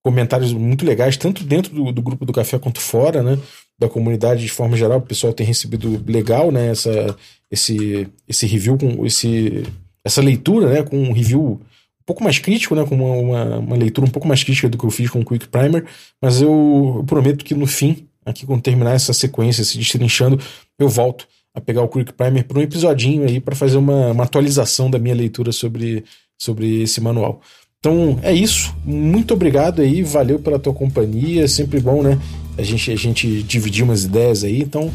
comentários 0.02 0.52
muito 0.52 0.84
legais, 0.84 1.16
tanto 1.16 1.44
dentro 1.44 1.72
do, 1.72 1.92
do, 1.92 2.02
grupo 2.02 2.24
do 2.24 2.32
café 2.32 2.58
quanto 2.58 2.80
fora, 2.80 3.22
né? 3.22 3.38
Da 3.78 3.88
comunidade 3.88 4.42
de 4.42 4.48
forma 4.48 4.76
geral, 4.76 4.98
o 4.98 5.02
pessoal 5.02 5.32
tem 5.32 5.46
recebido 5.46 6.02
legal, 6.10 6.50
né? 6.50 6.70
Essa, 6.70 7.16
esse, 7.50 8.08
esse 8.26 8.46
review 8.46 8.76
com 8.76 9.06
esse, 9.06 9.62
essa 10.04 10.20
leitura, 10.20 10.68
né? 10.68 10.82
Com 10.82 10.96
um 10.96 11.12
review 11.12 11.40
um 11.42 12.04
pouco 12.04 12.22
mais 12.24 12.38
crítico, 12.38 12.74
né? 12.74 12.84
Com 12.84 12.94
uma, 12.94 13.14
uma, 13.14 13.58
uma, 13.58 13.76
leitura 13.76 14.06
um 14.06 14.10
pouco 14.10 14.26
mais 14.26 14.42
crítica 14.42 14.68
do 14.68 14.78
que 14.78 14.84
eu 14.84 14.90
fiz 14.90 15.10
com 15.10 15.20
o 15.20 15.24
Quick 15.24 15.48
Primer, 15.48 15.84
mas 16.20 16.40
eu, 16.40 16.94
eu 16.98 17.04
prometo 17.04 17.44
que 17.44 17.54
no 17.54 17.66
fim, 17.66 18.06
aqui 18.24 18.46
quando 18.46 18.62
terminar 18.62 18.94
essa 18.94 19.12
sequência, 19.12 19.64
se 19.64 19.78
destrinchando, 19.78 20.40
eu 20.78 20.88
volto 20.88 21.26
a 21.54 21.60
pegar 21.60 21.82
o 21.82 21.88
Quick 21.88 22.12
Primer 22.12 22.44
por 22.44 22.58
um 22.58 22.62
episodinho 22.62 23.26
aí 23.26 23.40
para 23.40 23.54
fazer 23.54 23.76
uma, 23.76 24.12
uma 24.12 24.24
atualização 24.24 24.90
da 24.90 24.98
minha 24.98 25.14
leitura 25.14 25.52
sobre, 25.52 26.04
sobre 26.38 26.82
esse 26.82 27.00
manual. 27.00 27.40
Então 27.80 28.18
é 28.22 28.32
isso. 28.32 28.74
Muito 28.84 29.32
obrigado 29.32 29.80
aí, 29.80 30.02
valeu 30.02 30.38
pela 30.38 30.58
tua 30.58 30.74
companhia. 30.74 31.48
Sempre 31.48 31.80
bom, 31.80 32.02
né? 32.02 32.18
A 32.58 32.62
gente, 32.62 32.92
a 32.92 32.96
gente 32.96 33.42
dividir 33.42 33.82
umas 33.82 34.04
ideias 34.04 34.44
aí. 34.44 34.60
Então, 34.60 34.92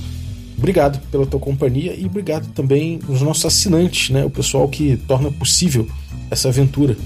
obrigado 0.58 0.99
pela 1.10 1.26
tua 1.26 1.39
companhia 1.39 1.93
e 1.93 2.06
obrigado 2.06 2.47
também 2.53 2.99
aos 3.08 3.22
nossos 3.22 3.45
assinantes, 3.45 4.10
né? 4.10 4.26
O 4.26 4.30
pessoal 4.30 4.68
que 4.68 4.97
torna 5.08 5.32
possível 5.32 5.88
essa 6.30 6.49
aventura. 6.49 6.97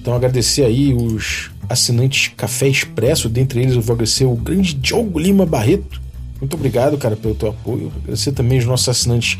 Então, 0.00 0.14
agradecer 0.14 0.64
aí 0.64 0.94
os 0.94 1.50
assinantes 1.68 2.32
Café 2.36 2.68
Expresso. 2.68 3.28
Dentre 3.28 3.60
eles, 3.60 3.74
eu 3.74 3.82
vou 3.82 3.94
agradecer 3.94 4.24
o 4.24 4.34
grande 4.34 4.74
Diogo 4.74 5.18
Lima 5.18 5.44
Barreto. 5.44 6.00
Muito 6.40 6.54
obrigado, 6.54 6.96
cara, 6.96 7.16
pelo 7.16 7.34
teu 7.34 7.50
apoio. 7.50 7.92
Agradecer 8.02 8.32
também 8.32 8.58
os 8.58 8.64
nossos 8.64 8.88
assinantes 8.88 9.38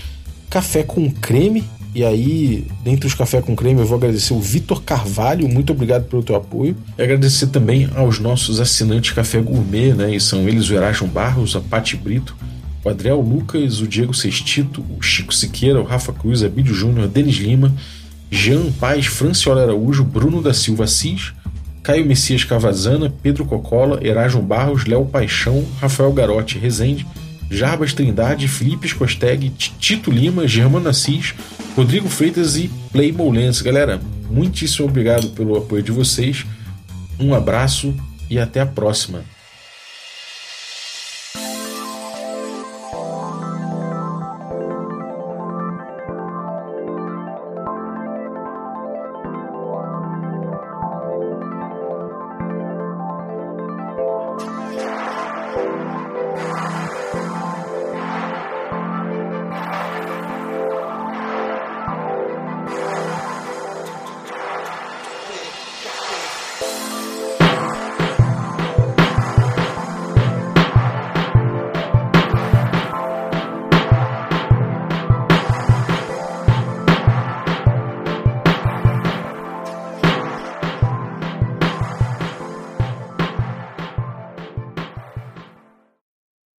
Café 0.51 0.83
com 0.83 1.11
Creme 1.11 1.65
e 1.95 2.05
aí, 2.05 2.65
dentre 2.85 3.07
os 3.07 3.15
café 3.15 3.41
com 3.41 3.57
creme, 3.57 3.81
eu 3.81 3.87
vou 3.87 3.97
agradecer 3.97 4.33
o 4.33 4.41
Vitor 4.41 4.83
Carvalho, 4.83 5.49
muito 5.49 5.73
obrigado 5.73 6.05
pelo 6.05 6.23
teu 6.23 6.37
apoio. 6.37 6.77
E 6.99 7.03
agradecer 7.03 7.49
também 7.49 7.89
aos 7.95 8.19
nossos 8.21 8.61
assinantes 8.61 9.13
Café 9.13 9.41
Gourmet, 9.41 9.95
né? 9.95 10.15
E 10.15 10.21
são 10.21 10.49
eles 10.49 10.69
o 10.69 10.75
Erasmo 10.75 11.09
Barros, 11.09 11.57
a 11.57 11.61
Pati 11.61 11.97
Brito, 11.97 12.37
o 12.85 12.89
Adriel 12.89 13.21
Lucas, 13.21 13.81
o 13.81 13.87
Diego 13.87 14.15
Sextito, 14.15 14.85
o 14.97 15.03
Chico 15.03 15.35
Siqueira, 15.35 15.81
o 15.81 15.85
Rafa 15.85 16.13
Cruz, 16.13 16.43
Abílio 16.43 16.75
Júnior, 16.75 17.09
Denis 17.09 17.37
Lima, 17.37 17.75
Jean 18.31 18.71
Paz, 18.73 19.07
Franciola 19.07 19.63
Araújo, 19.63 20.05
Bruno 20.05 20.43
da 20.43 20.53
Silva 20.53 20.85
Assis, 20.85 21.33
Caio 21.83 22.05
Messias 22.05 22.45
Cavazana, 22.45 23.13
Pedro 23.23 23.45
Cocola, 23.45 23.99
Erasmo 24.07 24.43
Barros, 24.43 24.85
Léo 24.85 25.07
Paixão, 25.07 25.65
Rafael 25.81 26.13
Garotti 26.13 26.59
Rezende, 26.59 27.07
Jarbas 27.51 27.95
Trindade, 27.95 28.47
Felipe 28.47 28.87
Scosteg, 28.87 29.51
Tito 29.51 30.11
Lima, 30.11 30.47
Germano 30.47 30.89
Assis, 30.89 31.35
Rodrigo 31.75 32.09
Freitas 32.09 32.57
e 32.57 32.71
Play 32.93 33.11
Moulens. 33.11 33.63
Galera, 33.63 34.01
muitíssimo 34.31 34.87
obrigado 34.87 35.31
pelo 35.31 35.57
apoio 35.57 35.83
de 35.83 35.91
vocês. 35.91 36.45
Um 37.19 37.33
abraço 37.33 37.95
e 38.29 38.39
até 38.39 38.61
a 38.61 38.67
próxima. 38.67 39.25